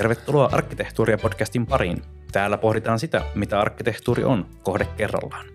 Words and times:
Tervetuloa 0.00 0.50
Arkkitehtuuria-podcastin 0.52 1.66
pariin. 1.66 2.02
Täällä 2.32 2.58
pohditaan 2.58 2.98
sitä, 2.98 3.22
mitä 3.34 3.60
arkkitehtuuri 3.60 4.24
on, 4.24 4.46
kohde 4.62 4.84
kerrallaan. 4.96 5.46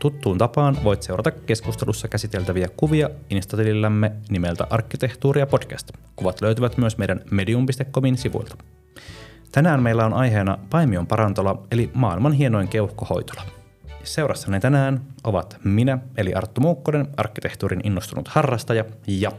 Tuttuun 0.00 0.38
tapaan 0.38 0.76
voit 0.84 1.02
seurata 1.02 1.30
keskustelussa 1.30 2.08
käsiteltäviä 2.08 2.68
kuvia 2.76 3.10
Instatilillämme 3.30 4.12
nimeltä 4.28 4.66
Arkkitehtuuria 4.70 5.46
podcast. 5.46 5.90
Kuvat 6.16 6.40
löytyvät 6.40 6.76
myös 6.76 6.98
meidän 6.98 7.20
medium.comin 7.30 8.16
sivuilta. 8.16 8.56
Tänään 9.52 9.82
meillä 9.82 10.06
on 10.06 10.14
aiheena 10.14 10.58
Paimion 10.70 11.06
parantola, 11.06 11.62
eli 11.70 11.90
maailman 11.94 12.32
hienoin 12.32 12.68
keuhkohoitola. 12.68 13.42
Seurassani 14.04 14.60
tänään 14.60 15.00
ovat 15.24 15.56
minä, 15.64 15.98
eli 16.16 16.34
Arttu 16.34 16.60
Muukkonen, 16.60 17.08
arkkitehtuurin 17.16 17.80
innostunut 17.84 18.28
harrastaja, 18.28 18.84
ja 19.06 19.32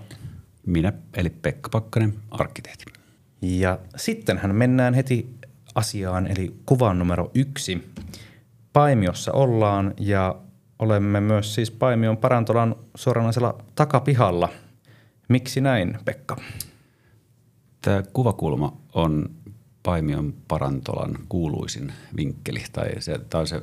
minä, 0.66 0.94
eli 1.14 1.30
Pekka 1.30 1.70
Pakkanen, 1.70 2.14
arkkitehti. 2.32 2.99
Ja 3.42 3.80
sittenhän 3.96 4.56
mennään 4.56 4.94
heti 4.94 5.36
asiaan, 5.76 6.28
eli 6.28 6.56
kuvan 6.66 7.00
numero 7.00 7.32
yksi. 7.34 7.92
Paimiossa 8.74 9.32
ollaan 9.32 9.94
ja 10.00 10.36
olemme 10.80 11.20
myös 11.20 11.56
siis 11.56 11.72
Paimion 11.72 12.18
parantolan 12.18 12.76
suoranaisella 12.96 13.64
takapihalla. 13.76 14.50
Miksi 15.30 15.62
näin, 15.62 15.98
Pekka? 16.06 16.38
Tämä 17.82 18.04
kuvakulma 18.14 18.78
on 18.94 19.30
Paimion 19.84 20.34
parantolan 20.48 21.16
kuuluisin 21.30 21.94
vinkkeli, 22.18 22.64
tai 22.72 23.02
se, 23.02 23.20
tai 23.30 23.48
se 23.48 23.62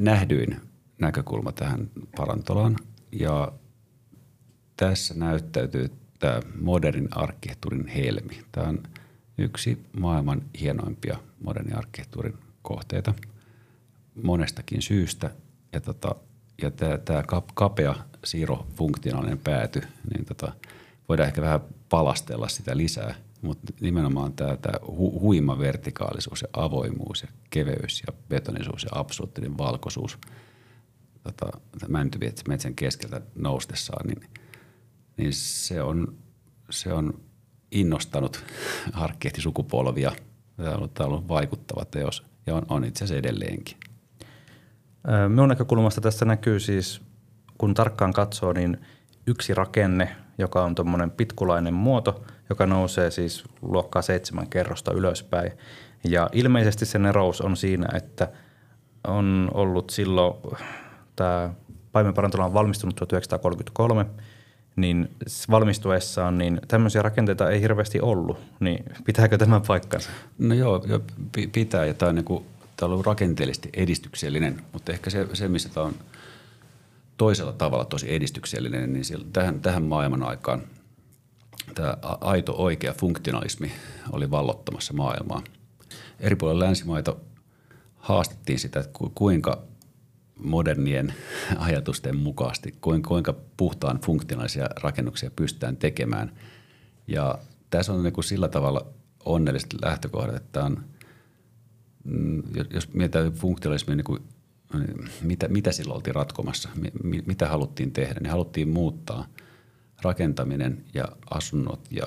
nähdyin 0.00 0.60
näkökulma 1.00 1.52
tähän 1.52 1.90
parantolaan. 2.16 2.76
Ja 3.12 3.52
tässä 4.76 5.14
näyttäytyy 5.14 5.90
tämä 6.22 6.40
modernin 6.60 7.08
arkkitehtuurin 7.10 7.86
helmi. 7.86 8.42
Tämä 8.52 8.68
on 8.68 8.82
yksi 9.38 9.86
maailman 9.98 10.42
hienoimpia 10.60 11.18
modernin 11.44 11.76
arkkitehtuurin 11.76 12.34
kohteita 12.62 13.14
monestakin 14.22 14.82
syystä. 14.82 15.30
Ja, 15.72 15.80
tota, 15.80 16.14
ja 16.62 16.70
tämä, 16.70 16.98
tämä 16.98 17.22
kapea 17.54 17.94
siirrofunktionaalinen 18.24 19.38
pääty, 19.38 19.82
niin 20.14 20.24
tota, 20.24 20.52
voidaan 21.08 21.26
ehkä 21.26 21.40
vähän 21.42 21.60
palastella 21.88 22.48
sitä 22.48 22.76
lisää, 22.76 23.14
mutta 23.42 23.72
nimenomaan 23.80 24.32
tämä, 24.32 24.56
tämä 24.56 24.78
hu, 24.86 25.20
huima 25.20 25.58
vertikaalisuus 25.58 26.42
ja 26.42 26.48
avoimuus 26.52 27.22
ja 27.22 27.28
keveys 27.50 28.02
ja 28.06 28.12
betonisuus 28.28 28.84
ja 28.84 28.90
absoluuttinen 28.94 29.58
valkoisuus 29.58 30.18
tota, 31.22 31.46
mäntyvietsän 31.88 32.74
keskeltä 32.74 33.20
noustessaan, 33.34 34.06
niin, 34.06 34.41
niin 35.16 35.32
se, 35.32 35.82
on, 35.82 36.14
se 36.70 36.92
on 36.92 37.20
innostanut 37.70 38.44
arkkitehtisukupolvia. 38.92 40.12
Tämä 40.56 40.70
on 40.70 40.90
ollut, 41.00 41.28
vaikuttava 41.28 41.84
teos 41.84 42.24
ja 42.46 42.54
on, 42.54 42.62
on 42.68 42.84
itse 42.84 43.04
asiassa 43.04 43.18
edelleenkin. 43.18 43.76
Minun 45.28 45.48
näkökulmasta 45.48 46.00
tässä 46.00 46.24
näkyy 46.24 46.60
siis, 46.60 47.00
kun 47.58 47.74
tarkkaan 47.74 48.12
katsoo, 48.12 48.52
niin 48.52 48.78
yksi 49.26 49.54
rakenne, 49.54 50.16
joka 50.38 50.64
on 50.64 50.74
tuommoinen 50.74 51.10
pitkulainen 51.10 51.74
muoto, 51.74 52.24
joka 52.50 52.66
nousee 52.66 53.10
siis 53.10 53.44
luokkaa 53.62 54.02
seitsemän 54.02 54.48
kerrosta 54.48 54.92
ylöspäin. 54.92 55.52
Ja 56.04 56.28
ilmeisesti 56.32 56.86
se 56.86 56.98
nerous 56.98 57.40
on 57.40 57.56
siinä, 57.56 57.88
että 57.94 58.28
on 59.06 59.50
ollut 59.54 59.90
silloin, 59.90 60.34
tämä 61.16 61.54
paimenparantola 61.92 62.44
on 62.44 62.54
valmistunut 62.54 62.96
1933, 62.96 64.06
niin 64.76 65.10
valmistuessaan 65.50 66.38
niin 66.38 66.60
tämmöisiä 66.68 67.02
rakenteita 67.02 67.50
ei 67.50 67.60
hirveästi 67.60 68.00
ollut. 68.00 68.38
Niin 68.60 68.84
pitääkö 69.04 69.38
tämä 69.38 69.60
paikkansa? 69.66 70.10
No 70.38 70.54
joo, 70.54 70.84
jo, 70.86 71.00
pitää 71.52 71.84
ja 71.84 71.94
tämä 71.94 72.08
on, 72.08 72.14
niin 72.14 72.24
kuin, 72.24 72.44
tämä 72.76 72.86
on 72.86 72.92
ollut 72.92 73.06
rakenteellisesti 73.06 73.70
edistyksellinen, 73.72 74.62
mutta 74.72 74.92
ehkä 74.92 75.10
se, 75.10 75.28
se 75.32 75.48
missä 75.48 75.68
tämä 75.68 75.86
on 75.86 75.94
toisella 77.16 77.52
tavalla 77.52 77.84
tosi 77.84 78.14
edistyksellinen, 78.14 78.92
niin 78.92 79.04
siellä, 79.04 79.26
tähän, 79.32 79.60
tähän 79.60 79.82
maailman 79.82 80.22
aikaan– 80.22 80.62
tämä 81.74 81.96
aito 82.20 82.54
oikea 82.56 82.92
funktionalismi 82.92 83.72
oli 84.12 84.30
vallottamassa 84.30 84.92
maailmaa. 84.92 85.42
Eri 86.20 86.36
puolilla 86.36 86.64
länsimaita 86.64 87.16
haastettiin 87.96 88.58
sitä, 88.58 88.80
että 88.80 88.98
kuinka 89.14 89.62
modernien 90.44 91.14
ajatusten 91.58 92.16
mukaisesti, 92.16 92.74
kuinka 92.80 93.34
puhtaan 93.56 94.00
funktionaalisia 94.00 94.68
rakennuksia 94.82 95.30
pystytään 95.36 95.76
tekemään. 95.76 96.32
Ja 97.06 97.38
tässä 97.70 97.92
on 97.92 98.02
niin 98.02 98.12
kuin 98.12 98.24
sillä 98.24 98.48
tavalla 98.48 98.86
onnellisesti 99.24 99.76
lähtökohdat, 99.82 100.36
että 100.36 100.64
on, 100.64 100.84
mm, 102.04 102.42
jos 102.70 102.94
mietitään 102.94 103.32
funktionalismia, 103.32 103.96
niin 103.96 104.04
kuin, 104.04 104.22
mitä, 105.22 105.48
mitä 105.48 105.72
silloin 105.72 105.96
oltiin 105.96 106.14
ratkomassa, 106.14 106.68
mitä 107.26 107.48
haluttiin 107.48 107.92
tehdä, 107.92 108.20
niin 108.20 108.30
haluttiin 108.30 108.68
muuttaa– 108.68 109.26
rakentaminen 110.02 110.84
ja 110.94 111.04
asunnot 111.30 111.80
ja, 111.90 112.06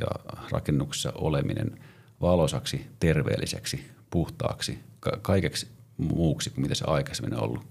ja 0.00 0.34
rakennuksessa 0.50 1.12
oleminen 1.14 1.78
valosaksi, 2.20 2.86
terveelliseksi, 3.00 3.84
puhtaaksi, 4.10 4.78
ka- 5.00 5.18
kaikeksi 5.22 5.68
muuksi 5.96 6.50
kuin 6.50 6.62
mitä 6.62 6.74
se 6.74 6.84
aikaisemmin 6.86 7.34
on 7.34 7.44
ollut. 7.44 7.62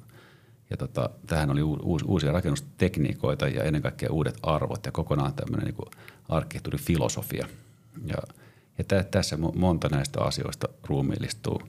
Ja 0.69 0.77
tota, 0.77 1.09
tähän 1.27 1.51
oli 1.51 1.61
uusi, 1.61 2.05
uusia 2.07 2.31
rakennustekniikoita 2.31 3.47
ja 3.47 3.63
ennen 3.63 3.81
kaikkea 3.81 4.11
uudet 4.11 4.37
arvot 4.43 4.85
ja 4.85 4.91
kokonaan 4.91 5.33
tämmöinen 5.33 5.65
niin 5.65 5.91
arkkitehtuurifilosofia. 6.29 7.47
Ja, 8.05 8.17
ja 8.77 8.83
tä, 8.83 9.03
tässä 9.03 9.37
monta 9.37 9.89
näistä 9.89 10.21
asioista 10.21 10.67
ruumiillistuu 10.83 11.61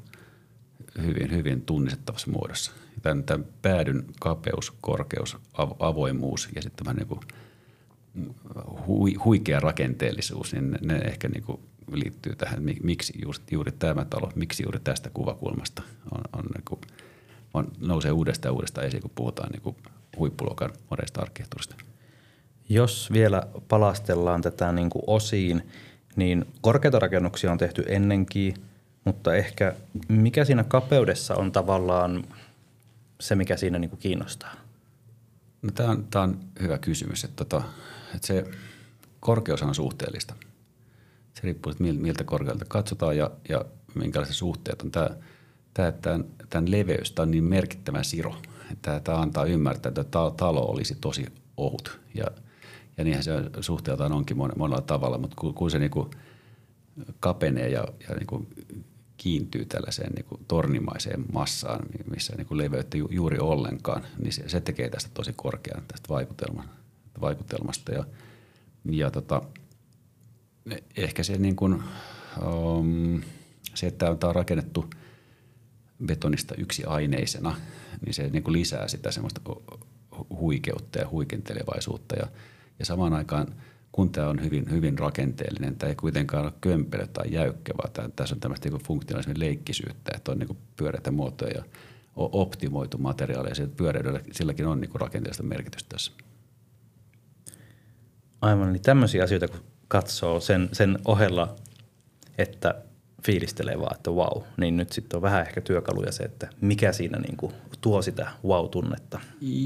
hyvin, 1.02 1.30
hyvin 1.30 1.62
tunnistettavassa 1.62 2.30
muodossa. 2.30 2.72
Tämän, 3.02 3.24
tämän 3.24 3.46
päädyn 3.62 4.04
kapeus, 4.20 4.72
korkeus, 4.80 5.36
avoimuus 5.78 6.48
ja 6.54 6.62
sitten 6.62 6.84
tämä 6.84 6.94
niin 6.94 7.08
kuin– 7.08 7.20
hui, 8.86 9.14
huikea 9.14 9.60
rakenteellisuus, 9.60 10.52
niin 10.52 10.70
ne, 10.70 10.78
ne 10.82 10.94
ehkä 10.94 11.28
niin 11.28 11.42
kuin 11.42 11.60
liittyy 11.92 12.36
tähän, 12.36 12.62
miksi 12.82 13.12
juuri, 13.22 13.38
juuri 13.50 13.72
tämä 13.72 14.04
talo, 14.04 14.32
miksi 14.34 14.62
juuri 14.62 14.80
tästä 14.84 15.10
kuvakulmasta 15.10 15.82
on, 16.10 16.20
on, 16.32 16.44
niin 16.54 16.64
kuin, 16.64 16.80
on, 17.54 17.72
nousee 17.80 18.12
uudestaan 18.12 18.50
ja 18.50 18.54
uudestaan 18.54 18.86
esiin, 18.86 19.02
kun 19.02 19.10
puhutaan 19.14 19.50
niin 19.50 19.62
kuin 19.62 19.76
huippuluokan 20.18 20.70
modernista 20.90 21.22
arkkitehtuurista. 21.22 21.74
Jos 22.68 23.12
vielä 23.12 23.42
palastellaan 23.68 24.42
tätä 24.42 24.72
niin 24.72 24.90
kuin 24.90 25.02
osiin, 25.06 25.68
niin 26.16 26.44
korkeita 26.60 26.98
rakennuksia 26.98 27.52
on 27.52 27.58
tehty 27.58 27.84
ennenkin, 27.88 28.54
mutta 29.04 29.34
ehkä 29.34 29.74
mikä 30.08 30.44
siinä 30.44 30.64
kapeudessa 30.64 31.34
on 31.34 31.52
tavallaan 31.52 32.24
se, 33.20 33.34
mikä 33.34 33.56
siinä 33.56 33.78
niin 33.78 33.90
kuin 33.90 34.00
kiinnostaa? 34.00 34.54
No, 35.62 35.70
tämä, 35.70 35.90
on, 35.90 36.04
tämä 36.10 36.22
on 36.22 36.40
hyvä 36.60 36.78
kysymys. 36.78 37.24
Että 37.24 37.44
tota, 37.44 37.62
että 38.14 38.26
se 38.26 38.44
korkeus 39.20 39.62
on 39.62 39.74
suhteellista. 39.74 40.34
Se 41.34 41.40
riippuu, 41.42 41.72
miltä 41.78 42.24
korkealta 42.24 42.64
katsotaan 42.68 43.16
ja, 43.16 43.30
ja 43.48 43.64
minkälaiset 43.94 44.36
suhteet 44.36 44.82
on. 44.82 44.90
Tämä, 44.90 45.10
tämä, 45.74 45.92
tämän, 45.92 46.24
tämän 46.50 46.70
leveys, 46.70 47.12
tämä 47.12 47.24
on 47.24 47.30
niin 47.30 47.44
merkittävä 47.44 48.02
siro, 48.02 48.34
että 48.72 49.00
tämä 49.04 49.18
antaa 49.18 49.44
ymmärtää, 49.44 49.88
että 49.88 50.04
talo 50.36 50.60
olisi 50.60 50.94
tosi 51.00 51.26
ohut. 51.56 52.00
Ja, 52.14 52.26
ja 52.96 53.04
niinhän 53.04 53.24
se 53.24 53.32
suhteeltaan 53.60 54.12
onkin 54.12 54.36
monella 54.36 54.80
tavalla, 54.80 55.18
mutta 55.18 55.36
kun, 55.38 55.54
kun 55.54 55.70
se 55.70 55.78
niin 55.78 55.90
kuin 55.90 56.10
kapenee 57.20 57.68
ja, 57.68 57.84
ja 58.08 58.14
niin 58.14 58.26
kuin 58.26 58.48
kiintyy 59.16 59.64
tällaiseen 59.64 60.12
niin 60.12 60.24
kuin 60.24 60.40
tornimaiseen 60.48 61.24
massaan, 61.32 61.86
missä 62.10 62.36
niin 62.36 62.46
kuin 62.46 62.58
leveyttä 62.58 62.96
ju, 62.96 63.08
juuri 63.10 63.38
ollenkaan, 63.38 64.06
niin 64.22 64.32
se, 64.32 64.48
se 64.48 64.60
tekee 64.60 64.90
tästä 64.90 65.10
tosi 65.14 65.32
korkean 65.36 65.82
tästä 65.88 66.08
vaikutelmasta. 67.20 67.92
Ja, 67.92 68.04
ja 68.90 69.10
tota, 69.10 69.42
ehkä 70.96 71.22
se, 71.22 71.38
niin 71.38 71.56
kuin, 71.56 71.82
um, 72.46 73.22
se, 73.74 73.86
että 73.86 74.16
tämä 74.16 74.28
on 74.28 74.34
rakennettu 74.34 74.90
betonista 76.06 76.54
yksi 76.54 76.84
aineisena, 76.84 77.56
niin 78.04 78.14
se 78.14 78.28
niin 78.28 78.42
kuin 78.42 78.52
lisää 78.52 78.88
sitä 78.88 79.10
semmoista 79.10 79.40
huikeutta 80.30 80.98
ja 80.98 81.08
huikentelevaisuutta. 81.08 82.14
Ja, 82.14 82.26
ja 82.78 82.84
samaan 82.84 83.12
aikaan, 83.12 83.54
kun 83.92 84.12
tämä 84.12 84.28
on 84.28 84.42
hyvin, 84.42 84.70
hyvin 84.70 84.98
rakenteellinen, 84.98 85.76
tämä 85.76 85.90
ei 85.90 85.96
kuitenkaan 85.96 86.44
ole 86.44 86.52
kömpelö 86.60 87.06
tai 87.06 87.32
jäykkä, 87.32 87.72
vaan 87.76 88.12
tässä 88.12 88.34
on 88.34 88.40
tämmöistä 88.40 88.68
niin 88.68 88.82
funktionaalisen 88.82 89.40
leikkisyyttä, 89.40 90.12
että 90.16 90.32
on 90.32 90.38
niin 90.38 90.58
pyöreitä 90.76 91.10
muotoja 91.10 91.54
ja 91.54 91.64
optimoitu 92.16 92.98
materiaali 92.98 93.48
ja 93.48 93.66
pyöreydellä, 93.76 94.20
silläkin 94.32 94.66
on 94.66 94.80
niin 94.80 94.90
rakenteellista 94.94 95.42
merkitystä 95.42 95.88
tässä. 95.88 96.12
Aivan, 98.40 98.72
niin 98.72 98.82
tämmöisiä 98.82 99.24
asioita 99.24 99.48
kun 99.48 99.60
katsoo 99.88 100.40
sen, 100.40 100.68
sen 100.72 100.98
ohella, 101.04 101.56
että 102.38 102.74
fiilistelee 103.26 103.80
vaan, 103.80 103.96
että 103.96 104.10
wow, 104.10 104.42
niin 104.56 104.76
nyt 104.76 104.92
sitten 104.92 105.16
on 105.16 105.22
vähän 105.22 105.40
ehkä 105.40 105.60
työkaluja 105.60 106.12
se, 106.12 106.22
että 106.22 106.48
mikä 106.60 106.92
siinä 106.92 107.18
niin 107.18 107.36
kuin 107.36 107.52
tuo 107.80 108.02
sitä 108.02 108.30
wow-tunnetta. 108.44 109.20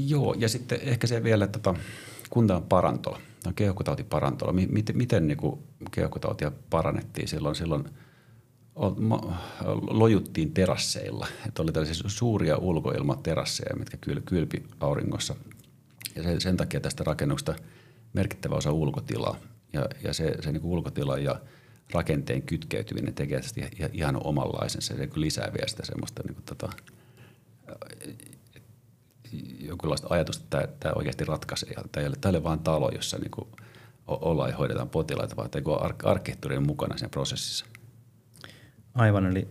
Joo, 0.07 0.33
ja 0.33 0.49
sitten 0.49 0.79
ehkä 0.81 1.07
se 1.07 1.23
vielä, 1.23 1.45
että 1.45 1.59
tota, 1.59 1.79
kun 2.29 2.47
tämä 2.47 2.57
on 2.57 2.63
parantola, 2.63 3.19
on 3.47 3.53
keuhkotautiparantola, 3.53 4.53
miten, 4.53 4.97
miten 4.97 5.27
niin 5.27 5.37
kuin 5.37 5.59
keuhkotautia 5.91 6.51
parannettiin 6.69 7.27
silloin, 7.27 7.55
silloin 7.55 7.85
lojuttiin 9.89 10.53
terasseilla. 10.53 11.27
Että 11.47 11.61
oli 11.61 11.71
tällaisia 11.71 12.09
suuria 12.09 12.57
ulkoilmaterasseja, 12.57 13.75
mitkä 13.75 13.97
kyl, 13.97 14.21
kylpi 14.25 14.63
auringossa. 14.79 15.35
Ja 16.15 16.23
sen, 16.23 16.41
sen 16.41 16.57
takia 16.57 16.79
tästä 16.79 17.03
rakennuksesta 17.03 17.55
merkittävä 18.13 18.55
osa 18.55 18.71
ulkotilaa. 18.71 19.35
Ja, 19.73 19.85
ja 20.03 20.13
se, 20.13 20.35
se 20.41 20.51
niin 20.51 20.63
ulkotila 20.63 21.17
ja 21.17 21.41
rakenteen 21.93 22.41
kytkeytyminen 22.41 23.13
tekee 23.13 23.41
tästä 23.41 23.61
ihan 23.93 24.17
omanlaisensa. 24.23 24.95
Se 24.97 25.09
lisää 25.15 25.53
vielä 25.53 25.67
sitä 25.67 25.85
semmoista 25.85 26.23
niin 26.23 26.35
kuin 26.35 26.45
tota, 26.45 26.69
jonkinlaista 29.59 30.07
ajatusta, 30.09 30.43
että 30.43 30.57
tämä, 30.57 30.73
tämä 30.79 30.93
oikeasti 30.95 31.25
ratkaisee. 31.25 31.73
Tämä 31.73 32.01
ei 32.03 32.07
ole, 32.07 32.15
tämä 32.21 32.31
ei 32.31 32.37
ole 32.37 32.43
vain 32.43 32.59
talo, 32.59 32.91
jossa 32.95 33.17
niin 33.17 33.31
kuin 33.31 33.47
ollaan 34.07 34.49
ja 34.49 34.57
hoidetaan 34.57 34.89
potilaita, 34.89 35.35
vaan 35.35 35.49
tämä 35.49 35.63
arkkitehtuuri 36.03 36.57
on 36.57 36.67
mukana 36.67 36.97
siinä 36.97 37.09
prosessissa. 37.09 37.65
Aivan, 38.93 39.25
eli 39.25 39.47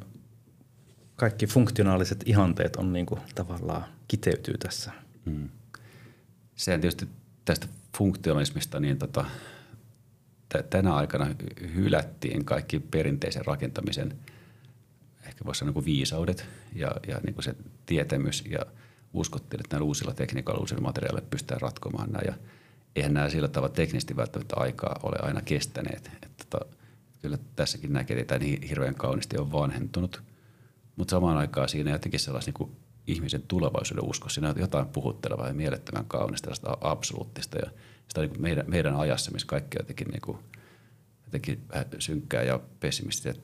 kaikki 1.17 1.47
funktionaaliset 1.47 2.23
ihanteet 2.27 2.77
on 2.77 2.93
niin 2.93 3.07
kuin 3.07 3.21
tavallaan 3.35 3.85
kiteytyy 4.09 4.59
tässä. 4.59 4.93
Hmm. 5.25 5.49
Sehän 6.57 6.81
tietysti 6.81 7.09
tästä 7.45 7.67
funktionalismista, 7.97 8.81
niin 8.81 8.99
tota, 8.99 9.25
tänä 10.71 10.95
aikana 10.95 11.27
hylättiin 11.75 12.45
kaikki 12.45 12.81
perinteisen 12.81 13.47
rakentamisen 13.47 14.19
ehkä 15.29 15.45
voisi 15.45 15.59
sanoa 15.59 15.75
niin 15.75 15.85
viisaudet 15.85 16.47
ja, 16.75 16.91
ja 17.09 17.21
niin 17.25 17.35
kuin 17.35 17.45
se 17.45 17.55
tietämys 17.87 18.45
ja 18.51 18.61
uskottiin, 19.13 19.61
että 19.61 19.77
näillä 19.77 19.87
uusilla 19.87 20.15
tekniikoilla, 20.15 20.61
uusilla 20.61 20.83
materiaaleilla 20.83 21.29
pystytään 21.31 21.61
ratkomaan 21.61 22.13
nämä 22.13 22.23
ja 22.27 22.35
eihän 22.97 23.15
nämä 23.15 23.31
sillä 23.31 23.49
tavalla 23.49 23.75
teknisesti 23.75 24.17
välttämättä 24.17 24.57
aikaa 24.57 25.01
ole 25.03 25.17
aina 25.23 25.41
kestäneet. 25.43 26.11
Että 26.23 26.45
tota, 26.51 26.67
kyllä 27.23 27.39
tässäkin 27.57 27.93
näkee, 27.93 28.21
että 28.21 28.39
tämä 28.39 28.51
hirveän 28.69 28.95
kauniisti 28.95 29.39
on 29.39 29.53
vanhentunut, 29.53 30.23
mutta 30.97 31.11
samaan 31.11 31.37
aikaan 31.37 31.69
siinä 31.69 31.91
jotenkin 31.91 32.21
sellaista 32.21 32.53
niin 32.59 32.77
ihmisen 33.07 33.43
tulevaisuuden 33.43 34.05
usko, 34.05 34.29
siinä 34.29 34.49
on 34.49 34.59
jotain 34.59 34.87
puhuttelevaa 34.87 35.49
ja 35.49 35.55
mielettömän 35.55 36.05
kaunista, 36.05 36.51
absoluuttista 36.81 37.59
ja 37.59 37.71
sitä 38.09 38.21
niin 38.21 38.43
meidän, 38.43 38.65
meidän 38.69 38.97
ajassa, 38.97 39.31
missä 39.31 39.47
kaikki 39.47 39.79
jotenkin 39.79 40.09
niin 40.09 40.21
kuin– 40.21 40.39
jotenkin 41.29 41.65
vähän 41.73 41.87
synkkää 41.99 42.43
ja 42.43 42.61
pessimististä 42.81 43.29
ja 43.29 43.35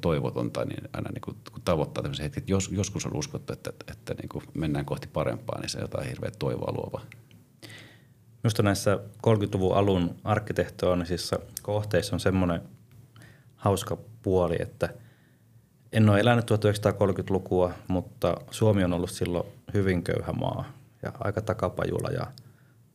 toivotonta, 0.00 0.64
niin 0.64 0.88
aina 0.92 1.10
niin 1.10 1.20
kuin, 1.20 1.36
kun 1.52 1.62
tavoittaa 1.64 2.02
tämmöisen 2.02 2.22
hetken, 2.22 2.40
että 2.40 2.52
jos, 2.52 2.70
joskus 2.72 3.06
on 3.06 3.16
uskottu, 3.16 3.52
että, 3.52 3.70
että, 3.70 3.92
että 3.92 4.14
niin 4.14 4.28
kuin 4.28 4.44
mennään 4.54 4.84
kohti 4.84 5.08
parempaa, 5.12 5.60
niin 5.60 5.68
se 5.68 5.78
on 5.78 5.84
jotain 5.84 6.08
hirveä 6.08 6.30
toivoa 6.38 6.72
luova. 6.72 7.00
Minusta 8.42 8.62
näissä 8.62 8.98
30-luvun 9.26 9.76
alun 9.76 10.14
arkkitehtoonisissa 10.24 11.38
kohteissa 11.62 12.16
on 12.16 12.20
semmoinen 12.20 12.60
hauska 13.56 13.96
puoli, 14.22 14.56
että 14.58 14.94
en 15.92 16.08
ole 16.08 16.20
elänyt 16.20 16.50
1930-lukua, 16.50 17.72
mutta 17.88 18.34
Suomi 18.50 18.84
on 18.84 18.92
ollut 18.92 19.10
silloin 19.10 19.46
hyvin 19.74 20.02
köyhä 20.02 20.32
maa 20.32 20.72
ja 21.02 21.12
aika 21.20 21.42
takapajula 21.42 22.08
ja 22.10 22.26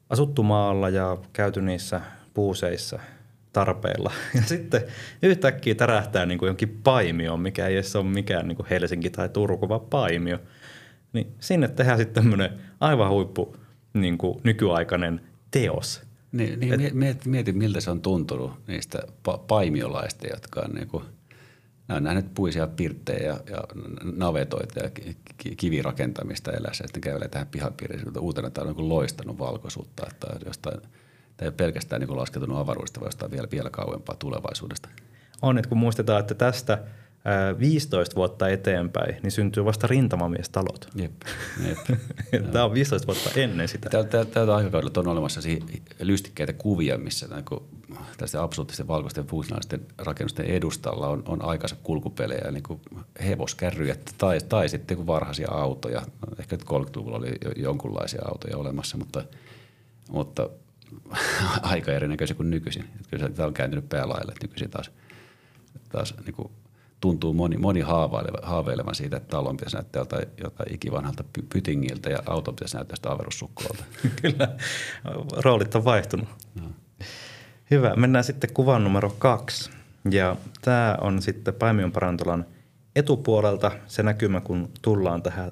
asuttu 0.09 0.43
maalla 0.43 0.89
ja 0.89 1.17
käyty 1.33 1.61
niissä 1.61 2.01
puuseissa– 2.33 2.99
tarpeilla. 3.53 4.11
Ja 4.35 4.41
sitten 4.41 4.81
yhtäkkiä 5.21 5.75
tärähtää 5.75 6.25
niin 6.25 6.37
kuin 6.37 6.47
jonkin 6.47 6.79
paimioon, 6.83 7.39
mikä 7.39 7.67
ei 7.67 7.73
edes 7.73 7.95
ole 7.95 8.05
mikään 8.05 8.47
niin 8.47 8.55
kuin 8.55 8.67
Helsinki 8.69 9.09
tai 9.09 9.29
Turku, 9.29 9.69
vaan 9.69 9.81
paimio. 9.81 10.39
Niin 11.13 11.27
sinne 11.39 11.67
tehdään 11.67 11.97
sitten 11.97 12.23
tämmöinen 12.23 12.49
aivan 12.79 13.09
huippu 13.09 13.55
niin 13.93 14.17
kuin 14.17 14.41
nykyaikainen 14.43 15.21
teos. 15.51 16.01
Niin, 16.31 16.59
niin 16.59 16.81
Et, 16.81 16.93
mieti, 16.93 17.29
mieti, 17.29 17.53
miltä 17.53 17.81
se 17.81 17.91
on 17.91 18.01
tuntunut 18.01 18.51
niistä 18.67 18.99
pa- 19.29 19.39
paimiolaista, 19.47 20.27
jotka 20.27 20.61
on 20.61 20.71
niin 20.75 20.87
kuin, 20.87 21.03
ne 21.89 21.95
on 21.95 22.03
nähnyt 22.03 22.33
puisia 22.33 22.67
pirttejä 22.67 23.27
ja, 23.27 23.39
ja 23.49 23.63
navetoita 24.15 24.79
ja 24.79 24.89
kivirakentamista 25.57 26.51
elässä. 26.51 26.83
Sitten 26.87 27.01
kävelee 27.01 27.27
tähän 27.27 27.47
pihapiiriin. 27.47 28.19
Uutena 28.19 28.49
tämä 28.49 28.69
on 28.69 28.75
niin 28.75 28.89
loistanut 28.89 29.39
valkoisuutta, 29.39 30.07
että 30.11 30.45
jostain– 30.45 30.81
Tämä 31.39 31.47
ei 31.47 31.49
ole 31.49 31.55
pelkästään 31.57 32.01
niin 32.01 32.17
laskeutunut 32.17 32.57
avaruudesta, 32.57 32.99
vaan 32.99 33.07
jostain 33.07 33.31
vielä, 33.31 33.47
vielä 33.51 33.69
kauempaa 33.69 34.15
tulevaisuudesta. 34.15 34.89
On, 35.41 35.57
että 35.57 35.69
kun 35.69 35.77
muistetaan, 35.77 36.19
että 36.19 36.33
tästä 36.33 36.83
15 37.59 38.15
vuotta 38.15 38.49
eteenpäin, 38.49 39.15
niin 39.23 39.31
syntyy 39.31 39.65
vasta 39.65 39.87
rintamamiestalot. 39.87 40.89
Jep, 40.95 41.11
jep. 41.67 41.99
Tämä 42.51 42.65
on 42.65 42.73
15 42.73 43.07
vuotta 43.07 43.29
ennen 43.35 43.67
sitä. 43.67 43.89
Tältä 43.89 44.55
aikakaudella 44.55 45.01
on 45.01 45.07
olemassa 45.07 45.41
lystikkeitä 45.99 46.53
kuvia, 46.53 46.97
missä 46.97 47.27
tästä 48.17 48.43
absoluuttisten 48.43 48.87
valkoisten 48.87 49.27
funktionaalisten 49.27 49.85
rakennusten 49.97 50.45
edustalla 50.45 51.07
on, 51.07 51.23
on 51.25 51.45
aikansa 51.45 51.75
kulkupelejä, 51.83 52.51
niin 52.51 52.63
kuin 52.63 52.81
hevoskärryjä 53.25 53.95
tai, 54.17 54.39
tai 54.49 54.69
sitten 54.69 55.07
varhaisia 55.07 55.51
autoja. 55.51 56.01
Ehkä 56.39 56.55
30-luvulla 56.55 57.17
oli 57.17 57.31
jonkunlaisia 57.55 58.21
autoja 58.25 58.57
olemassa, 58.57 58.97
mutta, 58.97 59.23
mutta 60.11 60.49
aika 61.61 61.91
erinäköisiä 61.91 62.35
kuin 62.35 62.49
nykyisin. 62.49 62.83
Että 62.83 63.09
kyllä 63.09 63.29
tämä 63.29 63.47
on 63.47 63.53
kääntynyt 63.53 63.89
päälaille, 63.89 64.31
että 64.31 64.47
nykyisin 64.47 64.69
taas, 64.69 64.91
taas 65.89 66.13
niin 66.25 66.35
kuin 66.35 66.51
tuntuu 67.01 67.33
moni, 67.33 67.57
moni 67.57 67.81
haaveilevan, 67.81 68.43
haaveilevan 68.43 68.95
siitä, 68.95 69.17
että 69.17 69.29
talon 69.29 69.57
pitäisi 69.57 69.75
näyttää 69.75 69.99
jotain, 70.01 70.27
jotain 70.43 70.73
ikivanhalta 70.73 71.23
pytingiltä 71.53 72.09
ja 72.09 72.19
auto 72.25 72.51
pitäisi 72.53 72.75
näyttää 72.75 72.95
sitä 72.95 73.11
avaruussukkulalta. 73.11 73.83
kyllä, 74.21 74.57
roolit 75.37 75.75
on 75.75 75.85
vaihtunut. 75.85 76.29
No. 76.55 76.63
Hyvä, 77.71 77.95
mennään 77.95 78.23
sitten 78.23 78.53
kuvan 78.53 78.83
numero 78.83 79.15
kaksi. 79.19 79.69
Ja 80.11 80.35
tämä 80.61 80.97
on 81.01 81.21
sitten 81.21 81.53
Paimion 81.53 81.91
parantolan 81.91 82.45
etupuolelta 82.95 83.71
se 83.87 84.03
näkymä, 84.03 84.41
kun 84.41 84.69
tullaan 84.81 85.23
tähän 85.23 85.51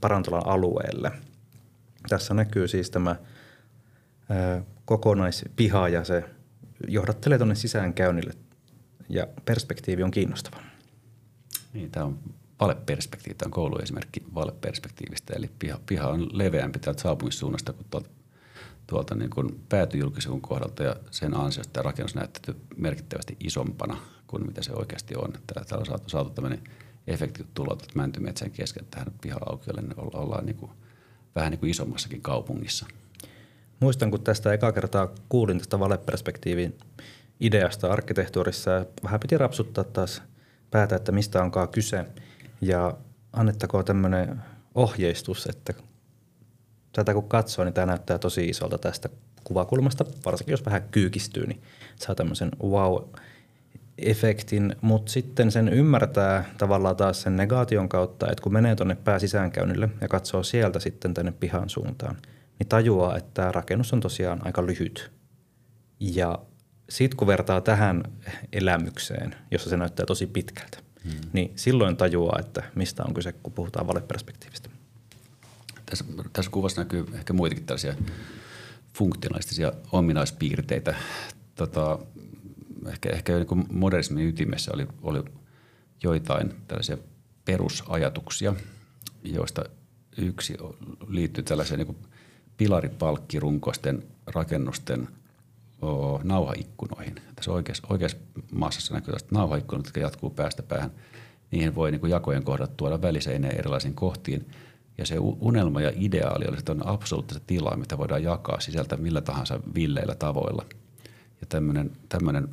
parantolan 0.00 0.46
alueelle. 0.46 1.12
Tässä 2.08 2.34
näkyy 2.34 2.68
siis 2.68 2.90
tämä– 2.90 3.16
kokonaispiha 4.84 5.88
ja 5.88 6.04
se 6.04 6.24
johdattelee 6.88 7.38
tuonne 7.38 7.54
sisäänkäynnille 7.54 8.32
ja 9.08 9.26
perspektiivi 9.44 10.02
on 10.02 10.10
kiinnostava. 10.10 10.56
Niin, 11.72 11.90
tämä 11.90 12.06
on 12.06 12.18
valeperspektiivi, 12.60 13.34
tämä 13.34 13.46
on 13.46 13.52
kouluesimerkki 13.52 14.22
valeperspektiivistä, 14.34 15.34
eli 15.36 15.50
piha, 15.58 15.80
piha 15.86 16.08
on 16.08 16.28
leveämpi 16.32 16.78
täältä 16.78 17.02
saapumissuunnasta 17.02 17.72
kuin 17.72 17.86
tuolta, 17.90 18.08
tuolta 18.86 19.14
niin 19.14 19.30
kuin 19.30 19.60
päätyjulkisivun 19.68 20.40
kohdalta 20.40 20.82
ja 20.82 20.96
sen 21.10 21.36
ansiosta 21.36 21.72
tämä 21.72 21.82
rakennus 21.82 22.14
näyttää 22.14 22.54
merkittävästi 22.76 23.36
isompana 23.40 23.96
kuin 24.26 24.46
mitä 24.46 24.62
se 24.62 24.72
oikeasti 24.72 25.16
on. 25.16 25.32
Täällä 25.32 25.78
on 25.78 25.86
saatu, 25.86 26.08
saatu 26.08 26.30
tämmöinen 26.30 26.62
efekti 27.06 27.46
tulla 27.54 27.76
mäntymetsän 27.94 28.50
kesken 28.50 28.86
tähän 28.90 29.12
piha-aukiolle, 29.20 29.82
niin 29.82 29.94
ollaan 29.96 30.46
niin 30.46 30.56
kuin, 30.56 30.72
vähän 31.34 31.50
niin 31.50 31.60
kuin 31.60 31.70
isommassakin 31.70 32.22
kaupungissa– 32.22 32.86
Muistan, 33.80 34.10
kun 34.10 34.22
tästä 34.22 34.52
eka 34.52 34.72
kertaa 34.72 35.08
kuulin 35.28 35.58
tästä 35.58 35.78
valeperspektiivin 35.78 36.78
ideasta 37.40 37.92
arkkitehtuurissa 37.92 38.70
ja 38.70 38.86
vähän 39.04 39.20
piti 39.20 39.38
rapsuttaa 39.38 39.84
taas 39.84 40.22
päätä, 40.70 40.96
että 40.96 41.12
mistä 41.12 41.42
onkaan 41.42 41.68
kyse. 41.68 42.04
Ja 42.60 42.96
annettakoon 43.32 43.84
tämmöinen 43.84 44.42
ohjeistus, 44.74 45.46
että 45.46 45.74
tätä 46.94 47.14
kun 47.14 47.28
katsoo, 47.28 47.64
niin 47.64 47.74
tämä 47.74 47.86
näyttää 47.86 48.18
tosi 48.18 48.48
isolta 48.48 48.78
tästä 48.78 49.08
kuvakulmasta, 49.44 50.04
varsinkin 50.24 50.52
jos 50.52 50.66
vähän 50.66 50.82
kyykistyy, 50.90 51.46
niin 51.46 51.62
saa 51.96 52.14
tämmöisen 52.14 52.50
wow-efektin, 52.62 54.76
mutta 54.80 55.12
sitten 55.12 55.50
sen 55.50 55.68
ymmärtää 55.68 56.44
tavallaan 56.58 56.96
taas 56.96 57.22
sen 57.22 57.36
negaation 57.36 57.88
kautta, 57.88 58.30
että 58.30 58.42
kun 58.42 58.52
menee 58.52 58.76
tuonne 58.76 58.94
pääsisäänkäynnille 58.94 59.88
ja 60.00 60.08
katsoo 60.08 60.42
sieltä 60.42 60.80
sitten 60.80 61.14
tänne 61.14 61.32
pihan 61.32 61.68
suuntaan– 61.68 62.16
niin 62.58 62.68
tajuaa, 62.68 63.16
että 63.16 63.30
tämä 63.34 63.52
rakennus 63.52 63.92
on 63.92 64.00
tosiaan 64.00 64.46
aika 64.46 64.66
lyhyt. 64.66 65.12
Ja 66.00 66.38
sitten 66.90 67.16
kun 67.16 67.26
vertaa 67.26 67.60
tähän 67.60 68.02
elämykseen, 68.52 69.34
jossa 69.50 69.70
se 69.70 69.76
näyttää 69.76 70.06
tosi 70.06 70.26
pitkältä, 70.26 70.78
hmm. 71.04 71.12
niin 71.32 71.52
silloin 71.56 71.96
tajuaa, 71.96 72.38
että 72.40 72.62
mistä 72.74 73.02
on 73.08 73.14
kyse, 73.14 73.32
kun 73.32 73.52
puhutaan 73.52 73.86
valeperspektiivistä. 73.86 74.70
Tässä, 75.86 76.04
tässä 76.32 76.50
kuvassa 76.50 76.80
näkyy 76.80 77.06
ehkä 77.14 77.32
muitakin 77.32 77.64
tällaisia 77.64 77.94
funktionalistisia 78.94 79.72
ominaispiirteitä. 79.92 80.94
Tota, 81.54 81.98
ehkä 82.86 83.08
ehkä 83.08 83.32
niin 83.38 83.66
modernismin 83.72 84.28
ytimessä 84.28 84.70
oli, 84.74 84.86
oli 85.02 85.24
joitain 86.02 86.54
tällaisia 86.68 86.98
perusajatuksia, 87.44 88.54
joista 89.24 89.64
yksi 90.16 90.56
liittyy 91.08 91.44
tällaiseen 91.44 91.80
niin 91.80 91.96
pilaripalkkirunkoisten 92.56 94.02
rakennusten 94.26 95.08
o, 95.82 96.20
nauhaikkunoihin. 96.22 97.14
Tässä 97.36 97.52
oikeassa, 97.52 97.86
oikeassa 97.90 98.18
massassa 98.52 98.94
näkyy 98.94 99.12
tästä 99.14 99.28
nauhaikkunat, 99.34 99.86
jotka 99.86 100.00
jatkuu 100.00 100.30
päästä 100.30 100.62
päähän. 100.62 100.90
Niihin 101.50 101.74
voi 101.74 101.90
niin 101.90 102.10
jakojen 102.10 102.44
kohdat 102.44 102.76
tuoda 102.76 103.02
väliseineen 103.02 103.58
erilaisiin 103.58 103.94
kohtiin. 103.94 104.46
Ja 104.98 105.06
se 105.06 105.16
unelma 105.18 105.80
ja 105.80 105.92
ideaali 105.94 106.44
oli, 106.48 106.56
on 106.68 106.86
absoluuttista 106.86 107.44
tilaa, 107.46 107.76
mitä 107.76 107.98
voidaan 107.98 108.22
jakaa 108.22 108.60
sisältä 108.60 108.96
millä 108.96 109.20
tahansa 109.20 109.60
villeillä 109.74 110.14
tavoilla. 110.14 110.64
Ja 111.40 111.46
tämmöinen, 112.08 112.48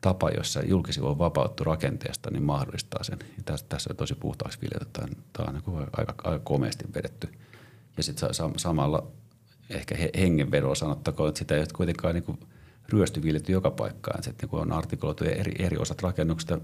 tapa, 0.00 0.30
jossa 0.30 0.62
julkisivu 0.64 1.06
on 1.06 1.18
vapauttu 1.18 1.64
rakenteesta, 1.64 2.30
niin 2.30 2.42
mahdollistaa 2.42 3.04
sen. 3.04 3.18
Ja 3.20 3.42
tässä, 3.44 3.66
tässä 3.68 3.90
on 3.92 3.96
tosi 3.96 4.14
puhtaaksi 4.14 4.58
viljelty. 4.60 4.86
Tämä, 5.32 5.48
on 5.48 5.54
niin 5.54 5.88
aika, 5.96 6.14
aika 6.24 6.38
komeasti 6.38 6.84
vedetty. 6.94 7.28
Ja 7.96 8.02
sitten 8.02 8.28
samalla 8.56 9.06
ehkä 9.70 9.96
hengenvedoa 10.18 10.74
sanottakoon, 10.74 11.28
että 11.28 11.38
sitä 11.38 11.54
ei 11.54 11.60
ole 11.60 11.68
kuitenkaan 11.74 12.14
niin 12.14 12.24
kuin 12.24 12.40
ryösty 12.88 13.22
viljelty 13.22 13.52
joka 13.52 13.70
paikkaan. 13.70 14.18
Että 14.28 14.46
niin 14.46 14.60
on 14.60 14.72
artikuloitu 14.72 15.24
eri, 15.24 15.52
eri 15.58 15.76
osat 15.76 16.02
rakennuksesta 16.02 16.58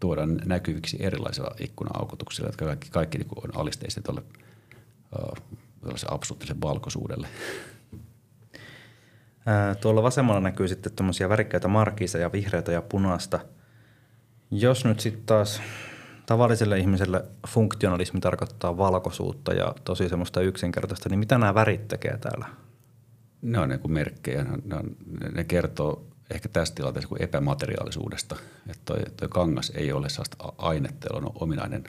tuodaan 0.00 0.40
näkyviksi 0.44 0.96
erilaisilla 1.00 1.54
ikkuna-aukotuksilla, 1.60 2.48
jotka 2.48 2.64
kaikki, 2.64 2.90
kaikki 2.90 3.18
niin 3.18 3.28
on 3.44 3.60
alisteiset 3.60 4.04
tuolle 4.04 4.22
absoluuttisen 6.08 6.60
valkoisuudelle. 6.60 7.28
tuolla 9.80 10.02
vasemmalla 10.02 10.40
näkyy 10.40 10.68
sitten 10.68 10.92
tämmöisiä 10.92 11.28
värikkäitä 11.28 11.68
markiseja, 11.68 12.32
vihreitä 12.32 12.72
ja 12.72 12.82
punaista. 12.82 13.40
Jos 14.50 14.84
nyt 14.84 15.00
sitten 15.00 15.24
taas 15.26 15.62
tavalliselle 16.26 16.78
ihmiselle 16.78 17.24
funktionalismi 17.48 18.20
tarkoittaa 18.20 18.76
valkoisuutta 18.76 19.52
ja 19.52 19.74
tosi 19.84 20.08
semmoista 20.08 20.40
yksinkertaista, 20.40 21.08
niin 21.08 21.18
mitä 21.18 21.38
nämä 21.38 21.54
värit 21.54 21.88
tekee 21.88 22.18
täällä? 22.18 22.46
Ne 23.42 23.58
on 23.58 23.68
niin 23.68 23.80
kuin 23.80 23.92
merkkejä. 23.92 24.44
Ne, 24.44 24.76
on, 24.76 24.96
ne 25.34 25.44
kertoo 25.44 26.06
ehkä 26.30 26.48
tässä 26.48 26.74
tilanteessa 26.74 27.08
kuin 27.08 27.22
epämateriaalisuudesta. 27.22 28.36
Että 28.70 28.82
toi, 28.84 28.98
toi 29.16 29.28
kangas 29.28 29.72
ei 29.74 29.92
ole 29.92 30.08
sellaista 30.08 30.52
ainetta, 30.58 31.08
on 31.12 31.32
ominainen, 31.34 31.84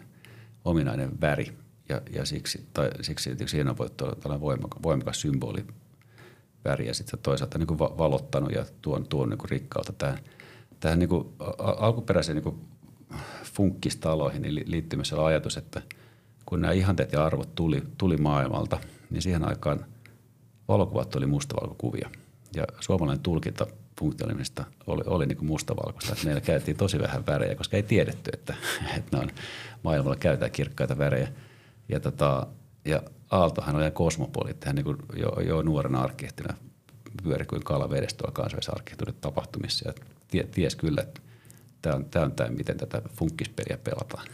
ominainen 0.65 1.22
väri. 1.22 1.58
Ja, 1.89 2.01
ja 2.13 2.25
siksi, 2.25 2.67
tai 2.74 2.89
siksi 3.01 3.36
siinä 3.46 3.69
on 3.69 3.77
voitu 3.77 4.05
olla 4.05 4.15
tällainen 4.15 4.41
voimakas, 4.41 4.84
voimakas 4.84 5.22
symboli 5.22 5.65
väri 6.65 6.88
ja 6.88 6.93
sitten 6.93 7.19
toisaalta 7.19 7.58
niin 7.58 7.67
kuin 7.67 7.79
valottanut 7.79 8.51
ja 8.51 8.65
tuon, 8.81 9.08
tuon 9.08 9.29
niin 9.29 9.38
kuin 9.38 9.50
rikkaalta 9.50 9.93
tähän, 9.93 10.19
tähän 10.79 11.00
niin 11.00 11.10
kuin 11.10 11.27
alkuperäiseen 11.58 12.36
niin 12.36 12.43
kuin 12.43 12.62
funkkistaloihin 13.43 14.41
niin 14.41 14.63
liittyy 14.65 14.98
myös 14.98 15.13
ajatus, 15.13 15.58
että 15.58 15.81
kun 16.46 16.62
nämä 16.62 16.74
ihanteet 16.74 17.13
ja 17.13 17.25
arvot 17.25 17.55
tuli, 17.55 17.84
tuli 17.98 18.17
maailmalta, 18.17 18.79
niin 19.10 19.22
siihen 19.22 19.48
aikaan 19.48 19.86
valokuvat 20.67 21.15
oli 21.15 21.25
mustavalkokuvia. 21.25 22.10
Ja 22.55 22.63
suomalainen 22.79 23.24
tulkinta 23.24 23.67
funktionalismista 24.00 24.63
oli, 24.88 25.03
oli 25.06 25.25
niin 25.25 25.38
kuin 25.38 25.48
mustavalkoista. 25.48 26.12
Että 26.13 26.25
meillä 26.25 26.41
käytiin 26.41 26.77
tosi 26.77 27.00
vähän 27.00 27.25
värejä, 27.25 27.56
koska 27.56 27.77
ei 27.77 27.84
tiedetty, 27.84 28.32
että, 28.34 28.53
että 28.98 29.18
ne 29.18 29.24
on, 29.24 29.29
maailmalla 29.84 30.15
käytetään 30.15 30.51
kirkkaita 30.51 30.98
värejä. 30.98 31.27
Ja, 31.89 32.00
tota, 32.00 32.48
ja 32.86 33.01
Aaltohan 33.32 33.75
oli 33.75 33.91
kosmopoliitti, 33.91 34.65
hän 34.65 34.75
niin 34.75 34.84
kuin 34.84 34.98
jo, 35.15 35.29
jo 35.29 35.62
nuorena 35.62 36.01
arkkitehtina 36.01 36.53
pyöri 37.24 37.46
kuin 37.46 37.63
kala 37.63 37.89
vedestä 37.89 38.18
tuolla 38.18 38.34
kansainvälisessä 38.34 39.22
tapahtumissa 39.22 39.89
ja 39.89 39.94
tie, 40.27 40.44
ties 40.44 40.75
kyllä, 40.75 41.01
että 41.01 41.22
tämä 41.82 41.96
on, 41.96 42.06
tämä 42.06 42.25
on 42.25 42.32
tämä, 42.32 42.50
miten 42.50 42.77
tätä 42.77 43.01
funkkispeliä 43.13 43.77
pelataan. 43.84 44.27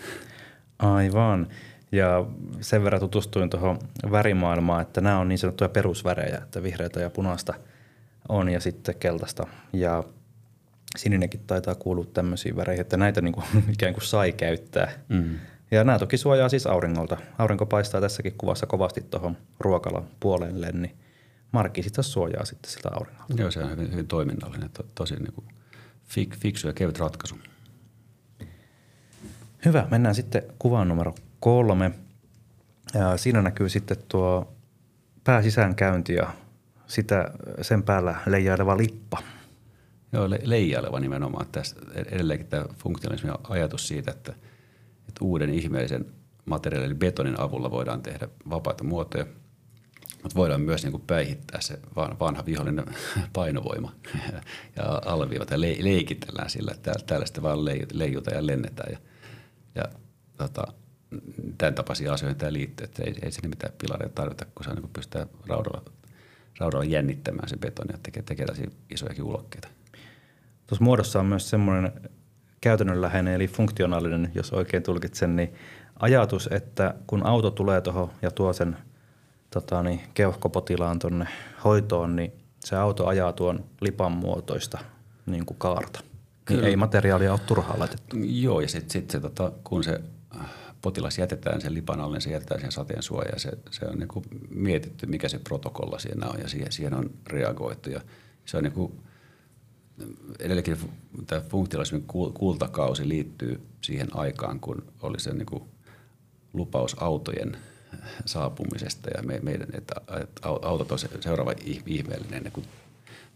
Aivan. 0.80 1.48
Ja 1.92 2.26
sen 2.62 2.84
verran 2.84 3.02
tutustuin 3.02 3.50
tuohon 3.50 3.80
värimaailmaan, 4.12 4.82
että 4.82 5.02
nämä 5.02 5.20
on 5.20 5.28
niin 5.28 5.38
sanottuja 5.38 5.70
perusvärejä, 5.70 6.38
että 6.38 6.64
vihreitä 6.64 7.00
ja 7.00 7.10
punaista 7.10 7.54
on 8.30 8.50
ja 8.50 8.60
sitten 8.60 8.96
keltaista. 8.96 9.48
Ja 9.74 10.04
sininenkin 10.98 11.42
taitaa 11.48 11.76
kuulua 11.76 12.06
tämmöisiin 12.06 12.56
väreihin, 12.56 12.82
että 12.82 12.98
näitä 12.98 13.22
niin 13.22 13.34
kuin, 13.34 13.46
ikään 13.74 13.94
kuin 13.94 14.04
sai 14.04 14.32
käyttää. 14.32 14.92
Mm. 15.10 15.40
Ja 15.72 15.84
nämä 15.84 16.00
toki 16.00 16.18
suojaa 16.18 16.50
siis 16.50 16.68
auringolta. 16.68 17.18
Aurinko 17.38 17.66
paistaa 17.66 18.02
tässäkin 18.02 18.34
kuvassa 18.38 18.66
kovasti 18.66 19.02
tuohon 19.02 19.38
ruokalan 19.60 20.08
puolelle, 20.20 20.72
niin 20.72 20.96
markki 21.52 21.84
sitä 21.84 22.02
suojaa 22.02 22.46
sitten 22.46 22.72
siltä 22.72 22.90
auringolta. 22.94 23.34
Joo, 23.38 23.52
se 23.52 23.64
on 23.64 23.72
hyvin, 23.72 23.92
hyvin 23.92 24.08
toiminnallinen, 24.08 24.70
to, 24.70 24.86
tosi 24.96 25.16
niin 25.16 25.34
kuin 25.34 25.48
fik, 26.04 26.38
fiksu 26.38 26.68
ja 26.68 26.74
kevyt 26.74 27.00
ratkaisu. 27.00 27.36
Hyvä, 29.66 29.88
mennään 29.92 30.16
sitten 30.16 30.44
kuvaan 30.60 30.88
numero 30.88 31.16
kolme. 31.40 31.92
Ja 32.94 33.18
siinä 33.18 33.42
näkyy 33.42 33.70
sitten 33.70 33.98
tuo 34.08 34.54
pääsisäänkäynti 35.24 36.14
ja 36.14 36.34
sitä 36.88 37.32
sen 37.62 37.84
päällä 37.84 38.16
leijaileva 38.26 38.78
lippa. 38.78 39.18
Joo, 40.14 40.30
le- 40.30 40.40
leijaileva 40.44 41.00
nimenomaan. 41.00 41.48
Tässä 41.52 41.76
edelleenkin 41.96 42.48
tämä 42.48 42.66
funktionalismin 42.78 43.34
ajatus 43.50 43.88
siitä, 43.88 44.12
että, 44.12 44.32
että 45.00 45.26
uuden 45.26 45.50
ihmeellisen 45.50 46.06
materiaalin 46.46 46.86
eli 46.86 46.96
betonin 46.96 47.40
avulla 47.40 47.72
voidaan 47.72 48.02
tehdä 48.02 48.28
vapaita 48.50 48.84
muotoja, 48.84 49.26
mutta 50.24 50.36
voidaan 50.36 50.62
myös 50.62 50.84
niin 50.84 50.92
kuin 50.92 51.04
päihittää 51.08 51.62
se 51.62 51.80
vanha 51.96 52.46
vihollinen 52.46 52.86
painovoima 53.34 53.92
ja 54.76 55.02
alleviivata 55.06 55.54
ja 55.54 55.62
le- 55.62 55.78
leikitellään 55.80 56.50
sillä, 56.50 56.72
että 56.76 56.94
täällä 57.06 57.26
sitten 57.26 57.44
vaan 57.44 57.66
leijutaan 57.94 58.38
ja 58.38 58.48
lennetään. 58.48 58.92
Ja, 58.92 59.00
ja 59.76 59.84
tota, 60.38 60.64
tämän 61.58 61.76
tapaisia 61.76 62.14
asioita 62.14 62.40
tämä 62.40 62.54
liittyy, 62.54 62.86
että 62.86 63.04
ei, 63.04 63.16
ei 63.22 63.32
sinne 63.32 63.50
mitään 63.50 63.74
pilareita 63.78 64.16
tarvita, 64.16 64.46
kun 64.56 64.64
saa 64.64 64.74
niin 64.74 64.90
pystytään 64.94 65.30
raudalla, 65.48 65.92
raudalla 66.60 66.86
jännittämään 66.86 67.50
se 67.50 67.58
betoni 67.58 67.94
ja 67.94 67.98
tekee, 68.04 68.24
tekee 68.24 68.46
isojakin 68.90 69.24
ulokkeita. 69.24 69.68
Tuossa 70.68 70.84
muodossa 70.84 71.20
on 71.20 71.26
myös 71.26 71.50
semmoinen 71.50 71.92
käytännönläheinen 72.62 73.34
eli 73.34 73.48
funktionaalinen, 73.48 74.32
jos 74.36 74.54
oikein 74.54 74.84
tulkitsen, 74.84 75.36
niin 75.36 75.54
ajatus, 76.00 76.50
että 76.52 76.96
kun 77.08 77.26
auto 77.26 77.52
tulee 77.52 77.82
tuohon 77.82 78.12
ja 78.22 78.32
tuo 78.32 78.54
sen 78.54 78.78
tota, 79.50 79.84
niin, 79.84 80.02
keuhkopotilaan 80.14 81.00
tuonne 81.00 81.28
hoitoon, 81.64 82.16
niin 82.16 82.32
se 82.60 82.76
auto 82.76 83.08
ajaa 83.08 83.34
tuon 83.34 83.66
lipan 83.82 84.12
muotoista 84.12 84.78
niin 85.26 85.46
kuin 85.46 85.58
kaarta. 85.58 86.00
Niin 86.50 86.64
ei 86.64 86.76
materiaalia 86.76 87.32
ole 87.32 87.40
turhaan 87.40 87.80
laitettu. 87.80 88.16
Joo, 88.24 88.62
ja 88.62 88.68
sitten 88.68 88.92
sit 88.92 89.10
se, 89.10 89.20
tota, 89.20 89.52
kun 89.64 89.84
se 89.84 90.02
potilas 90.86 91.18
jätetään 91.18 91.62
sen 91.62 91.74
lipan 91.74 92.00
alle, 92.00 92.16
niin 92.16 92.22
se 92.22 92.30
jätetään 92.30 92.62
sen 92.62 92.72
sateen 92.72 93.04
suojaan. 93.04 93.40
Se, 93.40 93.52
se 93.72 93.86
on 93.86 94.00
niin 94.00 94.08
kuin 94.08 94.26
mietitty, 94.50 95.06
mikä 95.06 95.30
se 95.30 95.40
protokolla 95.40 96.00
siinä 96.00 96.30
on 96.30 96.40
ja 96.40 96.50
siihen, 96.50 96.72
siihen 96.72 96.94
on 96.94 97.10
reagoitu. 97.28 97.90
Ja 97.90 98.02
se 98.46 98.58
on 98.58 98.64
niin 98.64 98.74
kuin, 98.74 99.00
edelleenkin 100.40 100.78
tämä 101.28 101.42
funktionalismin 101.42 102.04
kultakausi 102.34 103.10
liittyy 103.10 103.62
siihen 103.82 104.08
aikaan, 104.16 104.60
kun 104.60 104.84
oli 105.02 105.20
se 105.20 105.34
niin 105.34 105.46
kuin 105.46 105.64
lupaus 106.54 106.96
autojen 107.00 107.58
saapumisesta 108.26 109.10
ja 109.18 109.24
me, 109.24 109.40
meidän, 109.44 109.68
että, 109.74 109.96
autot 110.44 110.92
on 110.92 111.00
se 111.00 111.10
seuraava 111.20 111.54
ihmeellinen 111.86 112.44
niin 112.44 112.54
kuin 112.54 112.66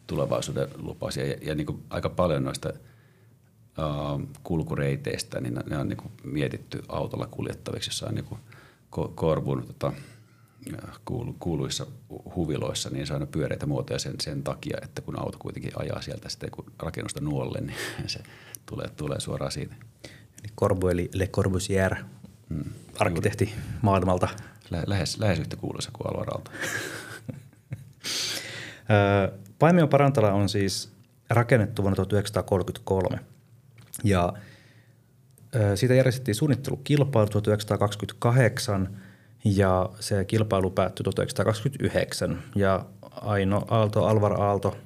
tulevaisuuden 0.07 0.67
lupaus. 0.77 1.17
Ja, 1.17 1.23
ja 1.41 1.55
niin 1.55 1.67
kuin 1.67 1.83
aika 1.89 2.09
paljon 2.09 2.43
noista– 2.43 2.73
kulkureiteistä, 4.43 5.41
niin 5.41 5.59
ne 5.69 5.77
on 5.77 5.87
niin 5.87 5.97
kuin 5.97 6.11
mietitty 6.23 6.83
autolla 6.87 7.27
kuljettaviksi 7.27 7.89
jossain 7.89 8.15
niin 8.15 8.25
kuin 8.25 8.39
Korvun 9.15 9.65
tota, 9.67 9.93
kuulu, 11.05 11.35
kuuluissa 11.39 11.85
huviloissa, 12.35 12.89
niin 12.89 13.07
se 13.07 13.13
on 13.13 13.27
pyöreitä 13.27 13.65
muotoja 13.65 13.99
sen, 13.99 14.15
sen 14.21 14.43
takia, 14.43 14.77
että 14.81 15.01
kun 15.01 15.19
auto 15.19 15.37
kuitenkin 15.39 15.71
ajaa 15.75 16.01
sieltä 16.01 16.29
sitten 16.29 16.51
kun 16.51 16.65
rakennusta 16.79 17.21
nuolle, 17.21 17.61
niin 17.61 17.77
se 18.07 18.19
tulee, 18.65 18.89
tulee 18.89 19.19
suoraan 19.19 19.51
siitä. 19.51 19.75
Eli 20.43 20.53
Corbu 20.59 20.87
eli 20.87 21.09
Le 21.13 21.27
Corbusier, 21.27 21.95
hmm. 22.49 22.63
arkkitehti 22.99 23.53
maailmalta. 23.81 24.27
Lä, 24.69 24.83
lähes, 24.87 25.19
lähes 25.19 25.39
yhtä 25.39 25.55
kuuluisa 25.55 25.91
kuin 25.93 26.07
Alvaralta. 26.07 26.51
Paimion 29.59 29.89
parantala 29.89 30.31
on 30.31 30.49
siis 30.49 30.91
rakennettu 31.29 31.81
vuonna 31.81 31.95
1933– 31.95 33.19
ja 34.03 34.33
siitä 35.75 35.93
järjestettiin 35.93 36.35
suunnittelukilpailu 36.35 37.29
1928 37.29 38.97
ja 39.45 39.89
se 39.99 40.25
kilpailu 40.25 40.69
päättyi 40.69 41.03
1929 41.03 42.43
ja 42.55 42.85
Aino 43.21 43.65
Aalto, 43.67 44.05
Alvar 44.05 44.41
Aalto 44.41 44.77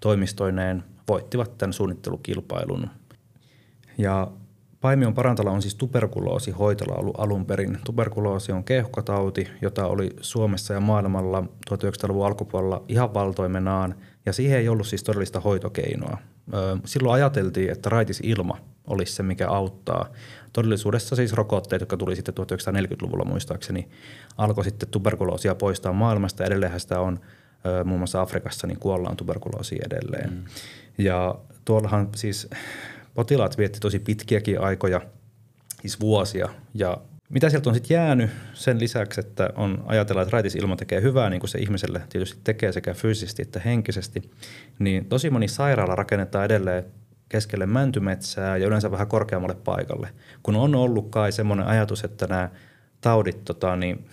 toimistoineen 0.00 0.84
voittivat 1.08 1.58
tämän 1.58 1.72
suunnittelukilpailun. 1.72 2.90
Ja 3.98 4.28
Paimion 4.80 5.14
parantala 5.14 5.50
on 5.50 5.62
siis 5.62 5.74
tuberkuloosihoitola 5.74 6.94
ollut 6.94 7.20
alun 7.20 7.46
perin. 7.46 7.78
Tuberkuloosi 7.84 8.52
on 8.52 8.64
keuhkotauti, 8.64 9.48
jota 9.62 9.86
oli 9.86 10.10
Suomessa 10.20 10.74
ja 10.74 10.80
maailmalla 10.80 11.40
1900-luvun 11.70 12.26
alkupuolella 12.26 12.84
ihan 12.88 13.14
valtoimenaan, 13.14 13.94
ja 14.26 14.32
siihen 14.32 14.58
ei 14.58 14.68
ollut 14.68 14.86
siis 14.86 15.02
todellista 15.02 15.40
hoitokeinoa 15.40 16.18
silloin 16.84 17.14
ajateltiin, 17.14 17.70
että 17.70 17.90
raitis 17.90 18.20
ilma 18.24 18.58
olisi 18.86 19.12
se, 19.12 19.22
mikä 19.22 19.48
auttaa. 19.48 20.08
Todellisuudessa 20.52 21.16
siis 21.16 21.32
rokotteet, 21.32 21.80
jotka 21.80 21.96
tuli 21.96 22.16
sitten 22.16 22.34
1940-luvulla 22.34 23.24
muistaakseni, 23.24 23.88
alkoi 24.38 24.64
sitten 24.64 24.88
tuberkuloosia 24.88 25.54
poistaa 25.54 25.92
maailmasta. 25.92 26.44
Edelleenhän 26.44 26.80
sitä 26.80 27.00
on 27.00 27.20
muun 27.84 28.00
muassa 28.00 28.20
Afrikassa, 28.20 28.66
niin 28.66 28.78
kuollaan 28.78 29.16
tuberkuloosia 29.16 29.86
edelleen. 29.86 30.30
Mm. 30.30 30.44
Ja 30.98 31.34
tuollahan 31.64 32.08
siis 32.16 32.48
potilaat 33.14 33.58
vietti 33.58 33.80
tosi 33.80 33.98
pitkiäkin 33.98 34.60
aikoja, 34.60 35.00
siis 35.80 36.00
vuosia, 36.00 36.48
ja 36.74 36.98
Mitä 37.30 37.50
sieltä 37.50 37.70
on 37.70 37.74
sitten 37.74 37.94
jäänyt 37.94 38.30
sen 38.54 38.80
lisäksi, 38.80 39.20
että 39.20 39.50
on 39.56 39.84
ajatellaan, 39.86 40.22
että 40.22 40.32
raitisilma 40.32 40.76
tekee 40.76 41.02
hyvää, 41.02 41.30
niin 41.30 41.40
kuin 41.40 41.50
se 41.50 41.58
ihmiselle 41.58 42.02
tietysti 42.08 42.40
tekee 42.44 42.72
sekä 42.72 42.94
fyysisesti 42.94 43.42
että 43.42 43.60
henkisesti, 43.64 44.30
niin 44.78 45.04
tosi 45.04 45.30
moni 45.30 45.48
sairaala 45.48 45.94
rakennetaan 45.94 46.44
edelleen 46.44 46.84
keskelle 47.28 47.66
mäntymetsää 47.66 48.56
ja 48.56 48.66
yleensä 48.66 48.90
vähän 48.90 49.06
korkeammalle 49.06 49.54
paikalle. 49.54 50.08
Kun 50.42 50.56
on 50.56 50.74
ollut 50.74 51.10
kai 51.10 51.32
semmoinen 51.32 51.66
ajatus, 51.66 52.04
että 52.04 52.26
nämä 52.26 52.50
taudit 53.00 53.44
tota, 53.44 53.76
niin, 53.76 54.06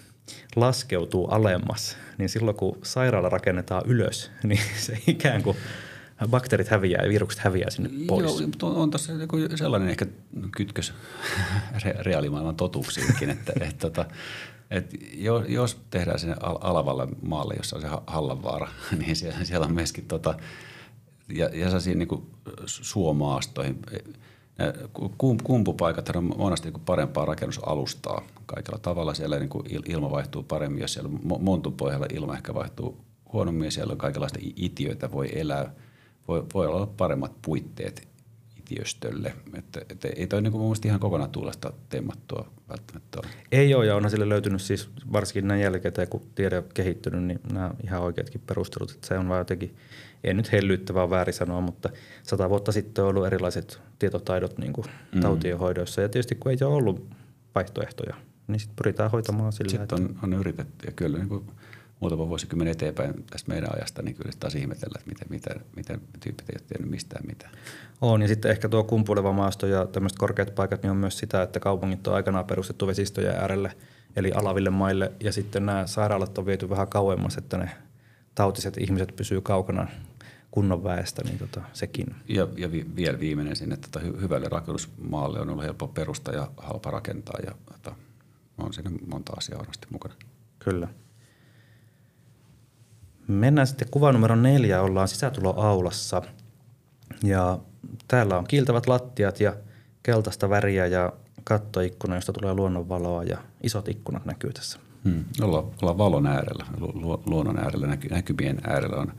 laskeutuu 0.56 1.28
alemmas, 1.28 1.98
niin 2.18 2.30
silloin 2.30 2.58
kun 2.58 2.78
sairaala 2.84 3.30
rakennetaan 3.30 3.84
ylös, 3.86 4.32
niin 4.44 4.62
se 4.78 4.98
ikään 5.08 5.44
kuin 5.44 5.58
bakteerit 6.26 6.68
häviää 6.68 7.04
ja 7.04 7.10
virukset 7.10 7.40
häviää 7.40 7.70
sinne 7.70 7.90
pois. 8.08 8.40
Joo, 8.62 8.82
on 8.82 8.92
tässä 8.92 9.14
sellainen 9.56 9.90
ehkä 9.90 10.06
kytkös 10.58 10.94
reaalimaailman 12.06 12.56
totuuksiinkin, 12.56 13.30
että, 13.30 13.54
että, 13.56 13.66
että, 13.70 13.80
tota, 13.80 14.06
että 14.72 14.98
jos 15.48 15.78
tehdään 15.90 16.20
sinne 16.20 16.36
alavalle 16.42 17.08
maalle, 17.22 17.54
jossa 17.58 17.76
on 17.76 17.82
se 17.82 17.88
Hallanvaara, 18.08 18.68
niin 19.00 19.16
siellä, 19.16 19.44
siellä 19.44 19.66
on 19.66 19.74
myöskin 19.74 20.06
tota, 20.06 20.34
ja, 21.30 21.50
ja 21.54 21.66
sellaisia 21.66 21.96
niin 21.96 22.08
kuin 22.08 22.24
suomaastoihin. 22.66 23.82
Kumpupaikat 25.44 26.10
on 26.10 26.38
monesti 26.38 26.72
niin 26.72 26.82
parempaa 26.86 27.26
rakennusalustaa 27.26 28.22
kaikilla 28.46 28.78
tavalla. 28.78 29.14
Siellä 29.14 29.40
niin 29.40 29.50
kuin 29.50 29.66
ilma 29.86 30.12
vaihtuu 30.12 30.44
paremmin, 30.44 30.82
jos 30.82 30.94
siellä 30.94 31.10
montun 31.40 31.74
pohjalla 31.74 32.06
ilma 32.14 32.36
ehkä 32.36 32.54
vaihtuu 32.54 32.98
huonommin. 33.34 33.72
Siellä 33.72 33.92
on 33.92 33.98
kaikenlaista 33.98 34.40
itiöitä, 34.56 35.12
voi 35.12 35.40
elää, 35.40 35.74
voi, 36.28 36.46
voi 36.54 36.68
olla 36.68 36.88
paremmat 36.98 37.32
puitteet 37.42 38.08
itiöstölle. 38.58 39.34
Että, 39.54 39.82
että 39.90 40.08
ei 40.16 40.28
toi 40.28 40.42
niin 40.42 40.52
kuin 40.52 40.78
ihan 40.86 41.00
kokonaan 41.00 41.32
tuulesta 41.32 41.74
temmattua 41.90 42.52
välttämättä 42.70 43.20
ole. 43.24 43.32
Ei 43.52 43.76
ole, 43.76 43.86
ja 43.86 43.96
onhan 43.96 44.12
sille 44.12 44.30
löytynyt 44.30 44.62
siis 44.62 44.90
varsinkin 45.14 45.48
näin 45.48 45.62
jälkeen, 45.62 46.08
kun 46.10 46.22
tiede 46.36 46.58
on 46.58 46.64
kehittynyt, 46.74 47.24
niin 47.24 47.40
nämä 47.54 47.72
ihan 47.84 48.02
oikeatkin 48.02 48.42
perustelut, 48.48 48.92
että 48.92 49.08
se 49.08 49.18
on 49.18 49.30
vaan 49.30 49.40
jotenkin– 49.40 49.76
ei 50.24 50.34
nyt 50.34 50.52
hellyttävää 50.52 51.04
on 51.04 51.10
väärin 51.10 51.34
sanoa, 51.34 51.62
mutta 51.62 51.90
sata 52.24 52.50
vuotta 52.50 52.72
sitten 52.72 53.04
on 53.04 53.10
ollut 53.10 53.26
erilaiset 53.26 53.80
tietotaidot 54.00 54.58
niin 54.58 54.74
kuin 54.74 54.88
mm. 55.16 55.22
tautien 55.22 55.58
hoidoissa. 55.58 56.02
Ja 56.02 56.10
tietysti 56.10 56.36
kun 56.36 56.52
ei 56.52 56.58
ole 56.62 56.76
ollut 56.76 57.08
vaihtoehtoja, 57.56 58.16
niin 58.48 58.60
sitten 58.60 58.76
pyritään 58.76 59.12
hoitamaan 59.12 59.54
sillä. 59.54 59.70
Sitten 59.70 60.04
on, 60.04 60.20
on 60.24 60.34
yritetty 60.34 60.88
ja 60.88 60.92
kyllä 60.92 61.18
niin 61.18 61.30
kuin 61.30 61.46
muutama 62.00 62.28
vuosikymmen 62.28 62.68
eteenpäin 62.68 63.24
tästä 63.30 63.52
meidän 63.52 63.76
ajasta, 63.76 64.02
niin 64.02 64.16
kyllä 64.16 64.32
taas 64.40 64.56
ihmetellä, 64.56 65.00
että 65.00 65.10
miten, 65.10 65.28
miten, 65.30 65.62
miten 65.76 66.02
tyypit 66.20 66.50
ei 66.50 66.56
ole 66.60 66.68
tiennyt 66.68 66.92
mistään 66.92 67.28
mitään. 67.28 67.52
On 68.02 68.22
ja 68.22 68.28
sitten 68.28 68.52
ehkä 68.52 68.70
tuo 68.70 68.84
kumpuleva 68.84 69.32
maasto 69.32 69.68
ja 69.68 69.86
tämmöiset 69.86 70.20
korkeat 70.20 70.56
paikat 70.56 70.84
niin 70.84 70.92
on 70.92 70.98
myös 70.98 71.18
sitä, 71.18 71.42
että 71.42 71.60
kaupungit 71.60 72.08
on 72.08 72.16
aikanaan 72.16 72.46
perustettu 72.46 72.88
vesistöjen 72.88 73.36
äärelle 73.36 73.72
eli 74.16 74.32
alaville 74.32 74.70
maille 74.70 75.12
ja 75.20 75.32
sitten 75.32 75.66
nämä 75.66 75.88
sairaalat 75.88 76.38
on 76.38 76.46
viety 76.46 76.70
vähän 76.70 76.88
kauemmas, 76.88 77.38
että 77.38 77.58
ne 77.58 77.70
tautiset 78.36 78.78
ihmiset 78.78 79.16
pysyy 79.16 79.42
kaukana 79.42 79.88
kunnon 80.52 80.84
väestä, 80.84 81.24
niin 81.24 81.38
tota, 81.38 81.62
sekin. 81.74 82.16
Ja, 82.28 82.48
ja 82.56 82.72
vi, 82.72 82.86
vielä 82.96 83.20
viimeinen 83.20 83.56
sinne, 83.56 83.78
tota, 83.78 84.00
hyvälle 84.00 84.50
rakennusmaalle 84.50 85.40
on 85.40 85.50
ollut 85.50 85.64
helppo 85.64 85.88
perusta 85.88 86.32
ja 86.32 86.52
halpa 86.58 86.92
rakentaa 86.92 87.40
ja 87.46 87.52
tota, 87.72 87.96
on 88.58 88.74
siinä 88.74 88.92
monta 89.08 89.34
asiaa 89.38 89.60
varmasti 89.60 89.88
mukana. 89.92 90.14
Kyllä. 90.60 90.88
Mennään 93.28 93.68
sitten 93.68 93.88
kuva 93.92 94.12
numero 94.12 94.36
neljä, 94.36 94.82
ollaan 94.82 95.08
sisätuloaulassa 95.08 96.22
ja 97.24 97.60
täällä 98.08 98.38
on 98.38 98.48
kiiltävät 98.48 98.88
lattiat 98.88 99.40
ja 99.40 99.56
keltaista 100.04 100.50
väriä 100.50 100.86
ja 100.86 101.14
kattoikkuna, 101.44 102.16
josta 102.16 102.34
tulee 102.34 102.54
luonnonvaloa 102.54 103.24
ja 103.24 103.38
isot 103.64 103.88
ikkunat 103.88 104.26
näkyy 104.26 104.54
tässä. 104.54 104.80
Hmm. 105.04 105.26
Ollaan, 105.42 105.66
ollaan 105.82 105.98
valon 105.98 106.28
äärellä, 106.28 106.66
lu, 106.80 107.24
luonnon 107.26 107.60
äärellä, 107.60 107.88
näky, 107.88 108.08
näkymien 108.08 108.62
äärellä 108.68 108.98
on 108.98 109.14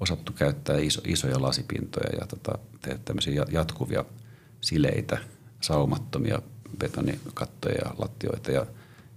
osattu 0.00 0.32
käyttää 0.32 0.76
iso, 0.76 1.00
isoja 1.04 1.42
lasipintoja 1.42 2.18
ja 2.20 2.26
tota, 2.26 2.58
tehdä 2.82 2.98
tämmöisiä 3.04 3.44
jatkuvia 3.50 4.04
sileitä, 4.60 5.18
saumattomia 5.60 6.42
betonikattoja 6.78 7.74
ja 7.84 7.94
lattioita. 7.98 8.50
Ja, 8.50 8.66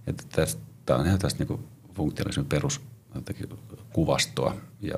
ja 0.06 0.12
tämä 0.86 1.00
on 1.00 1.06
ihan 1.06 1.18
tästä 1.18 1.44
niin 1.44 1.64
funktionaalisen 1.94 2.44
perus 2.44 2.80
kuvastoa 3.92 4.56
ja, 4.80 4.94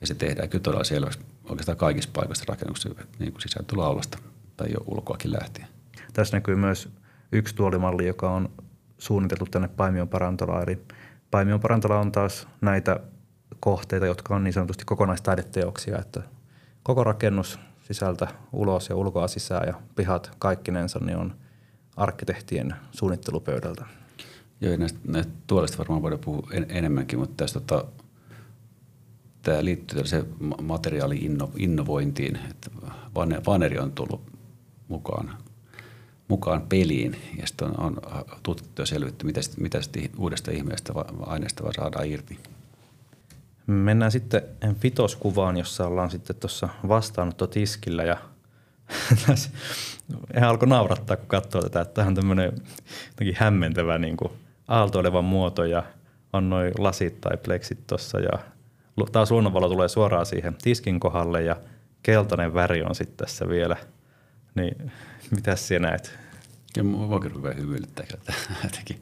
ja 0.00 0.06
se 0.06 0.14
tehdään 0.14 0.48
kyllä 0.48 0.62
todella 0.62 0.84
selväksi 0.84 1.18
oikeastaan 1.48 1.78
kaikissa 1.78 2.10
paikoissa 2.12 2.44
rakennuksissa 2.48 3.04
niin 3.18 3.32
kuin 3.32 3.42
sisääntuloaulasta 3.42 4.18
tai 4.56 4.72
jo 4.72 4.84
ulkoakin 4.86 5.32
lähtien. 5.32 5.68
Tässä 6.12 6.36
näkyy 6.36 6.56
myös 6.56 6.88
yksi 7.32 7.54
tuolimalli, 7.54 8.06
joka 8.06 8.30
on 8.30 8.48
suunniteltu 8.98 9.46
tänne 9.46 9.68
Paimion 9.68 10.08
parantolaan. 10.08 10.62
Eli 10.62 10.78
Paimion 11.30 11.60
parantola 11.60 11.98
on 11.98 12.12
taas 12.12 12.48
näitä 12.60 13.00
kohteita, 13.60 14.06
jotka 14.06 14.34
on 14.34 14.44
niin 14.44 14.54
sanotusti 14.54 14.84
kokonaistaideteoksia, 14.84 15.98
että 15.98 16.22
koko 16.82 17.04
rakennus 17.04 17.58
sisältä 17.82 18.28
ulos 18.52 18.88
ja 18.88 18.96
ulkoa 18.96 19.28
sisään 19.28 19.68
ja 19.68 19.74
pihat 19.96 20.30
kaikkinensa 20.38 20.98
niin 20.98 21.16
on 21.16 21.34
arkkitehtien 21.96 22.74
suunnittelupöydältä. 22.92 23.84
Joo, 24.64 24.76
näistä, 24.76 24.98
näistä 25.04 25.32
tuolista 25.46 25.78
varmaan 25.78 26.02
voidaan 26.02 26.20
puhua 26.24 26.48
en, 26.52 26.66
enemmänkin, 26.68 27.18
mutta 27.18 27.34
tästä 27.36 27.60
tota, 27.60 27.84
tämä 29.42 29.64
liittyy 29.64 30.06
se 30.06 30.24
materiaali-innovointiin, 30.62 32.38
että 32.50 32.70
vaneri 33.46 33.78
on 33.78 33.92
tullut 33.92 34.20
mukaan 34.88 35.36
mukaan 36.28 36.62
peliin 36.62 37.16
ja 37.40 37.46
sitten 37.46 37.68
on, 37.68 37.80
on 37.80 38.00
tutkittu 38.42 38.82
ja 38.82 38.86
selvitty, 38.86 39.26
mitä, 39.26 39.40
mitä 39.60 39.80
uudesta 40.18 40.50
ihmeestä 40.50 40.92
aineesta 41.26 41.62
vaan 41.62 41.74
saadaan 41.74 42.08
irti. 42.08 42.38
Mennään 43.66 44.12
sitten 44.12 44.42
fitoskuvaan, 44.80 45.56
jossa 45.56 45.86
ollaan 45.86 46.10
sitten 46.10 46.36
tuossa 46.36 46.68
vastaanottotiskillä 46.88 48.04
ja 48.04 48.16
tässä 49.26 49.50
ihan 50.36 50.50
alkoi 50.50 50.68
naurattaa, 50.68 51.16
kun 51.16 51.26
katsoo 51.26 51.62
tätä, 51.62 51.80
että 51.80 51.94
tämä 51.94 52.08
on 52.08 52.14
tämmöinen 52.14 52.52
hämmentävä 53.34 53.98
niin 53.98 54.16
kuin 54.16 54.32
aaltoileva 54.68 55.22
muoto 55.22 55.64
ja 55.64 55.82
on 56.32 56.50
noin 56.50 56.72
lasit 56.78 57.20
tai 57.20 57.36
pleksit 57.36 57.86
tuossa 57.86 58.20
ja 58.20 58.38
taas 59.12 59.30
luonnonvalo 59.30 59.68
tulee 59.68 59.88
suoraan 59.88 60.26
siihen 60.26 60.54
tiskin 60.62 61.00
kohdalle 61.00 61.42
ja 61.42 61.56
keltainen 62.02 62.54
väri 62.54 62.82
on 62.82 62.94
sitten 62.94 63.26
tässä 63.26 63.48
vielä. 63.48 63.76
Niin 64.54 64.92
mitä 65.30 65.56
sinä 65.56 65.88
näet? 65.88 66.18
Ja 66.76 66.84
voikin 66.84 67.30
ruveta 67.30 67.60
hymyilyttää. 67.60 68.06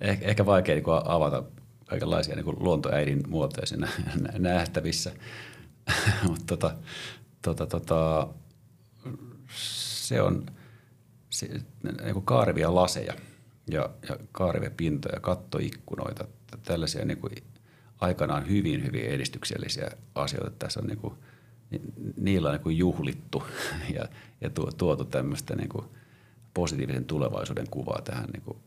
Ehkä, 0.00 0.26
ehkä 0.26 0.46
vaikea 0.46 0.74
niin 0.74 0.84
avata 1.04 1.42
kaikenlaisia 1.86 2.36
niin 2.36 2.46
luontoäidin 2.46 3.22
muotoja 3.28 3.66
siinä 3.66 3.88
nähtävissä. 4.38 5.12
Mutta 6.28 6.56
tota, 6.56 6.76
tota, 7.42 7.66
tota, 7.66 8.28
se 10.06 10.22
on 10.22 10.46
se, 11.30 11.48
niin 12.02 12.12
kuin 12.12 12.24
kaarivia 12.24 12.74
laseja 12.74 13.14
ja, 13.70 13.90
ja 14.08 14.16
kaarivia 14.32 14.70
pintoja, 14.76 15.20
kattoikkunoita, 15.20 16.24
tällaisia 16.62 17.04
niin 17.04 17.18
kuin 17.18 17.32
aikanaan 18.00 18.48
hyvin, 18.48 18.84
hyvin 18.84 19.04
edistyksellisiä 19.04 19.90
asioita. 20.14 20.50
Tässä 20.58 20.80
on 20.80 20.86
niin 20.86 20.98
kuin, 20.98 21.14
niillä 22.16 22.48
on 22.48 22.54
niin 22.54 22.62
kuin 22.62 22.78
juhlittu 22.78 23.42
ja, 23.94 24.08
ja 24.40 24.50
tuotu 24.78 25.04
tämmöistä 25.04 25.56
niin 25.56 25.68
kuin 25.68 25.84
positiivisen 26.54 27.04
tulevaisuuden 27.04 27.70
kuvaa 27.70 28.02
tähän 28.04 28.28
niin 28.32 28.42
kuin 28.42 28.58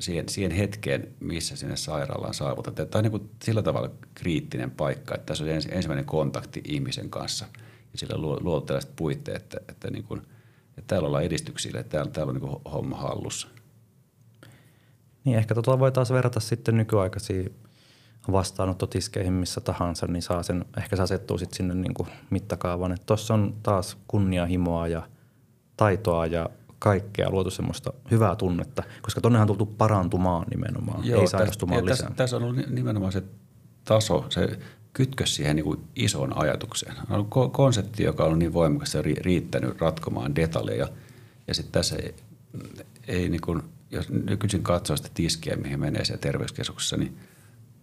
siihen, 0.00 0.28
siihen 0.28 0.52
hetkeen, 0.52 1.08
missä 1.20 1.56
sinne 1.56 1.76
sairaalaan 1.76 2.34
saavutetaan. 2.34 2.88
Tämä 2.88 3.00
on 3.00 3.04
niin 3.04 3.10
kuin 3.10 3.30
sillä 3.42 3.62
tavalla 3.62 3.90
kriittinen 4.14 4.70
paikka, 4.70 5.14
että 5.14 5.26
tässä 5.26 5.44
on 5.44 5.50
ensimmäinen 5.50 6.04
kontakti 6.04 6.60
ihmisen 6.64 7.10
kanssa 7.10 7.46
ja 7.92 7.98
sillä 7.98 8.18
luo, 8.18 8.38
luo 8.40 8.60
tällaiset 8.60 8.96
puitteet, 8.96 9.42
että, 9.42 9.60
että, 9.68 9.90
niin 9.90 10.04
kuin, 10.04 10.20
että 10.68 10.82
täällä 10.86 11.06
ollaan 11.06 11.24
edistyksillä, 11.24 11.80
että 11.80 11.90
täällä, 11.90 12.10
täällä 12.10 12.30
on 12.30 12.34
niin 12.34 12.48
kuin 12.48 12.62
homma 12.72 12.96
hallussa. 12.96 13.48
Niin, 15.24 15.38
ehkä 15.38 15.54
tota 15.54 15.78
voi 15.78 15.92
taas 15.92 16.12
verrata 16.12 16.40
sitten 16.40 16.76
nykyaikaisiin 16.76 17.54
vastaanottotiskeihin 18.32 19.32
missä 19.32 19.60
tahansa, 19.60 20.06
niin 20.06 20.22
saa 20.22 20.42
sen, 20.42 20.64
ehkä 20.76 20.96
se 20.96 21.02
asettuu 21.02 21.38
sitten 21.38 21.56
sinne 21.56 21.74
niin 21.74 21.94
kuin 21.94 22.08
mittakaavan. 22.30 22.96
Tuossa 23.06 23.34
on 23.34 23.54
taas 23.62 23.96
kunnianhimoa 24.08 24.88
ja 24.88 25.02
taitoa 25.76 26.26
ja 26.26 26.50
kaikkea, 26.78 27.30
luotu 27.30 27.50
semmoista 27.50 27.92
hyvää 28.10 28.36
tunnetta, 28.36 28.82
koska 29.02 29.20
tonnehan 29.20 29.50
on 29.50 29.56
tultu 29.56 29.74
parantumaan 29.78 30.46
nimenomaan, 30.50 31.06
Joo, 31.06 31.20
ei 31.20 31.26
sairastumaan 31.26 31.84
lisää. 31.84 31.96
Tässä, 31.96 32.16
tässä 32.16 32.36
on 32.36 32.42
ollut 32.42 32.66
nimenomaan 32.70 33.12
se 33.12 33.22
taso, 33.84 34.26
se 34.28 34.58
kytkös 34.92 35.36
siihen 35.36 35.56
niin 35.56 35.64
kuin 35.64 35.80
isoon 35.96 36.38
ajatukseen. 36.38 36.96
On 37.10 37.16
ollut 37.16 37.52
konsepti, 37.52 38.02
joka 38.02 38.24
on 38.24 38.38
niin 38.38 38.52
voimakas 38.52 38.94
ja 38.94 39.02
riittänyt 39.02 39.80
ratkomaan 39.80 40.36
detaljeja. 40.36 40.88
Ja 41.48 41.54
sitten 41.54 41.72
tässä 41.72 41.96
ei, 41.96 42.14
ei 43.08 43.28
niin 43.28 43.40
kuin, 43.40 43.62
jos 43.92 44.10
nykyisin 44.10 44.62
katsoo 44.62 44.96
sitä 44.96 45.08
tiskiä, 45.14 45.56
mihin 45.56 45.80
menee 45.80 46.04
siellä 46.04 46.20
terveyskeskuksessa, 46.20 46.96
niin 46.96 47.16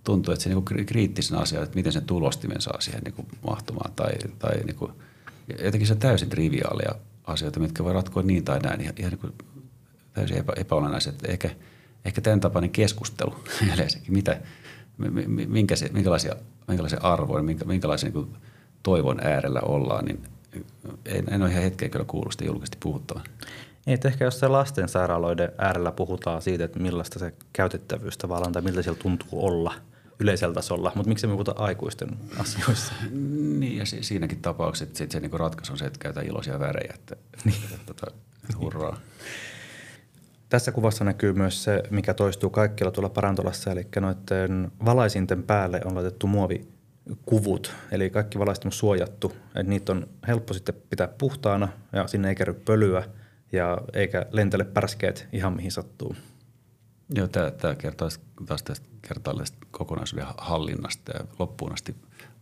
tuntuu, 0.03 0.33
että 0.33 0.43
se 0.43 0.49
niin 0.49 0.85
kriittisen 0.85 1.37
asia, 1.37 1.63
että 1.63 1.75
miten 1.75 1.91
sen 1.91 2.05
tulostimen 2.05 2.61
saa 2.61 2.81
siihen 2.81 3.01
niin 3.03 3.27
mahtumaan. 3.47 3.91
Tai, 3.95 4.11
tai 4.39 4.57
niin 4.57 4.75
kuin, 4.75 4.91
jotenkin 5.63 5.87
se 5.87 5.93
on 5.93 5.99
täysin 5.99 6.29
triviaalia 6.29 6.95
asioita, 7.23 7.59
mitkä 7.59 7.83
voi 7.83 7.93
ratkoa 7.93 8.23
niin 8.23 8.43
tai 8.43 8.59
näin. 8.59 8.81
Ihan, 8.81 8.95
ihan 8.97 9.11
niin 9.11 9.33
täysin 10.13 10.37
epä, 10.37 10.53
epäolennaiset. 10.55 11.15
Ehkä, 11.27 11.49
ehkä 12.05 12.21
tämän 12.21 12.39
tapainen 12.39 12.69
keskustelu 12.69 13.35
yleensäkin, 13.73 14.13
mitä, 14.13 14.41
minkä 15.47 15.75
se, 15.75 15.89
minkälaisia, 15.93 16.35
minkälaisia 16.67 16.99
arvoja, 17.01 17.43
minkä, 17.43 17.65
minkälaisia 17.65 18.09
niin 18.09 18.35
toivon 18.83 19.19
äärellä 19.23 19.59
ollaan, 19.59 20.05
niin 20.05 20.23
en, 21.05 21.33
en 21.33 21.41
ole 21.41 21.51
ihan 21.51 21.63
hetkeä 21.63 21.89
kyllä 21.89 22.05
kuullut 22.05 22.31
sitä 22.31 22.45
julkisesti 22.45 22.77
puhuttavan. 22.79 23.23
Ei, 23.89 23.93
että 23.93 24.07
ehkä 24.07 24.25
jos 24.25 24.39
se 24.39 24.47
lastensairaaloiden 24.47 25.51
äärellä 25.57 25.91
puhutaan 25.91 26.41
siitä, 26.41 26.63
että 26.63 26.79
millaista 26.79 27.19
se 27.19 27.33
käytettävyys 27.53 28.17
tavallaan 28.17 28.51
tai 28.51 28.61
miltä 28.61 28.81
siellä 28.81 29.01
tuntuu 29.01 29.45
olla 29.45 29.73
yleisellä 30.19 30.53
tasolla, 30.53 30.91
mutta 30.95 31.09
miksi 31.09 31.27
me 31.27 31.33
puhuta 31.33 31.53
aikuisten 31.57 32.09
asioissa? 32.39 32.93
Niin 33.59 33.77
ja 33.77 33.85
siinäkin 33.85 34.41
tapauksessa 34.41 34.95
sit 34.95 35.11
se 35.11 35.19
niinku 35.19 35.37
ratkaisu 35.37 35.71
on 35.71 35.77
se, 35.77 35.85
että 35.85 35.99
käytetään 35.99 36.27
iloisia 36.27 36.59
värejä, 36.59 36.93
että, 36.95 37.15
niin. 37.45 37.57
että, 37.63 37.91
että, 37.91 38.07
että 38.43 38.57
hurraa. 38.59 38.97
Tässä 40.49 40.71
kuvassa 40.71 41.03
näkyy 41.03 41.33
myös 41.33 41.63
se, 41.63 41.83
mikä 41.89 42.13
toistuu 42.13 42.49
kaikkialla 42.49 42.91
tuolla 42.91 43.09
parantolassa, 43.09 43.71
eli 43.71 43.87
noiden 43.99 44.71
valaisinten 44.85 45.43
päälle 45.43 45.81
on 45.85 45.95
laitettu 45.95 46.27
muovikuvut, 46.27 47.73
eli 47.91 48.09
kaikki 48.09 48.39
valaistumus 48.39 48.79
suojattu, 48.79 49.33
että 49.45 49.63
niitä 49.63 49.91
on 49.91 50.07
helppo 50.27 50.53
sitten 50.53 50.75
pitää 50.89 51.07
puhtaana 51.07 51.67
ja 51.93 52.07
sinne 52.07 52.29
ei 52.29 52.35
kerry 52.35 52.53
pölyä 52.53 53.03
ja 53.51 53.77
eikä 53.93 54.25
lentele 54.31 54.63
pärskeet 54.63 55.27
ihan 55.33 55.53
mihin 55.53 55.71
sattuu. 55.71 56.15
Joo, 57.15 57.27
tämä, 57.27 57.75
kertoo 57.75 58.09
taas 58.45 58.63
tästä 58.63 58.87
kertaallisesta 59.01 59.57
kokonaisuuden 59.71 60.27
hallinnasta 60.37 61.11
ja 61.11 61.25
loppuun 61.39 61.73
asti 61.73 61.95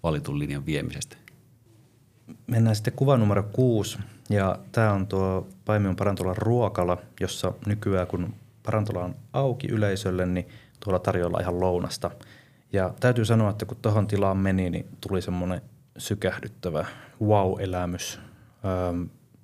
valitun 0.04 0.39
linjan 0.39 0.65
viemisestä. 0.65 1.17
Mennään 2.48 2.76
sitten 2.76 2.93
kuva 2.93 3.17
numero 3.17 3.43
kuusi 3.43 3.98
ja 4.30 4.60
tämä 4.72 4.93
on 4.93 5.08
tuo 5.08 5.48
Paimion 5.65 5.96
Parantolan 5.96 6.38
ruokala, 6.38 6.98
jossa 7.20 7.54
nykyään 7.65 8.08
kun 8.08 8.34
Parantola 8.63 9.04
on 9.04 9.15
auki 9.34 9.67
yleisölle, 9.67 10.26
niin 10.26 10.48
tuolla 10.80 11.00
tarjolla 11.00 11.39
ihan 11.39 11.60
lounasta. 11.60 12.12
Ja 12.74 12.93
täytyy 13.00 13.26
sanoa, 13.26 13.50
että 13.50 13.65
kun 13.65 13.78
tuohon 13.82 14.08
tilaan 14.08 14.38
meni, 14.38 14.70
niin 14.70 14.88
tuli 15.02 15.22
semmoinen 15.22 15.62
sykähdyttävä 15.98 16.86
wow-elämys. 17.22 18.20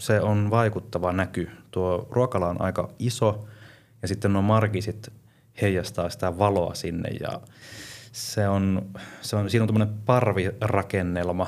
Se 0.02 0.22
on 0.22 0.50
vaikuttava 0.50 1.12
näky. 1.12 1.50
Tuo 1.72 2.08
ruokala 2.12 2.50
on 2.50 2.62
aika 2.62 2.90
iso 3.00 3.48
ja 4.02 4.08
sitten 4.08 4.34
nuo 4.34 4.42
markisit 4.42 5.14
heijastaa 5.62 6.10
sitä 6.10 6.38
valoa 6.38 6.74
sinne 6.74 7.10
ja 7.10 7.42
se 8.12 8.48
on, 8.48 8.90
se 9.22 9.36
on, 9.36 9.50
siinä 9.50 9.64
on 9.64 9.68
tämmöinen 9.68 9.96
parvirakennelma, 10.06 11.48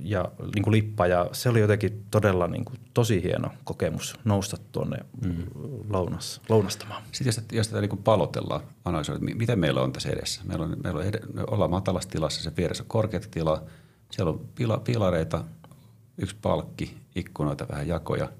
ja 0.00 0.30
niin 0.54 0.62
kuin 0.62 0.72
lippa 0.72 1.06
ja 1.06 1.26
se 1.32 1.48
oli 1.48 1.60
jotenkin 1.60 2.04
todella 2.10 2.48
niin 2.48 2.64
kuin, 2.64 2.78
tosi 2.94 3.22
hieno 3.22 3.50
kokemus 3.64 4.14
nousta 4.24 4.56
tuonne 4.72 4.96
mm. 5.26 5.44
lounas, 5.88 6.40
lounastamaan. 6.48 7.02
Sitten 7.12 7.28
jos, 7.28 7.40
jos 7.52 7.68
tätä 7.68 7.80
niin 7.80 7.88
kuin 7.88 8.02
palotellaan, 8.02 8.60
analysoida, 8.84 9.20
mitä 9.20 9.56
meillä 9.56 9.82
on 9.82 9.92
tässä 9.92 10.08
edessä? 10.08 10.40
Meillä 10.44 10.64
on, 10.64 10.76
meillä 10.84 11.00
on 11.00 11.06
ed- 11.06 11.26
me 11.32 11.42
ollaan 11.46 11.70
matalassa 11.70 12.08
tilassa, 12.08 12.42
se 12.42 12.56
vieressä 12.56 12.82
on 12.82 12.88
korkeat 12.88 13.28
tila, 13.30 13.62
siellä 14.10 14.30
on 14.30 14.40
pila, 14.54 14.78
pilareita, 14.78 15.44
yksi 16.18 16.36
palkki, 16.42 16.96
ikkunoita, 17.14 17.68
vähän 17.68 17.88
jakoja 17.88 18.32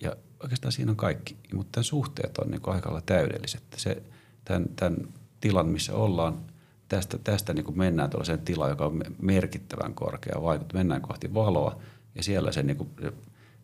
ja 0.00 0.16
oikeastaan 0.42 0.72
siinä 0.72 0.90
on 0.90 0.96
kaikki. 0.96 1.36
Mutta 1.54 1.72
tämän 1.72 1.84
suhteet 1.84 2.38
on 2.38 2.50
niin 2.50 2.60
aika 2.66 2.88
lailla 2.88 3.02
täydelliset. 3.06 3.62
Se, 3.76 4.02
tämän, 4.44 4.64
tämän 4.76 4.96
tilan, 5.40 5.68
missä 5.68 5.94
ollaan– 5.94 6.38
tästä, 6.96 7.18
tästä 7.18 7.54
niin 7.54 7.64
kuin 7.64 7.78
mennään 7.78 8.10
tuollaiseen 8.10 8.38
tilaan, 8.38 8.70
joka 8.70 8.86
on 8.86 9.02
merkittävän 9.22 9.94
korkea 9.94 10.42
vaikuttaa. 10.42 10.78
Mennään 10.78 11.02
kohti 11.02 11.34
valoa 11.34 11.80
ja 12.14 12.22
siellä 12.22 12.52
se, 12.52 12.62
niin 12.62 12.76
kuin, 12.76 12.90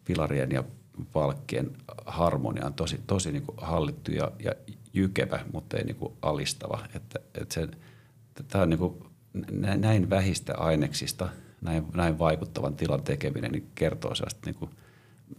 pilarien 0.05 0.51
ja 0.51 0.65
palkkien 1.13 1.71
harmonia 2.07 2.67
on 2.67 2.75
tosi, 2.75 3.01
tosi 3.07 3.33
niin 3.33 3.43
kuin 3.43 3.59
hallittu 3.61 4.13
ja, 4.13 4.31
ja 4.39 4.53
jykevä, 4.93 5.41
mutta 5.53 5.77
ei 5.77 5.85
niin 5.85 5.97
kuin 5.97 6.13
alistava. 6.23 6.85
Että, 6.95 7.19
että 7.35 7.55
se, 7.55 7.69
tämä 8.49 8.63
on 8.63 8.71
niin 8.71 8.79
kuin, 8.79 8.95
näin 9.77 10.11
vähistä 10.11 10.55
aineksista, 10.57 11.29
näin, 11.61 11.87
näin 11.95 12.19
vaikuttavan 12.19 12.77
tilan 12.77 13.03
tekeminen 13.03 13.53
niin 13.53 13.71
kertoo 13.75 14.15
sellaista 14.15 14.41
niin 14.45 14.55
kuin 14.55 14.71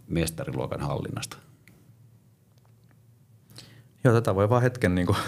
mestariluokan 0.08 0.80
hallinnasta. 0.80 1.36
Joo, 4.04 4.14
tätä 4.14 4.34
voi 4.34 4.50
vaan 4.50 4.62
hetken 4.62 4.94
niin 4.94 5.06
kuin 5.06 5.18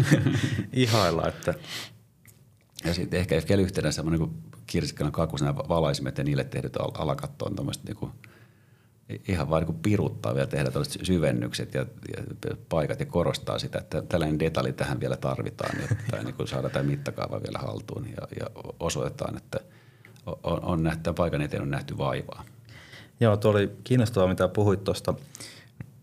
ihailla, 0.72 1.28
että 1.28 1.54
ja 2.84 2.94
sitten 2.94 3.20
ehkä, 3.20 3.36
ehkä 3.36 3.56
yhtenä 3.56 3.92
semmoinen 3.92 4.20
niin 4.20 4.42
kirsikkana 4.66 5.10
kakusena 5.10 5.56
valaisimet 5.56 6.18
ja 6.18 6.24
niille 6.24 6.44
tehdyt 6.44 6.76
alakatto 6.76 7.44
on 7.44 7.56
niin 7.86 7.96
kuin, 7.96 8.12
ihan 9.28 9.50
vaan 9.50 9.64
niin 9.64 9.78
piruttaa 9.82 10.34
vielä 10.34 10.46
tehdä 10.46 10.70
tällaiset 10.70 11.06
syvennykset 11.06 11.74
ja, 11.74 11.80
ja, 12.16 12.24
paikat 12.68 13.00
ja 13.00 13.06
korostaa 13.06 13.58
sitä, 13.58 13.78
että 13.78 14.02
tällainen 14.02 14.38
detalji 14.38 14.72
tähän 14.72 15.00
vielä 15.00 15.16
tarvitaan, 15.16 15.80
jotta 15.80 16.22
niin 16.22 16.34
kuin 16.34 16.48
saada 16.48 16.70
tämä 16.70 16.82
mittakaava 16.82 17.42
vielä 17.42 17.58
haltuun 17.58 18.06
ja, 18.06 18.28
ja 18.40 18.46
osoitetaan, 18.80 19.36
että 19.36 19.60
on, 20.42 20.64
on 20.64 20.82
nähty, 20.82 21.02
tämän 21.02 21.14
paikan 21.14 21.42
eteen 21.42 21.62
on 21.62 21.70
nähty 21.70 21.98
vaivaa. 21.98 22.44
Joo, 23.20 23.36
tuo 23.36 23.50
oli 23.50 23.72
kiinnostavaa, 23.84 24.28
mitä 24.28 24.48
puhuit 24.48 24.84
tuosta 24.84 25.14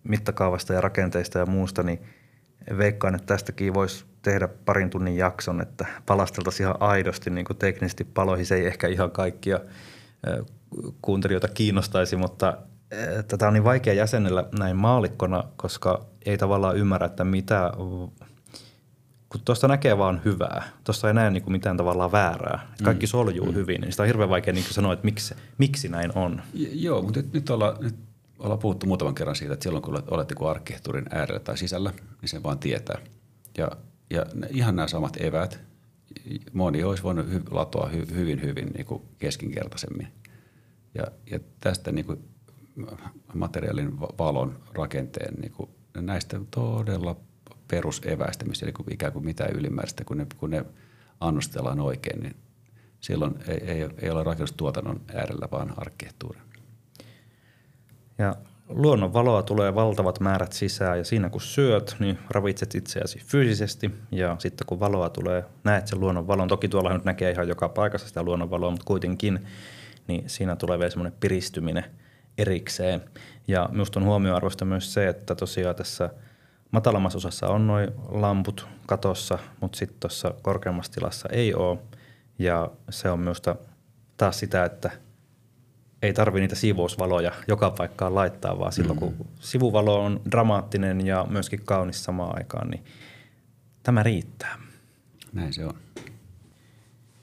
mittakaavasta 0.04 0.74
ja 0.74 0.82
rakenteista 0.82 1.40
ja 1.40 1.46
muusta, 1.46 1.84
niin 1.84 2.00
veikkaan, 2.78 3.16
että 3.16 3.26
tästäkin 3.26 3.74
voisi 3.74 4.06
tehdä 4.22 4.48
parin 4.48 4.90
tunnin 4.90 5.18
jakson, 5.18 5.62
että 5.62 5.86
palasteltaisiin 6.06 6.66
ihan 6.66 6.82
aidosti 6.82 7.30
niin 7.30 7.46
kuin 7.46 7.58
teknisesti 7.58 8.04
paloihin. 8.04 8.46
Se 8.46 8.56
ei 8.56 8.66
ehkä 8.66 8.88
ihan 8.88 9.12
kaikkia 9.12 9.60
kuuntelijoita 11.02 11.48
kiinnostaisi, 11.48 12.16
mutta 12.16 12.58
tätä 13.28 13.48
on 13.48 13.54
niin 13.54 13.64
vaikea 13.64 13.94
jäsenellä 13.94 14.46
näin 14.60 14.76
maalikkona, 14.76 15.44
koska 15.56 16.06
ei 16.26 16.38
tavallaan 16.38 16.78
ymmärrä, 16.78 17.08
että 17.08 17.24
mitä, 17.24 17.72
kun 19.30 19.42
tuosta 19.46 19.68
näkee 19.68 19.98
vaan 19.98 20.22
hyvää. 20.26 20.64
Tuossa 20.84 21.08
ei 21.08 21.14
näe 21.14 21.30
niin 21.30 21.44
kuin 21.44 21.52
mitään 21.52 21.78
tavallaan 21.78 22.12
väärää. 22.12 22.68
Kaikki 22.84 23.06
mm. 23.06 23.10
soljuu 23.10 23.46
mm. 23.46 23.54
hyvin, 23.54 23.82
niin 23.82 23.92
sitä 23.92 24.04
on 24.04 24.08
hirveän 24.08 24.30
vaikea 24.30 24.54
niin 24.54 24.66
sanoa, 24.66 24.94
että 24.94 25.06
miksi, 25.06 25.36
miksi 25.58 25.90
näin 25.90 26.18
on. 26.18 26.42
Joo, 26.54 27.02
mutta 27.02 27.20
nyt, 27.20 27.34
nyt 27.34 27.50
ollaan, 27.50 27.78
nyt 27.80 27.96
ollaan 28.40 28.60
puhuttu 28.60 28.86
muutaman 28.86 29.16
kerran 29.16 29.36
siitä, 29.36 29.54
että 29.54 29.64
silloin 29.64 29.82
kun 29.82 30.04
olet 30.08 30.30
joku 30.30 30.46
arkkitehtuurin 30.46 31.06
äärellä 31.10 31.40
tai 31.40 31.58
sisällä, 31.58 31.94
niin 32.22 32.30
sen 32.30 32.44
vaan 32.44 32.60
tietää. 32.60 32.98
Ja, 33.58 33.72
ja 34.10 34.26
ihan 34.50 34.76
nämä 34.76 34.88
samat 34.88 35.18
evät, 35.22 35.60
moni 36.54 36.84
olisi 36.84 37.04
voinut 37.04 37.30
hy, 37.30 37.42
latoa 37.52 37.88
hy, 37.88 38.08
hyvin, 38.16 38.42
hyvin 38.42 38.68
niin 38.74 38.86
kuin 38.86 39.02
keskinkertaisemmin. 39.18 40.08
Ja, 40.96 41.04
ja 41.32 41.40
tästä 41.60 41.92
niin 41.92 42.06
kuin 42.06 42.20
materiaalin 43.34 44.00
valon 44.00 44.60
rakenteen 44.74 45.34
niin 45.42 45.52
kuin 45.52 45.70
näistä 45.94 46.40
todella 46.52 47.16
peruseväistä, 47.68 48.46
missä 48.46 48.66
ei 48.66 48.72
niin 48.72 48.94
ikään 48.94 49.14
kuin 49.14 49.26
mitään 49.26 49.56
ylimääräistä, 49.56 50.04
kun 50.04 50.18
ne, 50.18 50.28
kun 50.38 50.50
ne 50.50 50.66
annostellaan 51.20 51.80
oikein, 51.80 52.20
niin 52.20 52.36
silloin 53.00 53.36
ei, 53.48 53.58
ei, 53.58 53.90
ei 54.02 54.10
ole 54.10 54.24
rakennustuotannon 54.24 55.02
äärellä, 55.14 55.48
vaan 55.52 55.74
arkkitehtuuri. 55.78 56.40
Ja 58.18 58.36
luonnon 58.70 59.14
valoa 59.14 59.44
tulee 59.44 59.76
valtavat 59.76 60.20
määrät 60.20 60.52
sisään 60.52 60.98
ja 60.98 61.04
siinä 61.04 61.30
kun 61.30 61.42
syöt, 61.42 61.96
niin 62.00 62.20
ravitset 62.30 62.76
itseäsi 62.76 63.20
fyysisesti 63.20 63.92
ja 64.12 64.36
sitten 64.40 64.68
kun 64.68 64.80
valoa 64.80 65.10
tulee, 65.10 65.44
näet 65.64 65.88
sen 65.88 66.00
luonnon 66.00 66.28
valon. 66.28 66.48
Toki 66.48 66.68
tuolla 66.68 66.94
nyt 66.94 67.06
näkee 67.06 67.32
ihan 67.32 67.48
joka 67.48 67.70
paikassa 67.70 68.08
sitä 68.08 68.24
luonnon 68.24 68.50
valoa, 68.50 68.72
mutta 68.72 68.86
kuitenkin 68.86 69.48
niin 70.08 70.24
siinä 70.30 70.56
tulee 70.56 70.80
vielä 70.80 70.90
semmoinen 70.90 71.20
piristyminen 71.20 71.86
erikseen. 72.38 73.02
Ja 73.48 73.70
minusta 73.72 74.00
on 74.00 74.06
huomioarvoista 74.06 74.66
myös 74.66 74.94
se, 74.94 75.08
että 75.08 75.36
tosiaan 75.36 75.76
tässä 75.76 76.10
matalammassa 76.76 77.18
osassa 77.18 77.48
on 77.48 77.68
noin 77.68 77.92
lamput 78.10 78.68
katossa, 78.86 79.40
mutta 79.62 79.78
sitten 79.78 80.00
tuossa 80.00 80.34
korkeammassa 80.42 80.92
tilassa 80.92 81.30
ei 81.32 81.54
ole. 81.54 81.80
Ja 82.40 82.72
se 82.90 83.10
on 83.10 83.20
minusta 83.20 83.56
taas 84.18 84.40
sitä, 84.40 84.66
että– 84.66 84.92
ei 86.06 86.14
tarvi 86.14 86.40
niitä 86.40 86.56
siivousvaloja 86.56 87.32
joka 87.48 87.72
paikkaan 87.72 88.16
laittaa, 88.16 88.60
vaan 88.60 88.72
silloin 88.72 89.00
kun 89.00 89.16
mm. 89.20 89.26
sivuvalo 89.40 90.04
on 90.04 90.22
dramaattinen 90.32 91.08
ja 91.08 91.26
myöskin 91.30 91.62
kaunis 91.66 92.04
samaan 92.04 92.38
aikaan, 92.38 92.70
niin 92.70 92.86
tämä 93.84 94.04
riittää. 94.04 94.58
Näin 95.34 95.54
se 95.54 95.66
on. 95.66 95.74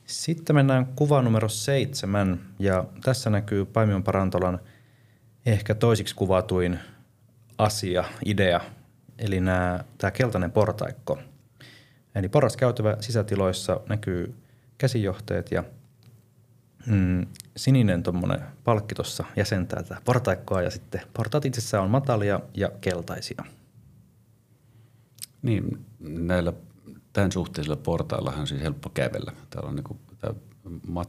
Sitten 0.06 0.56
mennään 0.56 0.86
kuva 0.86 1.22
numero 1.22 1.48
seitsemän 1.48 2.40
ja 2.58 2.84
tässä 3.02 3.30
näkyy 3.30 3.64
Paimion 3.64 4.02
Parantolan 4.02 4.58
ehkä 5.46 5.74
toisiksi 5.74 6.14
kuvatuin 6.14 6.78
asia, 7.58 8.04
idea, 8.24 8.60
eli 9.22 9.40
nämä, 9.40 9.84
tämä 9.98 10.10
keltainen 10.10 10.52
portaikko. 10.52 11.18
Eli 12.14 12.28
porraskäytävä 12.28 12.96
sisätiloissa 13.00 13.80
näkyy 13.88 14.34
käsijohteet 14.78 15.50
ja– 15.50 15.64
mm, 16.86 17.26
sininen 17.56 18.02
tuommoinen 18.02 18.40
palkki 18.64 18.94
tuossa 18.94 19.24
jäsentää 19.36 19.82
tätä 19.82 20.00
portaikkoa 20.04 20.62
ja 20.62 20.70
sitten 20.70 21.00
portaat 21.14 21.44
itsessään 21.44 21.84
on 21.84 21.90
matalia 21.90 22.40
ja 22.54 22.70
keltaisia. 22.80 23.44
Niin, 25.42 25.86
näillä 26.00 26.52
tämän 27.12 27.32
suhteisilla 27.32 27.76
portaillahan 27.76 28.40
on 28.40 28.46
siis 28.46 28.62
helppo 28.62 28.90
kävellä. 28.94 29.32
Täällä 29.50 29.68
on 29.68 29.76
niin 29.76 29.84
kuin, 29.84 29.98
tämä 30.18 30.34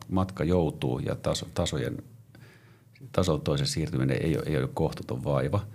matka 0.10 0.44
joutuu 0.44 1.00
ja 1.00 1.16
taso, 1.16 1.48
tasojen 1.54 1.98
taso 3.12 3.38
toisen 3.38 3.68
siirtyminen 3.68 4.18
ei 4.24 4.38
ole, 4.38 4.44
ei 4.46 4.58
ole 4.58 4.70
kohtuuton 4.74 5.24
vaiva. 5.24 5.66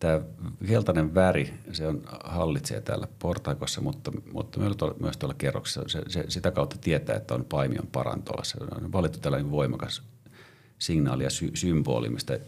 Tämä 0.00 0.20
keltainen 0.66 1.14
väri, 1.14 1.54
se 1.72 1.86
on, 1.86 2.02
hallitsee 2.24 2.80
täällä 2.80 3.08
portaikossa, 3.18 3.80
mutta, 3.80 4.12
mutta 4.32 4.60
myös 5.00 5.16
tuolla 5.16 5.34
kerroksessa. 5.38 5.82
Se, 5.86 6.02
se, 6.08 6.24
sitä 6.28 6.50
kautta 6.50 6.76
tietää, 6.80 7.16
että 7.16 7.34
on 7.34 7.44
paimion 7.44 7.86
parantola. 7.92 8.44
Se 8.44 8.58
on 8.76 8.92
valittu 8.92 9.18
tällainen 9.18 9.50
voimakas 9.50 10.02
signaali 10.78 11.24
ja 11.24 11.30
sy, 11.30 11.50
symboli, 11.54 12.08
mistä 12.08 12.38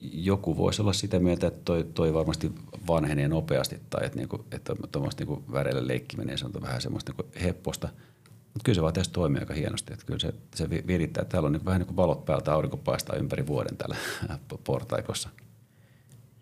joku 0.00 0.56
voisi 0.56 0.82
olla 0.82 0.92
sitä 0.92 1.18
mieltä, 1.18 1.46
että 1.46 1.60
toi, 1.64 1.84
toi 1.94 2.14
varmasti 2.14 2.52
vanhenee 2.86 3.28
nopeasti 3.28 3.80
tai 3.90 4.06
että, 4.06 4.18
niinku, 4.18 4.44
että 4.52 4.74
tuommoista 4.92 5.24
niinku 5.24 5.44
väreillä 5.52 5.86
leikkiminen 5.86 6.38
se 6.38 6.46
on 6.46 6.52
vähän 6.62 6.80
semmoista 6.80 7.12
niinku 7.12 7.40
hepposta. 7.42 7.88
Mutta 8.24 8.64
kyllä 8.64 8.76
se 8.76 8.82
vaan 8.82 8.94
tässä 8.94 9.12
toimii 9.12 9.40
aika 9.40 9.54
hienosti. 9.54 9.92
Että 9.92 10.06
kyllä 10.06 10.18
se, 10.18 10.34
se 10.54 10.70
virittää. 10.70 11.24
Täällä 11.24 11.46
on 11.46 11.52
niin 11.52 11.64
vähän 11.64 11.80
niin 11.80 11.86
kuin 11.86 11.96
valot 11.96 12.24
päältä, 12.24 12.52
aurinko 12.52 12.76
paistaa 12.76 13.16
ympäri 13.16 13.46
vuoden 13.46 13.76
täällä 13.76 13.96
portaikossa– 14.64 15.28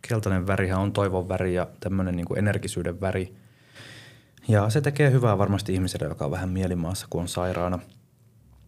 keltainen 0.08 0.46
värihän 0.46 0.80
on 0.80 0.92
toivon 0.92 1.28
väri 1.28 1.54
ja 1.54 1.66
tämmöinen 1.80 2.16
niin 2.16 2.38
energisyyden 2.38 3.00
väri. 3.00 3.36
Ja 4.48 4.70
se 4.70 4.80
tekee 4.80 5.10
hyvää 5.10 5.38
varmasti 5.38 5.74
ihmiselle, 5.74 6.08
joka 6.08 6.24
on 6.24 6.30
vähän 6.30 6.48
mielimaassa, 6.48 7.06
kun 7.10 7.20
on 7.20 7.28
sairaana. 7.28 7.78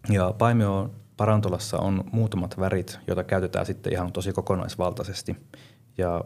Ja 0.08 0.34
paimio 0.38 0.90
parantolassa 1.16 1.78
on 1.78 2.04
muutamat 2.12 2.58
värit, 2.60 2.98
joita 3.06 3.24
käytetään 3.24 3.66
sitten 3.66 3.92
ihan 3.92 4.12
tosi 4.12 4.32
kokonaisvaltaisesti. 4.32 5.36
Ja 5.98 6.24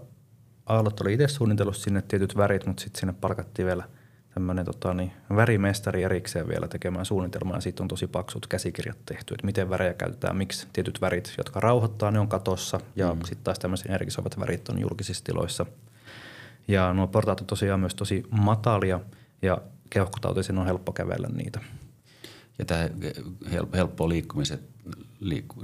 Aallot 0.67 1.01
oli 1.01 1.13
itse 1.13 1.29
suunnitellut 1.29 1.77
sinne 1.77 2.03
tietyt 2.03 2.37
värit, 2.37 2.67
mutta 2.67 2.83
sitten 2.83 3.01
sinne 3.01 3.15
palkattiin 3.21 3.67
vielä– 3.67 3.85
tämmöinen 4.35 4.65
tota, 4.65 4.95
niin, 4.95 5.13
värimestari 5.37 6.03
erikseen 6.03 6.49
vielä 6.49 6.69
tekemään 6.69 7.05
suunnitelmaa 7.05 7.57
ja 7.57 7.61
siitä 7.61 7.83
on 7.83 7.89
tosi 7.89 8.07
paksut 8.07 8.47
käsikirjat 8.47 8.99
tehty, 9.07 9.35
että 9.35 9.47
miten 9.47 9.71
värejä 9.71 9.95
käytetään, 9.95 10.37
miksi 10.37 10.67
tietyt 10.73 11.01
värit, 11.01 11.35
jotka 11.39 11.61
rauhoittaa, 11.61 12.11
ne 12.11 12.21
on 12.21 12.29
katossa 12.29 12.81
ja 12.97 13.15
mm. 13.15 13.21
sitten 13.21 13.45
taas 13.45 13.59
tämmöiset 13.59 13.87
energisoivat 13.87 14.41
värit 14.41 14.69
on 14.69 14.81
julkisissa 14.81 15.25
tiloissa. 15.25 15.67
Ja 16.69 16.93
nuo 16.93 17.07
portaat 17.07 17.41
on 17.41 17.47
tosiaan 17.47 17.81
myös 17.81 17.95
tosi 17.95 18.27
matalia 18.31 19.01
ja 19.43 19.59
keuhkotautisen 19.91 20.59
on 20.59 20.67
helppo 20.67 20.93
kävellä 20.93 21.29
niitä. 21.29 21.61
Ja 22.59 22.65
tämä 22.65 22.89
helppo 23.73 24.09
liikkumisen 24.09 24.59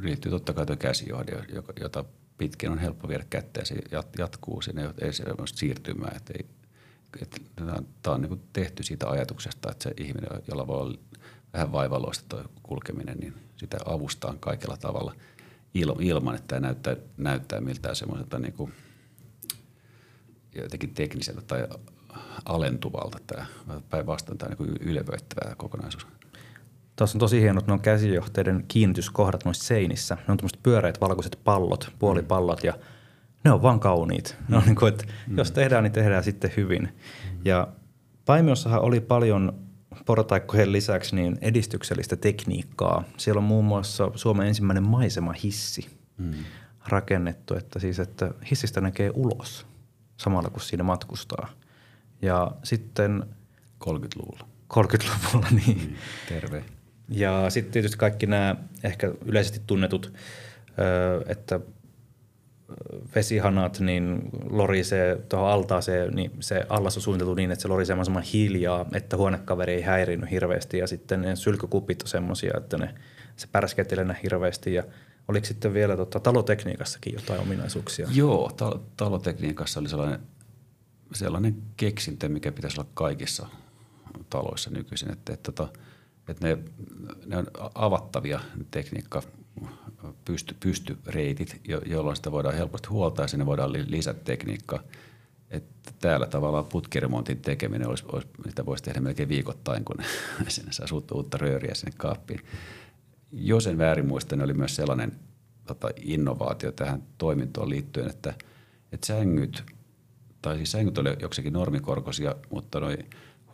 liittyy 0.00 0.30
totta 0.30 0.52
kai 0.52 0.66
tuo 0.66 0.76
käsijohde, 0.76 1.32
jota 1.80 2.04
pitkin 2.38 2.70
on 2.70 2.78
helppo 2.78 3.08
viedä 3.08 3.24
kättä 3.30 3.60
ja 3.60 3.66
se 3.66 3.74
jatkuu 4.18 4.62
sinne, 4.62 4.90
ei 5.00 5.12
se 5.12 5.24
siirtymään, 5.54 6.16
että 6.16 6.32
ei, 6.36 6.46
että 7.22 7.36
tämä 8.02 8.14
on 8.14 8.22
niin 8.22 8.42
tehty 8.52 8.82
siitä 8.82 9.08
ajatuksesta, 9.08 9.70
että 9.70 9.82
se 9.82 9.94
ihminen, 9.96 10.30
jolla 10.48 10.66
voi 10.66 10.80
olla 10.80 10.98
vähän 11.52 11.72
vaivalloista 11.72 12.24
tuo 12.28 12.44
kulkeminen, 12.62 13.18
niin 13.18 13.34
sitä 13.56 13.76
avustaa 13.84 14.34
kaikella 14.40 14.76
tavalla 14.76 15.14
ilman, 16.00 16.34
että 16.34 16.46
tämä 16.46 16.60
näyttää, 16.60 16.96
näyttää 17.16 17.60
miltään 17.60 17.96
semmoiselta 17.96 18.38
niin 18.38 18.52
kuin 18.52 18.72
jotenkin 20.54 20.94
tekniseltä 20.94 21.42
tai 21.42 21.68
alentuvalta. 22.44 23.18
Tämä 23.26 23.46
päinvastoin 23.90 24.38
tämä 24.38 24.54
niin 24.58 24.76
ylevöittävä 24.80 25.54
kokonaisuus. 25.54 26.06
Tuossa 26.96 27.16
on 27.16 27.20
tosi 27.20 27.40
hienot 27.40 27.70
on 27.70 27.80
käsijohteiden 27.80 28.64
kiinnityskohdat 28.68 29.44
noissa 29.44 29.64
seinissä. 29.64 30.14
Ne 30.14 30.32
on 30.32 30.36
tämmöiset 30.36 30.62
pyöreät 30.62 31.00
valkoiset 31.00 31.40
pallot, 31.44 31.92
puolipallot 31.98 32.64
ja– 32.64 32.74
ne 33.46 33.52
on 33.52 33.62
vaan 33.62 33.80
kauniit. 33.80 34.36
Mm. 34.38 34.44
Ne 34.48 34.56
on 34.56 34.62
niin 34.64 34.76
kuin, 34.76 34.92
että 34.92 35.04
mm. 35.26 35.38
Jos 35.38 35.50
tehdään, 35.50 35.84
niin 35.84 35.92
tehdään 35.92 36.24
sitten 36.24 36.52
hyvin. 36.56 36.82
Mm. 36.82 37.40
Ja 37.44 37.68
Paimiossahan 38.24 38.80
oli 38.80 39.00
paljon 39.00 39.66
portaikkojen 40.06 40.72
lisäksi 40.72 41.16
niin 41.16 41.38
edistyksellistä 41.40 42.16
tekniikkaa. 42.16 43.04
Siellä 43.16 43.38
on 43.38 43.44
muun 43.44 43.64
muassa 43.64 44.10
Suomen 44.14 44.46
ensimmäinen 44.46 44.82
maisemahissi 44.82 45.86
mm. 46.18 46.34
rakennettu, 46.88 47.54
että 47.54 47.78
siis 47.78 47.98
että 47.98 48.30
hissistä 48.50 48.80
näkee 48.80 49.10
ulos 49.14 49.66
samalla 50.16 50.50
kun 50.50 50.60
siinä 50.60 50.82
matkustaa. 50.82 51.48
Ja 52.22 52.52
sitten... 52.62 53.24
30-luvulla. 53.84 54.48
30-luvulla, 54.74 55.46
niin. 55.50 55.78
Mm, 55.78 55.96
terve. 56.28 56.64
Ja 57.08 57.50
sitten 57.50 57.72
tietysti 57.72 57.98
kaikki 57.98 58.26
nämä 58.26 58.56
ehkä 58.82 59.12
yleisesti 59.24 59.60
tunnetut, 59.66 60.12
että 61.26 61.60
vesihanat 63.14 63.80
niin 63.80 64.30
lorisee 64.50 65.16
tuohon 65.28 65.50
altaaseen, 65.50 66.14
niin 66.14 66.30
se 66.40 66.66
allas 66.68 66.96
on 66.96 67.02
suunniteltu 67.02 67.34
niin, 67.34 67.50
että 67.50 67.62
se 67.62 67.68
lorisee 67.68 67.94
mahdollisimman 67.96 68.22
hiljaa, 68.22 68.86
että 68.92 69.16
huonekaveri 69.16 69.74
ei 69.74 69.82
häirinyt 69.82 70.30
hirveästi. 70.30 70.78
Ja 70.78 70.86
sitten 70.86 71.20
ne 71.20 71.36
sylkykupit 71.36 72.02
on 72.02 72.08
semmoisia, 72.08 72.52
että 72.56 72.78
ne, 72.78 72.94
se 73.36 73.46
pärskeettelee 73.52 74.16
hirveästi. 74.22 74.74
Ja 74.74 74.82
oliko 75.28 75.46
sitten 75.46 75.74
vielä 75.74 75.96
tota, 75.96 76.20
talotekniikassakin 76.20 77.14
jotain 77.14 77.40
ominaisuuksia? 77.40 78.08
Joo, 78.12 78.50
tal- 78.56 78.78
talotekniikassa 78.96 79.80
oli 79.80 79.88
sellainen, 79.88 80.20
sellainen 81.12 81.56
keksintö, 81.76 82.28
mikä 82.28 82.52
pitäisi 82.52 82.80
olla 82.80 82.90
kaikissa 82.94 83.46
taloissa 84.30 84.70
nykyisin, 84.70 85.12
että, 85.12 85.32
että, 85.32 85.50
että, 85.50 85.68
että 86.28 86.48
ne, 86.48 86.58
ne 87.26 87.36
on 87.36 87.46
avattavia 87.74 88.40
tekniikka 88.70 89.22
pysty, 90.24 90.56
pystyreitit, 90.60 91.60
jo, 91.68 91.80
jolloin 91.86 92.16
sitä 92.16 92.32
voidaan 92.32 92.54
helposti 92.54 92.88
huoltaa 92.88 93.24
ja 93.24 93.28
sinne 93.28 93.46
voidaan 93.46 93.72
lisätä 93.72 94.20
tekniikkaa. 94.24 94.82
Että 95.50 95.92
täällä 95.98 96.26
tavallaan 96.26 96.64
putkiremontin 96.64 97.40
tekeminen, 97.40 97.88
olisi, 97.88 98.04
olisi, 98.12 98.28
sitä 98.48 98.66
voisi 98.66 98.84
tehdä 98.84 99.00
melkein 99.00 99.28
viikoittain, 99.28 99.84
kun 99.84 99.96
sinne 100.48 100.72
saa 100.72 100.86
uutta, 100.92 101.14
uutta 101.14 101.38
rööriä 101.38 101.74
sinne 101.74 101.92
kaappiin. 101.96 102.40
Jos 103.32 103.66
en 103.66 103.78
väärin 103.78 104.06
muista, 104.06 104.36
niin 104.36 104.44
oli 104.44 104.54
myös 104.54 104.76
sellainen 104.76 105.12
tota, 105.66 105.88
innovaatio 105.96 106.72
tähän 106.72 107.02
toimintoon 107.18 107.68
liittyen, 107.68 108.10
että, 108.10 108.34
että 108.92 109.06
sängyt, 109.06 109.64
tai 110.42 110.56
siis 110.56 110.72
sängyt 110.72 110.98
oli 110.98 111.16
joksikin 111.20 111.52
normikorkoisia, 111.52 112.34
mutta 112.50 112.80
noi 112.80 112.98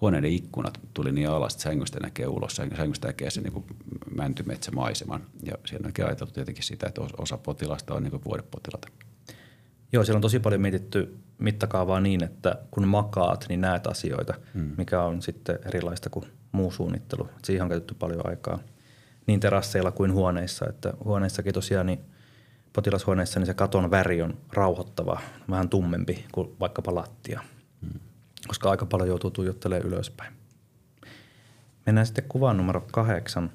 huoneiden 0.02 0.30
ikkunat 0.30 0.80
tuli 0.94 1.12
niin 1.12 1.28
alas, 1.28 1.52
että 1.52 1.62
sängystä 1.62 2.00
näkee 2.00 2.26
ulos, 2.26 2.56
sängystä 2.76 3.06
näkee 3.06 3.30
se 3.30 3.40
niin 3.40 3.64
mäntymetsämaiseman. 4.16 5.26
Ja 5.42 5.54
siinä 5.66 5.88
on 5.88 6.06
ajateltu 6.06 6.32
tietenkin 6.32 6.64
sitä, 6.64 6.86
että 6.86 7.00
osa 7.18 7.38
potilasta 7.38 7.94
on 7.94 8.02
niin 8.02 8.24
vuodepotilaita. 8.24 8.88
Joo, 9.92 10.04
siellä 10.04 10.16
on 10.16 10.22
tosi 10.22 10.38
paljon 10.38 10.60
mietitty 10.60 11.16
mittakaavaa 11.38 12.00
niin, 12.00 12.24
että 12.24 12.54
kun 12.70 12.88
makaat, 12.88 13.46
niin 13.48 13.60
näet 13.60 13.86
asioita, 13.86 14.34
hmm. 14.54 14.70
mikä 14.76 15.02
on 15.02 15.22
sitten 15.22 15.58
erilaista 15.66 16.10
kuin 16.10 16.26
muu 16.52 16.70
suunnittelu. 16.70 17.28
Et 17.38 17.44
siihen 17.44 17.62
on 17.62 17.68
käytetty 17.68 17.94
paljon 17.94 18.26
aikaa 18.26 18.58
niin 19.26 19.40
terasseilla 19.40 19.90
kuin 19.90 20.12
huoneissa. 20.12 20.66
Että 20.68 20.94
huoneissakin 21.04 21.54
tosiaan 21.54 21.86
niin 21.86 22.00
potilashuoneissa 22.72 23.40
niin 23.40 23.46
se 23.46 23.54
katon 23.54 23.90
väri 23.90 24.22
on 24.22 24.38
rauhoittava, 24.52 25.20
vähän 25.50 25.68
tummempi 25.68 26.24
kuin 26.32 26.56
vaikkapa 26.60 26.94
lattia. 26.94 27.40
Koska 28.52 28.70
aika 28.70 28.86
paljon 28.86 29.08
joutuu 29.08 29.30
tuijottelemaan 29.30 29.86
ylöspäin. 29.86 30.32
Mennään 31.86 32.06
sitten 32.06 32.24
kuvaan 32.28 32.56
numero 32.56 32.80
kahdeksan. 32.92 33.50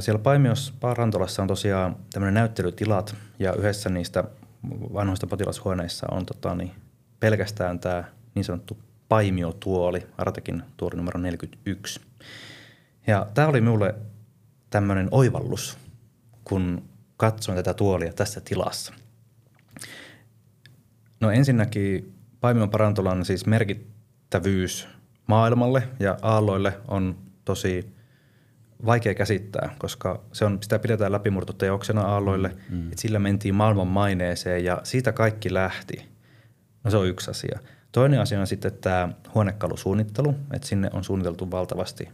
Siellä 0.00 0.18
Paimios 0.18 0.74
Parantolassa 0.80 1.42
on 1.42 1.48
tosiaan 1.48 1.96
tämmöinen 2.12 2.34
näyttelytilat 2.34 3.16
ja 3.38 3.52
yhdessä 3.52 3.90
niistä 3.90 4.24
vanhoista 4.92 5.26
potilashuoneissa 5.26 6.06
on 6.10 6.26
tota, 6.26 6.54
niin 6.54 6.70
pelkästään 7.20 7.78
tämä 7.78 8.04
niin 8.34 8.44
sanottu 8.44 8.78
paimiotuoli, 9.08 10.06
Artekin 10.18 10.62
tuoli 10.76 10.96
numero 10.96 11.20
41. 11.20 12.00
Ja 13.06 13.26
tämä 13.34 13.48
oli 13.48 13.60
minulle 13.60 13.94
tämmöinen 14.70 15.08
oivallus, 15.10 15.78
kun 16.44 16.82
katsoin 17.16 17.56
tätä 17.56 17.74
tuolia 17.74 18.12
tässä 18.12 18.40
tilassa. 18.40 18.94
No 21.20 21.30
ensinnäkin 21.30 22.21
Paimion 22.42 22.70
parantolan 22.70 23.24
siis 23.24 23.46
merkittävyys 23.46 24.88
maailmalle 25.26 25.88
ja 26.00 26.16
aalloille 26.22 26.78
on 26.88 27.16
tosi 27.44 27.94
vaikea 28.86 29.14
käsittää, 29.14 29.74
koska 29.78 30.22
se 30.32 30.44
on, 30.44 30.58
sitä 30.62 30.78
pidetään 30.78 31.12
läpimurtoteoksena 31.12 32.02
aalloille, 32.02 32.56
mm. 32.70 32.88
että 32.88 33.02
sillä 33.02 33.18
mentiin 33.18 33.54
maailman 33.54 33.86
maineeseen 33.86 34.64
ja 34.64 34.80
siitä 34.82 35.12
kaikki 35.12 35.54
lähti. 35.54 36.08
No 36.84 36.90
se 36.90 36.96
on 36.96 37.06
yksi 37.06 37.30
asia. 37.30 37.58
Toinen 37.92 38.20
asia 38.20 38.40
on 38.40 38.46
sitten 38.46 38.72
tämä 38.80 39.08
huonekalusuunnittelu, 39.34 40.34
että 40.52 40.68
sinne 40.68 40.90
on 40.92 41.04
suunniteltu 41.04 41.50
valtavasti. 41.50 42.08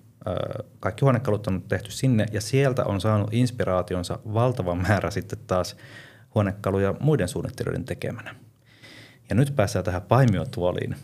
Kaikki 0.80 1.00
huonekalut 1.00 1.46
on 1.46 1.62
tehty 1.62 1.90
sinne 1.90 2.26
ja 2.32 2.40
sieltä 2.40 2.84
on 2.84 3.00
saanut 3.00 3.34
inspiraationsa 3.34 4.18
valtavan 4.34 4.78
määrä 4.78 5.10
sitten 5.10 5.38
taas 5.46 5.76
huonekaluja 6.34 6.94
muiden 7.00 7.28
suunnittelijoiden 7.28 7.84
tekemänä. 7.84 8.34
Ja 9.28 9.34
nyt 9.34 9.56
päästään 9.56 9.84
tähän 9.84 10.02
paimiotuoliin. 10.02 10.96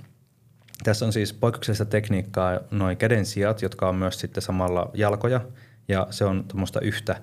Tässä 0.85 1.07
on 1.07 1.13
siis 1.13 1.33
poikkeuksellista 1.33 1.85
tekniikkaa 1.85 2.61
noin 2.71 2.97
käden 2.97 3.27
sijat, 3.27 3.63
jotka 3.63 3.89
on 3.89 3.97
myös 3.97 4.21
sitten 4.21 4.43
samalla 4.43 4.91
jalkoja 4.95 5.41
ja 5.89 6.07
se 6.11 6.25
on 6.25 6.45
tuommoista 6.49 6.81
yhtä 6.81 7.17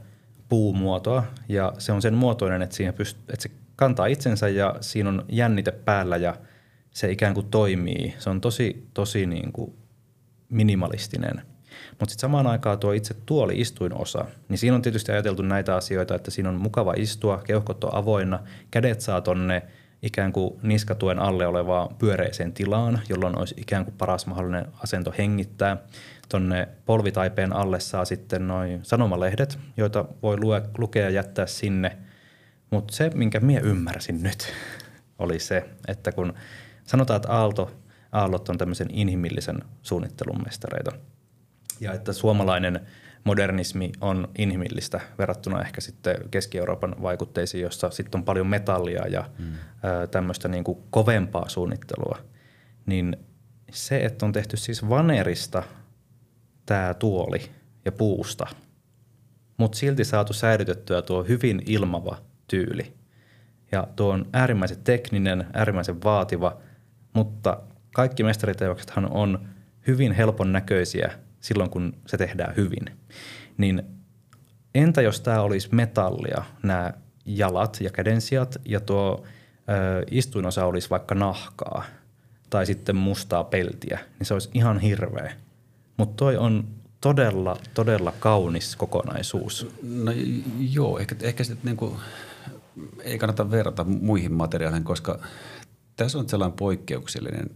puumuotoa 0.49 1.23
ja 1.49 1.73
se 1.77 1.91
on 1.91 2.01
sen 2.01 2.13
muotoinen, 2.13 2.61
että, 2.61 2.75
siihen 2.75 2.93
pyst- 2.93 3.33
että 3.33 3.43
se 3.43 3.51
kantaa 3.75 4.05
itsensä 4.05 4.49
ja 4.49 4.75
siinä 4.81 5.09
on 5.09 5.25
jännite 5.29 5.71
päällä 5.71 6.17
ja 6.17 6.35
se 6.91 7.11
ikään 7.11 7.33
kuin 7.33 7.49
toimii. 7.49 8.15
Se 8.19 8.29
on 8.29 8.41
tosi, 8.41 8.87
tosi 8.93 9.25
niin 9.25 9.51
kuin 9.51 9.73
minimalistinen. 10.49 11.41
Mutta 11.89 12.11
sitten 12.11 12.21
samaan 12.21 12.47
aikaan 12.47 12.79
tuo 12.79 12.91
itse 12.91 13.13
tuoli 13.25 13.53
istuinosa, 13.55 14.25
niin 14.49 14.57
siinä 14.57 14.75
on 14.75 14.81
tietysti 14.81 15.11
ajateltu 15.11 15.41
näitä 15.41 15.75
asioita, 15.75 16.15
että 16.15 16.31
siinä 16.31 16.49
on 16.49 16.61
mukava 16.61 16.93
istua, 16.97 17.41
keuhkot 17.45 17.83
on 17.83 17.95
avoinna, 17.95 18.39
kädet 18.71 19.01
saa 19.01 19.21
tonne– 19.21 19.63
ikään 20.01 20.33
kuin 20.33 20.59
niskatuen 20.63 21.19
alle 21.19 21.47
olevaan 21.47 21.95
pyöreiseen 21.95 22.53
tilaan, 22.53 23.01
jolloin 23.09 23.37
olisi 23.37 23.55
ikään 23.57 23.85
kuin 23.85 23.95
paras 23.97 24.27
mahdollinen 24.27 24.65
asento 24.83 25.13
hengittää. 25.17 25.77
Tuonne 26.29 26.67
polvitaipeen 26.85 27.53
alle 27.53 27.79
saa 27.79 28.05
sitten 28.05 28.47
noin 28.47 28.79
sanomalehdet, 28.83 29.59
joita 29.77 30.05
voi 30.23 30.39
lue, 30.39 30.61
lukea 30.77 31.03
ja 31.03 31.09
jättää 31.09 31.45
sinne. 31.45 31.97
Mutta 32.69 32.93
se, 32.93 33.11
minkä 33.13 33.39
minä 33.39 33.59
ymmärsin 33.59 34.23
nyt, 34.23 34.53
oli 35.19 35.39
se, 35.39 35.69
että 35.87 36.11
kun 36.11 36.33
sanotaan, 36.83 37.15
että 37.15 37.31
Aalto, 37.31 37.71
Aallot 38.11 38.49
on 38.49 38.57
tämmöisen 38.57 38.87
inhimillisen 38.91 39.59
suunnittelun 39.81 40.43
mestareita 40.45 40.91
ja 41.79 41.93
että 41.93 42.13
suomalainen– 42.13 42.79
modernismi 43.23 43.91
on 44.01 44.27
inhimillistä 44.37 44.99
verrattuna 45.17 45.61
ehkä 45.61 45.81
sitten 45.81 46.15
Keski-Euroopan 46.31 46.95
vaikutteisiin, 47.01 47.61
jossa 47.61 47.89
sitten 47.89 48.19
on 48.19 48.25
paljon 48.25 48.47
metallia 48.47 49.07
ja 49.07 49.29
mm. 49.39 49.53
tämmöistä 50.11 50.47
niin 50.47 50.63
kuin 50.63 50.77
kovempaa 50.89 51.49
suunnittelua, 51.49 52.17
niin 52.85 53.17
se, 53.71 54.05
että 54.05 54.25
on 54.25 54.31
tehty 54.31 54.57
siis 54.57 54.89
vanerista 54.89 55.63
tämä 56.65 56.93
tuoli 56.93 57.51
ja 57.85 57.91
puusta, 57.91 58.45
mutta 59.57 59.77
silti 59.77 60.03
saatu 60.03 60.33
säilytettyä 60.33 61.01
tuo 61.01 61.23
hyvin 61.23 61.61
ilmava 61.65 62.17
tyyli. 62.47 62.93
Ja 63.71 63.87
tuo 63.95 64.13
on 64.13 64.25
äärimmäisen 64.33 64.83
tekninen, 64.83 65.47
äärimmäisen 65.53 66.03
vaativa, 66.03 66.57
mutta 67.13 67.61
kaikki 67.93 68.23
mestariteoksethan 68.23 69.11
on 69.11 69.47
hyvin 69.87 70.11
helpon 70.11 70.51
näköisiä 70.51 71.11
silloin, 71.41 71.69
kun 71.69 71.93
se 72.07 72.17
tehdään 72.17 72.55
hyvin. 72.55 72.85
Niin 73.57 73.83
entä 74.75 75.01
jos 75.01 75.21
tämä 75.21 75.41
olisi 75.41 75.69
metallia, 75.71 76.43
nämä 76.63 76.93
jalat 77.25 77.77
ja 77.81 77.89
kädensijat 77.89 78.61
ja 78.65 78.79
tuo 78.79 79.23
ö, 79.69 80.05
istuinosa 80.11 80.65
olisi 80.65 80.89
vaikka 80.89 81.15
nahkaa 81.15 81.83
tai 82.49 82.65
sitten 82.65 82.95
mustaa 82.95 83.43
peltiä, 83.43 83.99
niin 84.19 84.27
se 84.27 84.33
olisi 84.33 84.49
ihan 84.53 84.79
hirveä. 84.79 85.33
Mutta 85.97 86.15
toi 86.15 86.37
on 86.37 86.67
todella, 87.01 87.57
todella 87.73 88.13
kaunis 88.19 88.75
kokonaisuus. 88.75 89.67
No 89.83 90.11
joo, 90.59 90.99
ehkä, 90.99 91.15
ehkä 91.21 91.43
sitten 91.43 91.65
niinku, 91.65 91.97
ei 93.03 93.17
kannata 93.17 93.51
verrata 93.51 93.83
muihin 93.83 94.33
materiaaleihin, 94.33 94.83
koska 94.83 95.19
tässä 95.95 96.17
on 96.17 96.29
sellainen 96.29 96.57
poikkeuksellinen 96.57 97.49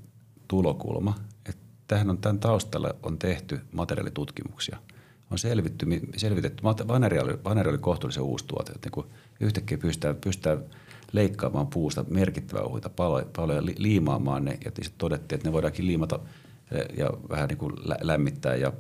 tulokulma, 0.47 1.15
tähän 1.87 2.09
on, 2.09 2.17
tämän 2.17 2.39
taustalla 2.39 2.95
on 3.03 3.19
tehty 3.19 3.61
materiaalitutkimuksia. 3.71 4.77
On 5.31 5.39
selvitty, 5.39 5.85
selvitetty, 6.17 6.63
vaneri 6.63 7.19
oli, 7.19 7.33
vaneri 7.43 7.69
oli 7.69 7.77
kohtuullisen 7.77 8.23
uusi 8.23 8.45
tuote, 8.47 8.71
että 8.71 8.89
niin 8.95 9.05
yhtäkkiä 9.39 9.77
pystytään, 9.77 10.15
pystytään 10.15 10.63
leikkaamaan 11.11 11.67
puusta 11.67 12.05
merkittävää 12.09 12.63
ohuita 12.63 12.89
paljon, 12.89 13.29
paljon 13.35 13.65
liimaamaan 13.77 14.45
ne 14.45 14.57
ja 14.65 14.71
sitten 14.71 14.97
todettiin, 14.97 15.37
että 15.37 15.49
ne 15.49 15.53
voidaankin 15.53 15.87
liimata 15.87 16.19
eh, 16.71 16.85
ja 16.97 17.09
vähän 17.29 17.47
niin 17.47 17.57
kuin 17.57 17.73
lämmittää 18.01 18.55
ja 18.55 18.73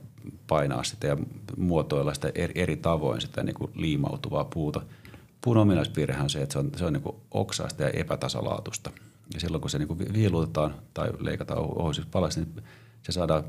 painaa 0.47 0.83
sitä 0.83 1.07
ja 1.07 1.17
muotoilla 1.57 2.13
sitä 2.13 2.31
eri, 2.35 2.61
eri 2.61 2.77
tavoin 2.77 3.21
sitä 3.21 3.43
niin 3.43 3.55
kuin 3.55 3.71
liimautuvaa 3.75 4.43
puuta. 4.43 4.81
Puun 5.41 5.57
ominaispiirrehän 5.57 6.23
on 6.23 6.29
se, 6.29 6.41
että 6.41 6.53
se 6.53 6.59
on, 6.59 6.71
se 6.75 6.85
on 6.85 6.93
niin 6.93 7.03
kuin 7.03 7.15
oksaista 7.31 7.83
ja 7.83 7.89
epätasalaatusta. 7.89 8.91
Ja 9.33 9.39
silloin 9.39 9.61
kun 9.61 9.69
se 9.69 9.77
niin 9.77 9.87
kuin 9.87 10.13
viilutetaan 10.13 10.75
tai 10.93 11.09
leikataan 11.19 11.59
ohuisiksi 11.59 12.09
palaksi, 12.11 12.39
niin 12.39 12.63
se 13.05 13.11
saadaan 13.11 13.43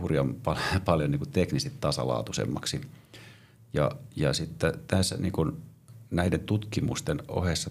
hurjan 0.00 0.34
pal- 0.34 0.56
paljon 0.84 1.10
niin 1.10 1.18
kuin 1.18 1.30
teknisesti 1.30 1.78
tasalaatuisemmaksi. 1.80 2.80
Ja, 3.72 3.90
ja 4.16 4.32
sitten 4.32 4.72
tässä 4.86 5.16
niin 5.16 5.32
kuin 5.32 5.52
näiden 6.10 6.40
tutkimusten 6.40 7.22
ohessa 7.28 7.70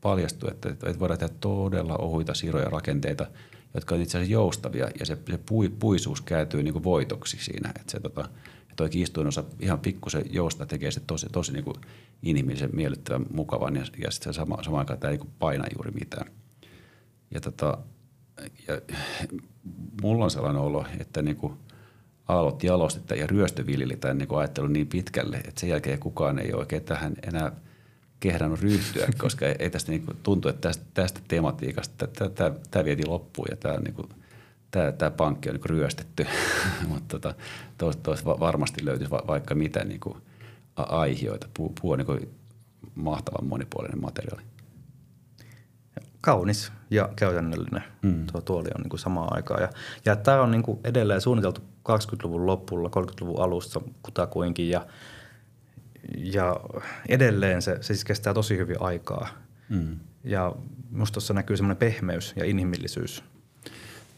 paljastui, 0.00 0.50
että, 0.50 0.68
että 0.68 0.98
voidaan 0.98 1.18
tehdä 1.18 1.34
todella 1.40 1.96
ohuita 1.96 2.34
siroja 2.34 2.70
rakenteita, 2.70 3.26
jotka 3.74 3.94
on 3.94 4.00
itse 4.00 4.18
asiassa 4.18 4.32
joustavia 4.32 4.88
ja 5.00 5.06
se, 5.06 5.18
se 5.30 5.38
pui, 5.46 5.68
puisuus 5.68 6.20
kääntyy 6.20 6.62
niin 6.62 6.72
kuin 6.72 6.84
voitoksi 6.84 7.36
siinä. 7.40 7.68
Että 7.68 7.92
se, 7.92 8.00
tota, 8.00 8.28
toi 8.76 8.90
kiistuinosa 8.90 9.44
ihan 9.60 9.80
pikkusen 9.80 10.24
jousta 10.30 10.66
tekee 10.66 10.90
se 10.90 11.00
tosi, 11.06 11.26
tosi 11.32 11.52
niin 11.52 11.64
kuin 11.64 11.76
inhimillisen 12.22 12.70
miellyttävän 12.72 13.26
mukavan 13.32 13.76
ja, 13.76 13.84
ja 13.98 14.10
sitten 14.10 14.34
sama, 14.34 14.62
samaan 14.62 14.80
aikaan 14.80 14.98
tämä 14.98 15.10
ei 15.10 15.16
niin 15.16 15.30
paina 15.38 15.64
juuri 15.74 15.90
mitään. 15.90 16.32
Ja 17.30 17.40
tota, 17.40 17.78
ja 18.68 18.80
mulla 20.02 20.24
on 20.24 20.30
sellainen 20.30 20.62
olo, 20.62 20.86
että 20.98 21.22
niin 21.22 21.36
kuin 21.36 21.54
aallot 22.28 22.62
jalostetaan 22.62 23.20
ja 23.20 23.26
ryöstöviljelitään 23.26 24.18
niin 24.18 24.36
ajattelu 24.36 24.66
niin 24.66 24.86
pitkälle, 24.86 25.36
että 25.36 25.60
sen 25.60 25.68
jälkeen 25.68 25.98
kukaan 25.98 26.38
ei 26.38 26.52
oikein 26.52 26.82
tähän 26.82 27.14
enää 27.22 27.52
kehdannut 28.20 28.60
ryhtyä, 28.60 29.08
koska 29.18 29.46
ei 29.46 29.70
tästä 29.70 29.92
niin 29.92 30.06
kuin 30.06 30.16
tuntuu, 30.22 30.48
että 30.48 30.68
tästä, 30.68 30.84
tästä 30.94 31.20
tematiikasta 31.28 32.06
tämä, 32.70 32.84
vietiin 32.84 33.10
loppuun 33.10 33.48
ja 33.50 33.56
tämä, 33.56 33.76
niin 33.76 33.94
kuin, 33.94 34.08
tämä, 34.70 34.92
tämä 34.92 35.10
pankki 35.10 35.48
on 35.48 35.54
niin 35.54 35.70
ryöstetty, 35.70 36.26
mutta 36.88 37.18
tota, 37.18 37.34
tuosta 37.78 38.26
varmasti 38.26 38.84
löytyisi 38.84 39.10
va, 39.10 39.22
vaikka 39.26 39.54
mitä 39.54 39.84
niin 39.84 40.00
kuin 40.00 40.16
aihioita. 40.76 41.48
Puu, 41.54 41.72
puu 41.80 41.90
on 41.90 41.98
niin 41.98 42.06
kuin 42.06 42.28
mahtavan 42.94 43.46
monipuolinen 43.46 44.00
materiaali 44.00 44.42
kaunis 46.24 46.72
ja 46.90 47.08
käytännöllinen 47.16 47.84
mm. 48.02 48.26
tuo 48.26 48.40
tuoli 48.40 48.68
on 48.74 48.80
niin 48.80 48.90
kuin 48.90 49.00
samaan 49.00 49.36
aikaan. 49.36 49.62
Ja, 49.62 49.68
ja 50.04 50.16
tämä 50.16 50.42
on 50.42 50.50
niin 50.50 50.62
kuin 50.62 50.80
edelleen 50.84 51.20
suunniteltu 51.20 51.60
20-luvun 51.88 52.46
lopulla, 52.46 52.88
30-luvun 52.88 53.40
alussa 53.40 53.80
kutakuinkin 54.02 54.68
ja, 54.68 54.86
ja 56.16 56.56
edelleen 57.08 57.62
se, 57.62 57.76
se 57.76 57.82
siis 57.82 58.04
kestää 58.04 58.34
tosi 58.34 58.56
hyvin 58.56 58.76
aikaa. 58.80 59.28
Mm. 59.68 59.96
Ja 60.24 60.54
musta 60.90 61.14
tuossa 61.14 61.34
näkyy 61.34 61.56
semmoinen 61.56 61.76
pehmeys 61.76 62.32
ja 62.36 62.44
inhimillisyys. 62.44 63.24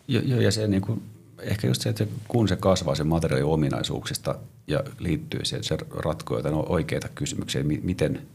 Joo, 0.08 0.22
jo, 0.26 0.40
ja 0.40 0.52
se 0.52 0.68
niin 0.68 0.82
kuin, 0.82 1.02
ehkä 1.40 1.66
just 1.66 1.82
se, 1.82 1.88
että 1.88 2.06
kun 2.28 2.48
se 2.48 2.56
kasvaa 2.56 2.94
sen 2.94 3.06
materiaalin 3.06 3.52
ominaisuuksista 3.52 4.38
ja 4.66 4.84
liittyy 4.98 5.44
siihen, 5.44 5.64
se 5.64 5.76
ratkoo 6.04 6.36
jotain 6.36 6.54
oikeita 6.54 7.08
kysymyksiä, 7.08 7.62
miten, 7.62 8.26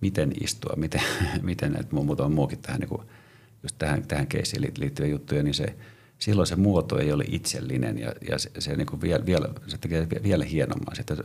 miten 0.00 0.32
istua, 0.40 0.76
miten, 0.76 1.02
miten 1.42 1.76
että 1.80 1.94
muutama 1.94 2.34
muukin 2.34 2.58
tähän 2.58 2.80
niin 2.80 2.88
kuin– 2.88 3.02
just 3.62 3.76
tähän, 3.78 4.06
tähän 4.06 4.26
keissiin 4.26 4.72
liittyviä 4.78 5.10
juttuja, 5.10 5.42
niin 5.42 5.54
se, 5.54 5.74
silloin 6.18 6.46
se 6.46 6.56
muoto 6.56 6.98
ei 6.98 7.12
ole 7.12 7.24
itsellinen 7.28 7.98
ja, 7.98 8.12
ja 8.30 8.38
se, 8.38 8.50
se, 8.58 8.76
niin 8.76 8.86
kuin 8.86 9.00
vielä, 9.00 9.26
vielä, 9.26 9.48
se 9.66 9.78
tekee 9.78 10.06
vielä 10.22 10.44
hienomman. 10.44 10.96
Sitten 10.96 11.16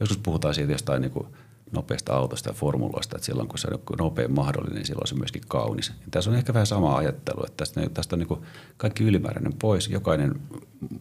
joskus 0.00 0.18
puhutaan 0.18 0.54
siitä 0.54 0.72
jostain 0.72 1.02
niin 1.02 1.12
kuin 1.12 1.26
nopeasta 1.72 2.14
autosta 2.14 2.50
ja 2.50 2.54
formuloista, 2.54 3.16
että 3.16 3.26
silloin 3.26 3.48
kun 3.48 3.58
se 3.58 3.68
on 3.72 3.80
nopein 3.98 4.32
mahdollinen, 4.32 4.76
niin 4.76 4.86
silloin 4.86 5.06
se 5.06 5.14
on 5.14 5.20
myöskin 5.20 5.42
kaunis. 5.48 5.88
Ja 5.88 5.94
tässä 6.10 6.30
on 6.30 6.36
ehkä 6.36 6.54
vähän 6.54 6.66
sama 6.66 6.96
ajattelu, 6.96 7.44
että 7.46 7.56
tästä, 7.56 7.80
tästä 7.94 8.16
on 8.16 8.18
niin 8.18 8.28
kuin 8.28 8.40
kaikki 8.76 9.04
ylimääräinen 9.04 9.52
pois, 9.52 9.88
jokainen 9.88 10.40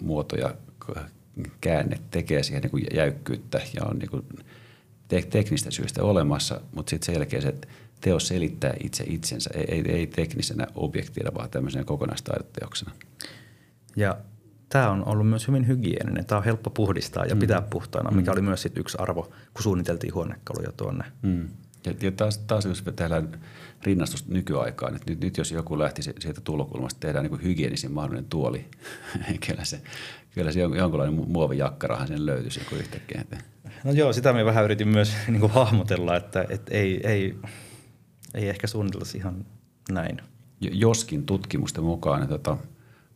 muoto 0.02 0.36
ja 0.36 0.56
käänne 1.62 1.99
tekee 2.12 2.43
siihen 2.43 2.62
niin 2.62 2.71
kuin 2.71 2.84
jäykkyyttä 2.93 3.62
ja 3.73 3.86
on 3.86 3.99
niin 3.99 4.10
kuin 4.10 4.25
teknistä 5.30 5.71
syystä 5.71 6.04
olemassa, 6.04 6.62
mutta 6.75 6.89
sitten 6.89 7.06
sen 7.06 7.15
jälkeen 7.15 7.41
se 7.41 7.54
teos 8.01 8.27
selittää 8.27 8.73
itse 8.83 9.03
itsensä, 9.07 9.49
ei, 9.53 9.65
ei, 9.67 9.91
ei 9.91 10.07
teknisenä 10.07 10.67
objektina, 10.75 11.33
vaan 11.33 11.49
tämmöisenä 11.49 11.83
kokonaistaideteoksena. 11.83 12.91
Ja 13.95 14.17
tämä 14.69 14.89
on 14.89 15.05
ollut 15.05 15.29
myös 15.29 15.47
hyvin 15.47 15.67
hygieninen. 15.67 16.25
Tämä 16.25 16.38
on 16.38 16.45
helppo 16.45 16.69
puhdistaa 16.69 17.25
ja 17.25 17.35
mm. 17.35 17.39
pitää 17.39 17.62
puhtaana, 17.62 18.12
mikä 18.12 18.31
mm. 18.31 18.33
oli 18.33 18.41
myös 18.41 18.62
sit 18.62 18.77
yksi 18.77 18.97
arvo, 18.99 19.23
kun 19.53 19.63
suunniteltiin 19.63 20.13
huonekaluja 20.13 20.71
tuonne. 20.71 21.03
Mm. 21.21 21.47
Ja, 21.85 21.93
ja 22.01 22.12
taas, 22.12 22.38
taas 22.38 22.65
jos 22.65 22.83
tehdään 22.95 23.39
rinnastus 23.83 24.27
nykyaikaan, 24.27 24.95
että 24.95 25.12
nyt, 25.12 25.21
nyt 25.21 25.38
jos 25.38 25.51
joku 25.51 25.79
lähti 25.79 26.01
sieltä 26.01 26.41
tulokulmasta, 26.41 26.99
tehdään 26.99 27.25
niin 27.25 27.43
hygienisin 27.43 27.91
mahdollinen 27.91 28.29
tuoli, 28.29 28.65
kyllä 29.47 29.65
se, 29.65 29.81
kyllä 30.33 30.51
se 30.51 30.59
jonkunlainen 30.59 31.29
muovijakkarahan 31.29 32.07
sen 32.07 32.25
löytyisi 32.25 32.59
joku 32.59 32.75
yhtäkkiä. 32.75 33.23
No 33.83 33.91
joo, 33.91 34.13
sitä 34.13 34.33
me 34.33 34.45
vähän 34.45 34.63
yritin 34.63 34.88
myös 34.88 35.13
niin 35.27 35.39
kuin 35.39 35.51
hahmotella, 35.51 36.15
että, 36.15 36.45
että 36.49 36.73
ei, 36.73 37.07
ei, 37.07 37.35
ei 38.34 38.50
ehkä 38.50 38.68
suunniteltaisi 38.68 39.18
ihan 39.18 39.46
näin. 39.92 40.22
Joskin 40.62 41.26
tutkimusten 41.26 41.84
mukaan, 41.84 42.24
että 42.24 42.38
tota, 42.38 42.58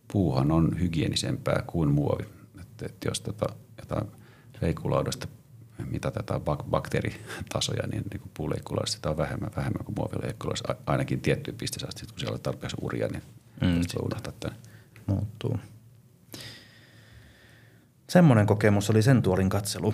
puuhan 0.08 0.52
on 0.52 0.80
hygienisempää 0.80 1.64
kuin 1.68 1.92
muovi. 1.92 2.24
Että, 2.62 2.86
että 2.86 3.08
jos 3.10 3.22
tota, 3.22 3.46
jotain 3.78 4.08
leikulaudasta 4.62 5.28
mitatetaan 5.92 6.42
bak- 6.42 6.70
bakteeritasoja, 6.70 7.88
niin, 7.88 8.04
niin 8.12 8.32
puuleikkulaudasta 8.34 8.96
sitä 8.96 9.10
on 9.10 9.18
vähemmän, 9.18 9.52
vähemmän 9.56 9.86
kuin 9.86 9.96
muovileikkulaudasta. 9.98 10.76
Ainakin 10.86 11.22
tiettyyn 11.22 11.58
pisteeseen 11.58 11.90
asti, 11.90 12.06
kun 12.06 12.20
siellä 12.20 12.36
on 12.36 12.42
tarpeeksi 12.42 12.78
uria, 12.82 13.08
niin 13.08 13.24
mm, 13.62 13.68
voi 13.76 14.06
unohtaa 14.06 14.34
tämän. 14.40 14.58
Muuttuu. 15.06 15.58
Semmoinen 18.10 18.46
kokemus 18.46 18.90
oli 18.90 19.02
sen 19.02 19.22
tuolin 19.22 19.50
katselu. 19.50 19.94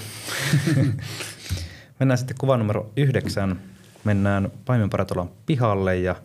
Mennään 1.99 2.17
sitten 2.17 2.37
kuva 2.39 2.57
numero 2.57 2.91
yhdeksän 2.97 3.61
mennään 4.03 4.51
paimenparatolan 4.65 5.29
pihalle 5.45 5.97
ja 5.97 6.15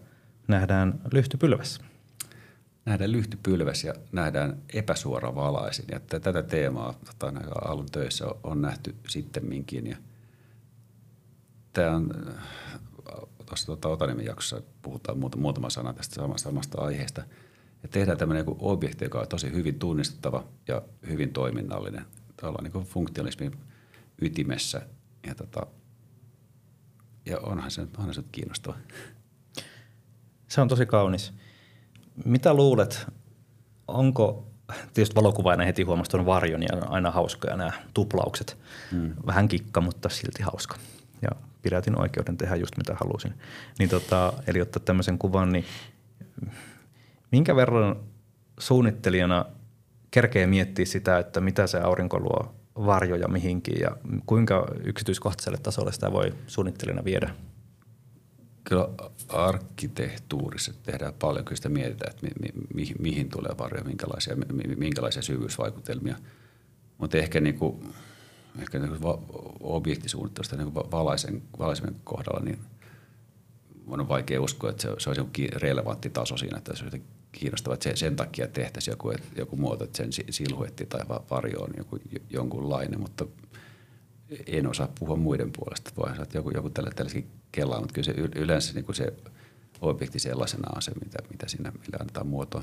nähdään 0.49 1.01
lyhtypylväs. 1.13 1.81
Nähdään 2.85 3.13
lyhtypylväs 3.13 3.85
ja 3.85 3.95
nähdään 4.13 4.63
epäsuora 4.75 5.35
valaisin. 5.35 5.85
Ja 5.91 6.01
tätä 6.01 6.43
teemaa 6.43 6.95
tota, 7.05 7.33
alun 7.65 7.87
töissä 7.93 8.27
on, 8.27 8.41
on 8.43 8.63
nähty 8.63 8.95
sittemminkin. 9.09 9.87
Ja 9.87 9.97
tämä 11.73 11.97
on 11.97 12.11
tuossa 13.47 13.67
tuota, 13.67 13.89
Otaniemen 13.89 14.27
jaksossa 14.27 14.63
puhutaan 14.83 15.19
muuta, 15.19 15.37
muutama 15.37 15.71
sana 15.71 15.93
tästä 15.93 16.15
samasta, 16.15 16.49
samasta 16.49 16.81
aiheesta. 16.83 17.23
Ja 17.83 17.89
tehdään 17.89 18.19
tämmöinen 18.19 18.47
niin 18.47 18.57
objekti, 18.59 19.05
joka 19.05 19.21
on 19.21 19.29
tosi 19.29 19.53
hyvin 19.53 19.79
tunnistettava 19.79 20.45
ja 20.69 20.83
hyvin 21.09 21.33
toiminnallinen. 21.33 22.05
Ollaan 22.43 22.65
niin 22.65 22.85
funktionalismin 22.85 23.53
ytimessä. 24.23 24.83
Ja, 25.27 25.35
tota, 25.35 25.67
ja 27.27 27.39
onhan 27.39 27.71
se, 27.71 27.87
onhan 27.99 28.15
se 28.15 28.23
kiinnostava. 28.33 28.77
Se 30.49 30.61
on 30.61 30.69
tosi 30.69 30.87
kaunis. 30.87 31.33
Mitä 32.25 32.55
luulet, 32.55 33.07
onko, 33.89 34.47
tietysti 34.95 35.17
valokuvainen 35.17 35.67
heti 35.67 35.83
huomasi 35.83 36.11
tuon 36.11 36.27
varjon 36.27 36.63
ja 36.63 36.69
aina 36.89 37.11
hauskoja 37.11 37.57
nämä 37.57 37.73
tuplaukset. 37.95 38.59
Hmm. 38.91 39.15
Vähän 39.27 39.49
kikka, 39.49 39.81
mutta 39.81 40.09
silti 40.09 40.43
hauska. 40.43 40.77
Ja 41.23 41.29
pidätin 41.63 42.01
oikeuden 42.01 42.37
tehdä 42.37 42.57
just 42.57 42.77
mitä 42.77 42.97
halusin. 43.01 43.35
Niin 43.79 43.91
tota, 43.91 44.33
eli 44.47 44.61
ottaa 44.61 44.83
tämmöisen 44.85 45.19
kuvan, 45.19 45.53
niin 45.53 45.65
minkä 47.33 47.57
verran 47.57 47.97
suunnittelijana 48.59 49.45
kerkee 50.11 50.47
miettiä 50.47 50.85
sitä, 50.85 51.19
että 51.19 51.41
mitä 51.41 51.67
se 51.67 51.81
aurinko 51.81 52.21
luo 52.21 52.55
varjoja 52.77 53.29
mihinkin 53.29 53.81
ja 53.81 53.97
kuinka 54.27 54.67
yksityiskohtaiselle 54.85 55.59
tasolle 55.59 55.93
sitä 55.93 56.13
voi 56.13 56.35
suunnittelijana 56.47 57.05
viedä? 57.05 57.35
Kyllä 58.65 58.89
arkkitehtuurissa 59.29 60.73
tehdään 60.83 61.15
paljon, 61.15 61.45
kyllä 61.45 61.57
sitä 61.57 61.69
mietitään, 61.69 62.11
että 62.11 62.27
mi, 62.27 62.31
mi, 62.41 62.63
mi, 62.75 62.95
mihin 62.99 63.31
tulee 63.31 63.55
varjoja, 63.59 63.85
minkälaisia, 63.85 64.37
mi, 64.37 64.77
minkälaisia 64.77 65.23
syvyysvaikutelmia. 65.23 66.17
Mutta 66.99 67.19
ehkä, 67.19 67.41
niinku, 67.41 67.85
ehkä 68.63 68.79
niinku 68.79 69.23
objektisuunnittelusta 69.61 70.57
niinku 70.57 70.89
valaisen, 70.91 71.43
valaisen 71.59 71.97
kohdalla, 72.05 72.45
niin 72.45 72.59
on 73.87 74.09
vaikea 74.09 74.43
uskoa, 74.43 74.71
että 74.71 74.83
se, 74.83 74.89
se 74.99 75.11
olisi 75.11 75.49
relevantti 75.53 76.11
taso 76.11 76.37
siinä, 76.37 76.59
että 76.59 76.77
se 76.77 76.85
olisi 76.85 77.03
kiinnostavaa, 77.39 77.75
että 77.75 77.97
sen 77.97 78.17
takia 78.17 78.49
tehtäisiin 78.49 78.93
joku, 78.93 79.13
joku 79.37 79.57
muoto, 79.57 79.85
että 79.85 79.97
sen 79.97 80.13
silhuetti 80.31 80.87
tai 80.87 81.01
varjo 81.31 81.61
on 81.61 81.71
joku, 81.77 81.99
jonkunlainen, 82.31 83.01
mutta 83.01 83.27
en 84.47 84.67
osaa 84.67 84.89
puhua 84.99 85.17
muiden 85.17 85.51
puolesta. 85.53 85.91
Voihan 85.97 86.23
että 86.23 86.39
joku, 86.39 86.51
joku 86.51 86.71
tällä, 86.71 86.91
tällaisikin 86.97 87.31
kelaa, 87.53 87.81
mutta 87.81 87.95
kyllä 87.95 88.07
se 88.07 88.15
yleensä 88.35 88.75
niin 88.75 88.85
kuin 88.85 88.97
se 88.97 89.13
objekti 89.81 90.19
sellaisena 90.19 90.69
on 90.75 90.83
se, 90.83 90.93
mitä, 91.05 91.19
mitä 91.31 91.49
siinä 91.49 91.71
millä 91.73 91.99
annetaan 92.01 92.27
muotoa. 92.27 92.63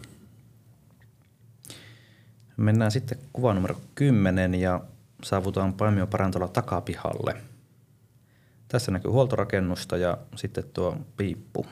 Mennään 2.58 2.92
sitten 2.92 3.18
kuva 3.34 3.54
numero 3.54 3.82
10 3.96 4.56
ja 4.56 4.82
saavutaan 5.24 5.74
Paimio 5.74 6.08
Parantola 6.08 6.48
takapihalle. 6.48 7.36
Tässä 8.68 8.92
näkyy 8.92 9.12
huoltorakennusta 9.12 9.98
ja 9.98 10.18
sitten 10.36 10.64
tuo 10.74 10.98
piippu. 11.18 11.66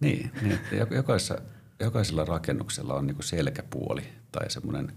Niin, 0.00 0.30
niin 0.42 0.52
että 0.52 0.94
jokaisessa, 0.94 1.38
jokaisella 1.80 2.24
rakennuksella 2.24 2.94
on 2.94 3.06
niin 3.06 3.16
selkäpuoli 3.20 4.02
tai 4.32 4.50
semmoinen 4.50 4.92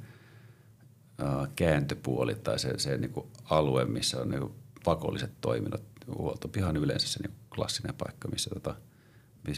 kääntöpuoli 1.55 2.35
tai 2.35 2.59
se, 2.59 2.79
se 2.79 2.97
niin 2.97 3.13
alue, 3.43 3.85
missä 3.85 4.21
on 4.21 4.29
niin 4.29 4.49
pakolliset 4.83 5.31
toiminnot. 5.41 5.83
Huoltopiha 6.17 6.69
on 6.69 6.77
yleensä 6.77 7.07
se 7.07 7.19
niin 7.19 7.37
klassinen 7.55 7.95
paikka, 7.95 8.27
missä 8.27 8.49
tota, 8.49 8.75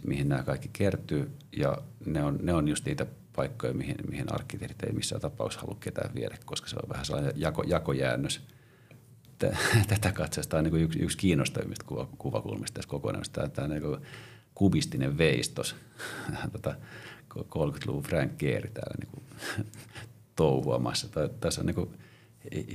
mihin 0.07 0.29
nämä 0.29 0.43
kaikki 0.43 0.69
kertyy 0.73 1.31
ja 1.57 1.77
ne 2.05 2.23
on, 2.23 2.39
ne 2.41 2.53
on 2.53 2.67
just 2.67 2.85
niitä 2.85 3.05
paikkoja, 3.35 3.73
mihin, 3.73 3.95
mihin 4.09 4.33
arkkitehdit 4.33 4.83
ei 4.83 4.93
missään 4.93 5.21
tapauksessa 5.21 5.61
halua 5.61 5.77
ketään 5.79 6.15
viedä, 6.15 6.37
koska 6.45 6.67
se 6.67 6.75
on 6.83 6.89
vähän 6.89 7.05
sellainen 7.05 7.33
jako, 7.35 7.63
jakojäännös. 7.63 8.41
Tätä 9.87 10.11
katsotaan 10.11 10.63
niin 10.63 10.75
yksi, 10.75 10.99
yksi 10.99 11.17
kiinnostavimmista 11.17 11.85
kuva, 11.85 12.07
kuvakulmista 12.17 12.75
tässä 12.75 12.89
kokonaisuudessa. 12.89 13.33
Tämä, 13.33 13.49
tämä 13.49 13.67
niin 13.67 14.05
kubistinen 14.55 15.17
veistos, 15.17 15.75
tota, 16.51 16.75
30-luvun 17.39 18.03
Frank 18.03 18.31
Gehry 18.39 18.69
täällä 18.69 18.95
niin 18.99 19.09
kuin, 19.11 19.23
touhuamassa. 20.35 21.07
Tässä 21.39 21.61
on 21.61 21.65
niin 21.65 21.75
kuin, 21.75 21.89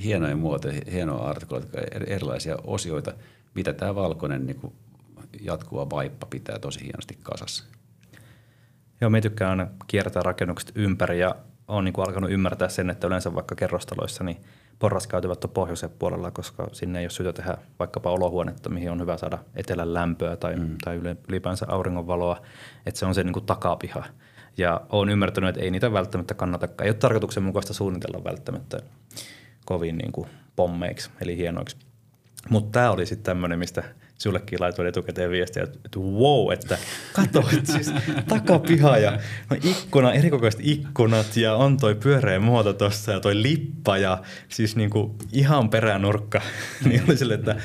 hienoja 0.03 0.35
muotoja, 0.35 0.81
hienoja 0.91 1.23
artikkeloita, 1.23 1.81
erilaisia 2.07 2.57
osioita, 2.63 3.13
mitä 3.53 3.73
tämä 3.73 3.95
valkoinen 3.95 4.45
niin 4.45 4.59
kuin, 4.59 4.73
jatkuva 5.41 5.89
vaippa 5.89 6.25
pitää 6.25 6.59
tosi 6.59 6.83
hienosti 6.83 7.17
kasassa. 7.23 7.63
Joo, 9.01 9.09
me 9.09 9.21
tykkään 9.21 9.49
aina 9.49 9.71
kiertää 9.87 10.23
rakennukset 10.23 10.71
ympäri 10.75 11.19
ja 11.19 11.35
olen 11.67 11.85
niin 11.85 11.93
kuin 11.93 12.07
alkanut 12.07 12.31
ymmärtää 12.31 12.69
sen, 12.69 12.89
että 12.89 13.07
yleensä 13.07 13.35
vaikka 13.35 13.55
kerrostaloissa 13.55 14.23
niin 14.23 14.37
porraskäytävät 14.81 15.43
on 15.43 15.49
pohjoisen 15.49 15.89
puolella, 15.89 16.31
koska 16.31 16.67
sinne 16.71 16.99
ei 16.99 17.05
ole 17.05 17.09
syytä 17.09 17.33
tehdä 17.33 17.57
vaikkapa 17.79 18.11
olohuonetta, 18.11 18.69
mihin 18.69 18.91
on 18.91 19.01
hyvä 19.01 19.17
saada 19.17 19.37
etelän 19.55 19.93
lämpöä 19.93 20.35
tai, 20.35 20.55
mm. 20.55 20.75
tai 20.83 21.01
ylipäänsä 21.27 21.65
auringonvaloa, 21.69 22.41
että 22.85 22.99
se 22.99 23.05
on 23.05 23.15
se 23.15 23.23
niin 23.23 23.33
kuin 23.33 23.45
takapiha. 23.45 24.03
Ja 24.57 24.81
olen 24.89 25.09
ymmärtänyt, 25.09 25.49
että 25.49 25.61
ei 25.61 25.71
niitä 25.71 25.93
välttämättä 25.93 26.33
kannata, 26.33 26.67
ei 26.81 26.89
ole 26.89 26.93
tarkoituksenmukaista 26.93 27.73
suunnitella 27.73 28.23
välttämättä 28.23 28.79
kovin 29.65 29.97
niin 29.97 30.11
kuin 30.11 30.29
pommeiksi, 30.55 31.09
eli 31.21 31.37
hienoiksi. 31.37 31.77
Mutta 32.49 32.71
tämä 32.71 32.91
oli 32.91 33.05
sitten 33.05 33.23
tämmöinen, 33.23 33.59
mistä 33.59 33.83
sullekin 34.21 34.61
laitoin 34.61 34.87
etukäteen 34.87 35.29
viestiä, 35.29 35.63
että, 35.63 35.99
wow, 35.99 36.51
että 36.53 36.77
kato, 37.13 37.49
että 37.57 37.71
siis 37.71 37.91
takapiha 38.27 38.97
ja 38.97 39.11
no 39.49 39.57
ikkuna, 39.63 40.13
erikokoiset 40.13 40.61
ikkunat 40.63 41.37
ja 41.37 41.55
on 41.55 41.77
toi 41.77 41.95
pyöreä 41.95 42.39
muoto 42.39 42.73
tuossa 42.73 43.11
ja 43.11 43.19
toi 43.19 43.41
lippa 43.41 43.97
ja 43.97 44.23
siis 44.49 44.75
niinku 44.75 45.15
ihan 45.31 45.69
peränurkka. 45.69 46.41
niin 46.89 47.03
oli 47.07 47.17
sille, 47.17 47.33
että, 47.33 47.55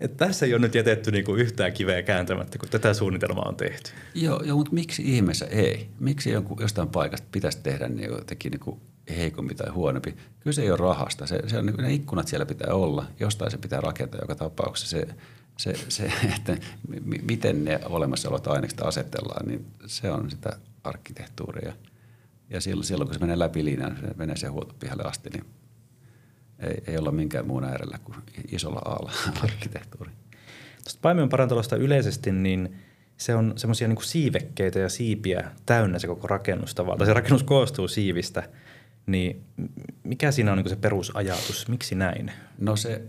että 0.00 0.26
tässä 0.26 0.46
ei 0.46 0.54
ole 0.54 0.60
nyt 0.60 0.74
jätetty 0.74 1.10
niinku 1.10 1.34
yhtään 1.34 1.72
kiveä 1.72 2.02
kääntämättä, 2.02 2.58
kun 2.58 2.68
tätä 2.68 2.94
suunnitelmaa 2.94 3.48
on 3.48 3.56
tehty. 3.56 3.90
Joo, 4.14 4.42
joo 4.42 4.56
mutta 4.56 4.72
miksi 4.72 5.02
ihmeessä 5.16 5.46
ei? 5.46 5.88
Miksi 6.00 6.30
jonkun, 6.30 6.58
jostain 6.60 6.88
paikasta 6.88 7.26
pitäisi 7.32 7.58
tehdä 7.62 7.88
niin 7.88 8.10
jotenkin 8.10 8.50
niinku 8.50 8.80
heikompi 9.16 9.54
tai 9.54 9.70
huonompi? 9.70 10.16
Kyllä 10.40 10.54
se 10.54 10.62
ei 10.62 10.70
ole 10.70 10.78
rahasta. 10.78 11.26
Se, 11.26 11.42
se 11.46 11.58
on, 11.58 11.66
niin 11.66 11.76
ne 11.76 11.92
ikkunat 11.92 12.28
siellä 12.28 12.46
pitää 12.46 12.74
olla. 12.74 13.06
Jostain 13.20 13.50
se 13.50 13.58
pitää 13.58 13.80
rakentaa 13.80 14.20
joka 14.20 14.34
tapauksessa. 14.34 14.98
Se, 14.98 15.06
se, 15.56 15.74
se 15.88 16.12
että 16.36 16.56
miten 17.22 17.64
ne 17.64 17.80
olemassa 17.84 18.28
olevat 18.28 18.46
ainekset 18.46 18.80
asetellaan, 18.80 19.46
niin 19.46 19.66
se 19.86 20.10
on 20.10 20.30
sitä 20.30 20.56
arkkitehtuuria. 20.84 21.72
Ja 22.50 22.60
silloin, 22.60 22.86
silloin 22.86 23.08
kun 23.08 23.14
se 23.14 23.20
menee 23.20 23.38
läpi 23.38 23.64
linjan, 23.64 23.96
se 24.00 24.14
menee 24.16 24.36
se 24.36 24.46
huoltopihalle 24.46 25.02
asti, 25.02 25.30
niin 25.30 25.44
ei, 26.58 26.82
ei 26.86 26.98
olla 26.98 27.10
minkään 27.10 27.46
muun 27.46 27.64
äärellä 27.64 27.98
kuin 28.04 28.16
isolla 28.52 28.82
aalla 28.84 29.12
arkkitehtuuri. 29.44 30.10
Tuosta 30.84 30.98
Paimion 31.02 31.28
parantolosta 31.28 31.76
yleisesti, 31.76 32.32
niin 32.32 32.76
se 33.16 33.34
on 33.34 33.52
semmoisia 33.56 33.88
niin 33.88 34.02
siivekkeitä 34.02 34.78
ja 34.78 34.88
siipiä 34.88 35.50
täynnä 35.66 35.98
se 35.98 36.06
koko 36.06 36.26
rakennus 36.26 36.74
tavallaan. 36.74 37.06
Se 37.06 37.12
rakennus 37.12 37.42
koostuu 37.42 37.88
siivistä, 37.88 38.48
niin 39.06 39.44
mikä 40.02 40.32
siinä 40.32 40.52
on 40.52 40.58
niin 40.58 40.68
se 40.68 40.76
perusajatus? 40.76 41.68
Miksi 41.68 41.94
näin? 41.94 42.32
No 42.58 42.76
se 42.76 43.02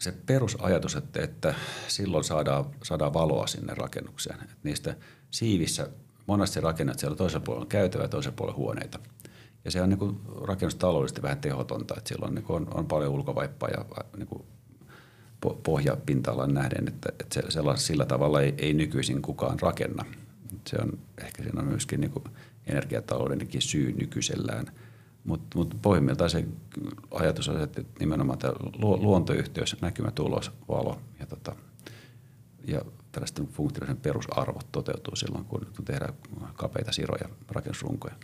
se 0.00 0.12
perusajatus, 0.26 0.96
että, 0.96 1.22
että 1.22 1.54
silloin 1.88 2.24
saadaan, 2.24 2.64
saadaan 2.82 3.14
valoa 3.14 3.46
sinne 3.46 3.74
rakennukseen. 3.74 4.42
Että 4.42 4.56
niistä 4.62 4.96
siivissä 5.30 5.88
monesti 6.26 6.60
rakennat 6.60 6.98
siellä 6.98 7.16
toisella 7.16 7.44
puolella 7.44 7.64
on 7.64 7.68
käytävä 7.68 8.04
ja 8.04 8.08
toisella 8.08 8.36
puolella 8.36 8.58
huoneita. 8.58 8.98
Ja 9.64 9.70
se 9.70 9.82
on 9.82 9.88
niin 9.88 10.20
rakennustaloudellisesti 10.42 11.22
vähän 11.22 11.38
tehotonta, 11.38 11.94
että 11.98 12.08
silloin 12.08 12.34
niin 12.34 12.44
on, 12.48 12.68
on 12.74 12.86
paljon 12.86 13.12
ulkovaippaa 13.12 13.68
ja 13.68 13.84
niin 14.16 14.26
kuin 14.26 14.42
pohjapinta-alan 15.62 16.54
nähden, 16.54 16.88
että, 16.88 17.08
että 17.08 17.34
se, 17.34 17.40
sellaisella, 17.40 17.76
sillä 17.76 18.06
tavalla 18.06 18.40
ei, 18.40 18.54
ei 18.58 18.74
nykyisin 18.74 19.22
kukaan 19.22 19.60
rakenna. 19.60 20.04
Se 20.66 20.76
on 20.82 20.98
ehkä 21.24 21.42
siinä 21.42 21.60
on 21.60 21.66
myöskin 21.66 22.00
niin 22.00 22.12
energiataloudenkin 22.66 23.62
syy 23.62 23.92
nykyisellään– 23.92 24.66
mutta 25.24 25.58
mut 25.58 25.76
pohjimmiltaan 25.82 26.30
se 26.30 26.44
ajatus 27.10 27.48
on, 27.48 27.60
että 27.60 27.82
nimenomaan 28.00 28.38
tämä 28.38 28.52
luontoyhteys, 28.78 29.76
näkymä, 29.80 30.10
tulos, 30.10 30.52
valo 30.68 30.98
ja, 31.20 31.26
tota, 31.26 31.54
ja 32.66 32.80
tällaisten 33.12 33.46
funktionaalisen 33.46 34.02
perusarvot 34.02 34.66
toteutuu 34.72 35.16
silloin, 35.16 35.44
kun, 35.44 35.66
kun 35.76 35.84
tehdään 35.84 36.14
kapeita 36.54 36.92
siroja, 36.92 37.28
rakennusrunkoja. 37.48 38.14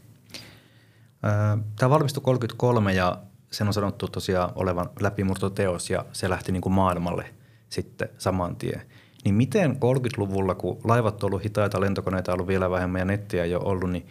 Tämä 1.77 1.91
valmistui 1.91 2.23
33 2.23 2.93
ja 2.93 3.19
sen 3.51 3.67
on 3.67 3.75
sanottu 3.75 4.09
tosiaan 4.09 4.53
olevan 4.55 4.91
läpimurtoteos 5.01 5.91
ja 5.91 6.05
se 6.13 6.31
lähti 6.31 6.53
niin 6.53 6.61
kuin 6.63 6.73
maailmalle 6.73 7.35
sitten 7.69 8.09
saman 8.19 8.57
tien. 8.57 8.83
Niin 9.25 9.35
miten 9.35 9.71
30-luvulla, 9.71 10.55
kun 10.55 10.81
laivat 10.85 11.23
on 11.23 11.27
ollut 11.27 11.45
hitaita, 11.45 11.81
lentokoneita 11.81 12.33
on 12.33 12.35
ollut 12.35 12.49
vielä 12.49 12.71
vähemmän 12.71 12.99
ja 12.99 13.05
nettiä 13.05 13.45
ei 13.45 13.55
ole 13.55 13.65
ollut, 13.65 13.91
niin 13.91 14.07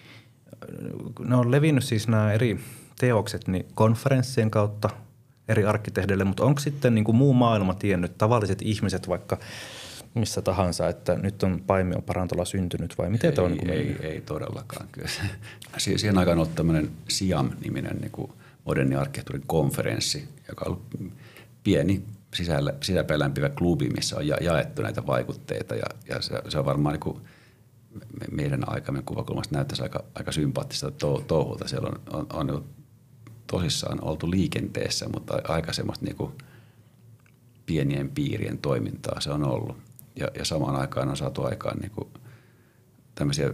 ne 1.20 1.36
on 1.36 1.52
levinnyt 1.52 1.84
siis 1.84 2.08
nämä 2.08 2.34
eri 2.34 2.60
teokset 3.00 3.48
niin 3.48 3.66
konferenssien 3.74 4.52
kautta 4.52 4.90
eri 5.48 5.66
arkkitehdeille, 5.66 6.24
mutta 6.24 6.44
onko 6.44 6.60
sitten 6.60 6.96
niin 6.96 7.06
kuin 7.06 7.16
muu 7.16 7.34
maailma 7.34 7.74
tiennyt, 7.74 8.18
tavalliset 8.18 8.62
ihmiset 8.62 9.10
vaikka 9.10 9.38
missä 10.14 10.42
tahansa, 10.42 10.90
että 10.90 11.16
nyt 11.16 11.44
on 11.44 11.64
Paimion 11.68 12.04
parantola 12.04 12.46
syntynyt 12.46 12.98
vai 12.98 13.10
miten 13.10 13.34
tämä 13.34 13.46
on 13.46 13.52
niin 13.52 13.70
ei, 13.70 13.96
ei, 14.02 14.22
todellakaan. 14.22 14.88
Kyllä. 14.92 15.10
Siihen 15.78 16.18
aikaan 16.18 16.38
on 16.38 16.42
ollut 16.42 16.56
tämmöinen 16.56 16.92
SIAM-niminen 17.08 17.98
niin 17.98 18.12
kuin 18.12 18.32
moderni 18.66 18.96
arkkitehtuurin 18.96 19.48
konferenssi, 19.48 20.30
joka 20.48 20.66
on 20.66 20.72
ollut 20.72 20.86
pieni 21.64 22.04
sisällä, 22.34 22.74
sisäpäin 22.82 23.20
lämpivä 23.20 23.50
klubi, 23.50 23.90
missä 23.90 24.16
on 24.16 24.28
ja, 24.28 24.38
jaettu 24.42 24.82
näitä 24.82 25.08
vaikutteita 25.08 25.76
ja, 25.76 25.86
ja 26.10 26.22
se, 26.22 26.42
se 26.50 26.60
on 26.60 26.66
varmaan 26.66 26.94
niin 26.94 27.00
kuin 27.00 27.22
meidän 28.32 28.70
aikamme 28.70 29.02
kuvakulmasta 29.02 29.56
näyttäisi 29.56 29.84
aika, 29.84 30.04
aika 30.16 30.32
sympaattista 30.32 30.92
to, 30.92 31.24
touhulta. 31.28 31.68
Siellä 31.68 31.90
on, 31.90 32.20
on, 32.20 32.28
on 32.34 32.48
niin 32.48 32.64
tosissaan 33.48 34.04
oltu 34.04 34.32
liikenteessä, 34.32 35.10
mutta 35.10 35.42
aika 35.48 35.74
semmoista 35.74 36.06
niin 36.06 36.16
kuin 36.16 36.32
pienien 37.66 38.10
piirien 38.10 38.58
toimintaa 38.58 39.22
se 39.22 39.32
on 39.32 39.44
ollut. 39.44 39.78
Ja, 40.16 40.28
ja 40.38 40.46
samaan 40.46 40.76
aikaan 40.76 41.10
on 41.10 41.18
saatu 41.18 41.44
aikaan 41.44 41.80
niin 41.80 41.92
kuin 41.92 42.08
tämmöisiä 43.16 43.54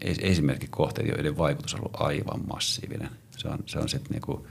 esimerkkikohteita, 0.00 1.10
joiden 1.10 1.38
vaikutus 1.38 1.74
on 1.74 1.80
ollut 1.80 2.00
aivan 2.00 2.46
massiivinen. 2.48 3.10
Se 3.36 3.48
on, 3.48 3.58
se 3.66 3.78
on 3.78 3.88
sitten 3.88 4.10
niinku 4.10 4.46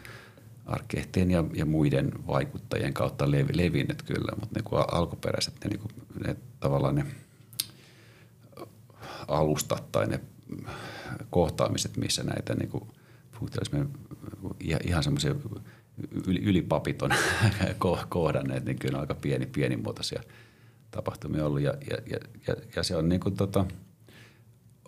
arkkitehtien 0.65 1.31
ja, 1.31 1.43
ja 1.53 1.65
muiden 1.65 2.11
vaikuttajien 2.27 2.93
kautta 2.93 3.31
lev, 3.31 3.49
levinnyt 3.53 4.03
kyllä, 4.03 4.31
mutta 4.39 4.59
niinku 4.59 4.75
alkuperäiset 4.75 5.53
ne, 5.63 5.69
niinku, 5.69 5.87
ne 6.25 6.35
tavallaan 6.59 6.95
ne 6.95 7.05
alustat 9.27 9.91
tai 9.91 10.07
ne 10.07 10.19
kohtaamiset, 11.29 11.97
missä 11.97 12.23
näitä 12.23 12.55
niinku, 12.55 12.87
ihan 14.83 15.03
semmoisia 15.03 15.35
yli, 16.27 16.39
ylipapit 16.39 17.01
on 17.01 17.11
kohdanneet, 18.09 18.65
niin 18.65 18.79
kyllä 18.79 18.97
on 18.97 19.01
aika 19.01 19.15
pieni, 19.15 19.45
pienimuotoisia 19.45 20.23
tapahtumia 20.91 21.45
ollut. 21.45 21.61
Ja, 21.61 21.73
ja, 21.89 22.17
ja, 22.47 22.55
ja 22.75 22.83
se 22.83 22.95
on 22.95 23.09
niin 23.09 23.21
kuin 23.21 23.35
tota, 23.35 23.65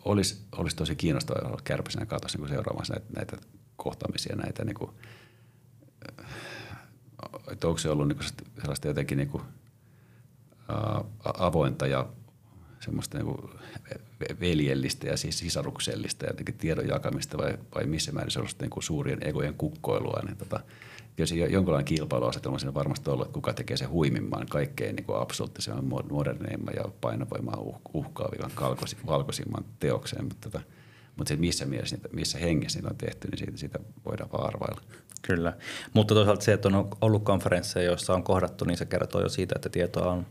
olisi, 0.05 0.45
olisi 0.51 0.75
tosi 0.75 0.95
kiinnostavaa 0.95 1.47
olla 1.47 1.61
kärpäisenä 1.63 2.05
katossa 2.05 2.37
niin 2.37 2.49
seuraamassa 2.49 2.93
näitä, 2.93 3.07
näitä 3.15 3.37
kohtaamisia, 3.75 4.35
näitä 4.35 4.65
niin 4.65 4.75
kuin, 4.75 4.91
että 7.51 7.67
onko 7.67 7.77
se 7.77 7.89
ollut 7.89 8.07
niin 8.07 8.19
sellaista 8.61 8.87
jotenkin 8.87 9.17
niin 9.17 9.29
kuin, 9.29 9.43
ää, 10.69 11.03
avointa 11.23 11.87
ja 11.87 12.07
semmoista 12.79 13.17
niin 13.17 13.25
kuin 13.25 13.49
veljellistä 14.39 15.07
ja 15.07 15.17
siis 15.17 15.39
sisaruksellista 15.39 16.25
ja 16.25 16.29
jotenkin 16.29 16.55
tiedon 16.55 16.87
jakamista 16.87 17.37
vai, 17.37 17.57
vai 17.75 17.85
missä 17.85 18.11
määrin 18.11 18.31
sellaista 18.31 18.63
niin 18.63 18.69
kuin 18.69 18.83
suurien 18.83 19.27
egojen 19.27 19.53
kukkoilua, 19.53 20.21
niin 20.25 20.37
tota, 20.37 20.59
jos 21.17 21.31
jonkinlainen 21.31 21.85
kilpailuasetelma 21.85 22.59
siinä 22.59 22.73
varmasti 22.73 23.09
ollut, 23.09 23.25
että 23.25 23.33
kuka 23.33 23.53
tekee 23.53 23.77
se 23.77 23.85
huimimman, 23.85 24.47
kaikkein 24.49 24.95
niin 24.95 25.05
kuin 25.05 25.21
absoluuttisen 25.21 25.85
moderneimman 26.09 26.73
ja 26.77 26.83
painovoimaa 27.01 27.59
uh, 27.59 27.81
uhkaavivan 27.93 28.51
valkoisimman 29.07 29.65
teokseen, 29.79 30.23
mutta, 30.23 30.49
tota, 30.49 30.65
mutta 31.15 31.29
se, 31.29 31.35
missä 31.35 31.65
mielessä, 31.65 31.97
missä 32.13 32.37
hengessä 32.37 32.79
niitä 32.79 32.89
on 32.89 32.97
tehty, 32.97 33.27
niin 33.27 33.37
siitä, 33.37 33.57
siitä 33.57 33.79
voidaan 34.05 34.31
vaan 34.31 34.47
arvailla. 34.47 34.81
Kyllä, 35.21 35.53
mutta 35.93 36.13
toisaalta 36.13 36.43
se, 36.43 36.53
että 36.53 36.67
on 36.67 36.89
ollut 37.01 37.23
konferensseja, 37.23 37.85
joissa 37.85 38.13
on 38.13 38.23
kohdattu, 38.23 38.65
niin 38.65 38.77
se 38.77 38.85
kertoo 38.85 39.21
jo 39.21 39.29
siitä, 39.29 39.55
että 39.55 39.69
tietoa 39.69 40.11
on 40.11 40.25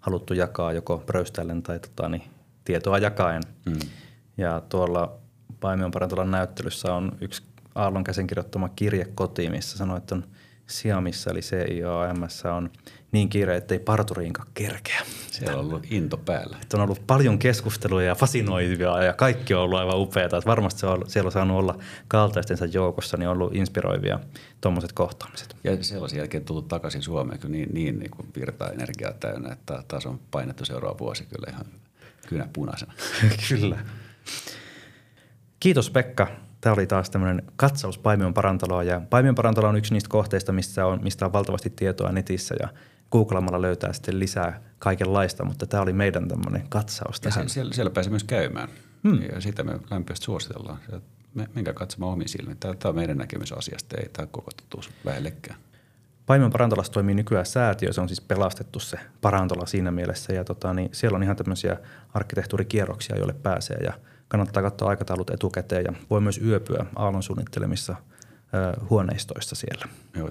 haluttu 0.00 0.34
jakaa 0.34 0.72
joko 0.72 0.98
pröyställen 1.06 1.62
tai 1.62 1.80
tota, 1.80 2.08
niin, 2.08 2.22
tietoa 2.68 2.98
jakaen. 2.98 3.42
Mm. 3.66 3.78
Ja 4.36 4.62
tuolla 4.68 5.18
Paimion 5.60 5.90
parantolan 5.90 6.30
näyttelyssä 6.30 6.94
on 6.94 7.12
yksi 7.20 7.42
Aallon 7.74 8.04
käsin 8.04 8.26
kirjoittama 8.26 8.68
kirje 8.68 9.04
kotiin, 9.14 9.50
missä 9.50 9.78
sanoi, 9.78 9.98
että 9.98 10.14
on 10.14 10.24
Siamissa 10.66 11.30
eli 11.30 11.40
CIAMS 11.40 12.44
on 12.44 12.70
niin 13.12 13.28
kiire, 13.28 13.56
että 13.56 13.74
ei 13.74 13.78
parturiinkaan 13.78 14.48
kerkeä. 14.54 15.00
Siellä 15.30 15.58
on 15.58 15.66
ollut 15.66 15.86
into 15.90 16.16
päällä. 16.16 16.56
Että 16.62 16.76
on 16.76 16.82
ollut 16.82 17.06
paljon 17.06 17.38
keskusteluja 17.38 18.06
ja 18.06 18.14
fasinoivia 18.14 19.02
ja 19.02 19.12
kaikki 19.12 19.54
on 19.54 19.62
ollut 19.62 19.78
aivan 19.78 20.00
upeaa. 20.00 20.24
Että 20.24 20.40
varmasti 20.46 20.80
se 20.80 20.86
on, 20.86 21.04
siellä 21.06 21.28
on 21.28 21.32
saanut 21.32 21.58
olla 21.58 21.78
kaltaistensa 22.08 22.64
joukossa, 22.64 23.16
niin 23.16 23.28
on 23.28 23.36
ollut 23.36 23.56
inspiroivia 23.56 24.20
tuommoiset 24.60 24.92
kohtaamiset. 24.92 25.56
Ja 25.64 25.84
sellaisen 25.84 26.18
jälkeen 26.18 26.44
tullut 26.44 26.68
takaisin 26.68 27.02
Suomeen 27.02 27.38
kyllä 27.38 27.52
niin, 27.52 27.68
niin, 27.72 27.98
niin 27.98 28.10
kuin 28.10 28.28
virtaa 28.36 28.70
energiaa 28.70 29.12
täynnä, 29.12 29.52
että 29.52 29.82
taas 29.88 30.06
on 30.06 30.20
painettu 30.30 30.64
seuraava 30.64 30.98
vuosi 30.98 31.24
kyllä 31.24 31.46
ihan 31.50 31.66
kynä 32.28 32.48
punaisena. 32.52 32.92
kyllä. 33.48 33.78
Kiitos 35.60 35.90
Pekka 35.90 36.28
Tämä 36.60 36.74
oli 36.74 36.86
taas 36.86 37.10
tämmöinen 37.10 37.42
katsaus 37.56 37.98
Paimion 37.98 38.34
parantaloa 38.34 38.82
ja 38.82 39.00
Paimion 39.10 39.34
parantalo 39.34 39.68
on 39.68 39.76
yksi 39.76 39.92
niistä 39.92 40.08
kohteista, 40.08 40.52
missä 40.52 40.86
on, 40.86 41.02
mistä 41.02 41.26
on 41.26 41.32
valtavasti 41.32 41.70
tietoa 41.70 42.12
netissä 42.12 42.54
ja 42.60 42.68
googlaamalla 43.12 43.62
löytää 43.62 43.92
sitten 43.92 44.18
lisää 44.18 44.60
kaikenlaista, 44.78 45.44
mutta 45.44 45.66
tämä 45.66 45.82
oli 45.82 45.92
meidän 45.92 46.28
tämmöinen 46.28 46.68
katsaus 46.68 47.20
tähän. 47.20 47.44
Ja 47.44 47.48
siellä, 47.48 47.74
siellä 47.74 47.90
pääsee 47.90 48.10
myös 48.10 48.24
käymään 48.24 48.68
hmm. 49.08 49.22
ja 49.34 49.40
sitä 49.40 49.64
me 49.64 49.78
lämpimästi 49.90 50.24
suositellaan. 50.24 50.78
Minkä 51.54 51.72
katsomaan 51.72 52.12
omiin 52.12 52.28
silmiin. 52.28 52.56
Tämä, 52.56 52.74
tämä 52.74 52.90
on 52.90 52.96
meidän 52.96 53.18
näkemys 53.18 53.52
asiasta, 53.52 53.96
ei 53.96 54.08
tämä 54.08 54.26
koko 54.26 54.50
totuus 54.50 54.90
lähellekään. 55.04 55.58
Paimion 56.28 56.50
parantolassa 56.50 56.92
toimii 56.92 57.14
nykyään 57.14 57.46
säätiö, 57.46 57.92
se 57.92 58.00
on 58.00 58.08
siis 58.08 58.20
pelastettu 58.20 58.80
se 58.80 58.98
parantola 59.20 59.66
siinä 59.66 59.90
mielessä 59.90 60.32
ja 60.32 60.44
tota, 60.44 60.74
niin 60.74 60.88
siellä 60.92 61.16
on 61.16 61.22
ihan 61.22 61.36
tämmöisiä 61.36 61.76
arkkitehtuurikierroksia, 62.14 63.16
joille 63.16 63.34
pääsee 63.34 63.76
ja– 63.76 63.92
kannattaa 64.28 64.62
katsoa 64.62 64.88
aikataulut 64.88 65.30
etukäteen 65.30 65.84
ja 65.84 65.92
voi 66.10 66.20
myös 66.20 66.40
yöpyä 66.44 66.86
aallon 66.96 67.22
suunnittelemissa 67.22 67.96
huoneistoissa 68.90 69.54
siellä. 69.54 69.88
Joo, 70.16 70.30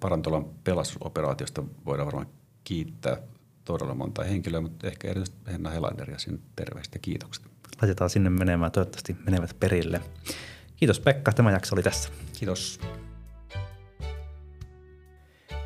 parantolan 0.00 0.44
pelastusoperaatiosta 0.64 1.64
voidaan 1.86 2.06
varmaan 2.06 2.26
kiittää 2.64 3.16
todella 3.64 3.94
monta 3.94 4.24
henkilöä, 4.24 4.60
mutta 4.60 4.86
ehkä 4.86 5.08
erityisesti 5.08 5.52
Henna 5.52 5.70
Helanderia 5.70 6.18
sinne 6.18 6.40
terveistä 6.56 6.98
kiitokset. 6.98 7.44
Laitetaan 7.82 8.10
sinne 8.10 8.30
menemään, 8.30 8.72
toivottavasti 8.72 9.16
menevät 9.26 9.56
perille. 9.60 10.00
Kiitos 10.76 11.00
Pekka, 11.00 11.32
tämä 11.32 11.50
jakso 11.50 11.74
oli 11.74 11.82
tässä. 11.82 12.08
Kiitos. 12.38 12.80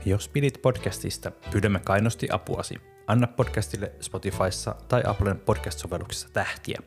Jos 0.06 0.28
pidit 0.28 0.62
podcastista, 0.62 1.30
pyydämme 1.50 1.80
kainosti 1.84 2.28
apuasi– 2.30 2.74
Anna 3.06 3.26
podcastille 3.26 3.92
Spotifyssa 4.00 4.74
tai 4.88 5.02
Applen 5.06 5.40
podcast-sovelluksessa 5.40 6.28
tähtiä. 6.32 6.78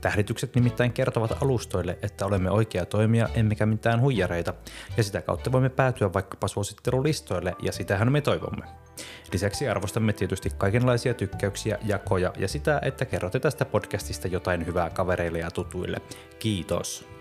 Tähditykset 0.00 0.54
nimittäin 0.54 0.92
kertovat 0.92 1.42
alustoille, 1.42 1.98
että 2.02 2.26
olemme 2.26 2.50
oikea 2.50 2.86
toimija 2.86 3.28
emmekä 3.34 3.66
mitään 3.66 4.00
huijareita, 4.00 4.54
ja 4.96 5.02
sitä 5.02 5.22
kautta 5.22 5.52
voimme 5.52 5.68
päätyä 5.68 6.12
vaikkapa 6.12 6.48
suosittelulistoille, 6.48 7.56
ja 7.62 7.72
sitähän 7.72 8.12
me 8.12 8.20
toivomme. 8.20 8.66
Lisäksi 9.32 9.68
arvostamme 9.68 10.12
tietysti 10.12 10.50
kaikenlaisia 10.58 11.14
tykkäyksiä, 11.14 11.78
jakoja 11.82 12.32
ja 12.38 12.48
sitä, 12.48 12.80
että 12.82 13.04
kerrotte 13.04 13.40
tästä 13.40 13.64
podcastista 13.64 14.28
jotain 14.28 14.66
hyvää 14.66 14.90
kavereille 14.90 15.38
ja 15.38 15.50
tutuille. 15.50 15.98
Kiitos! 16.38 17.15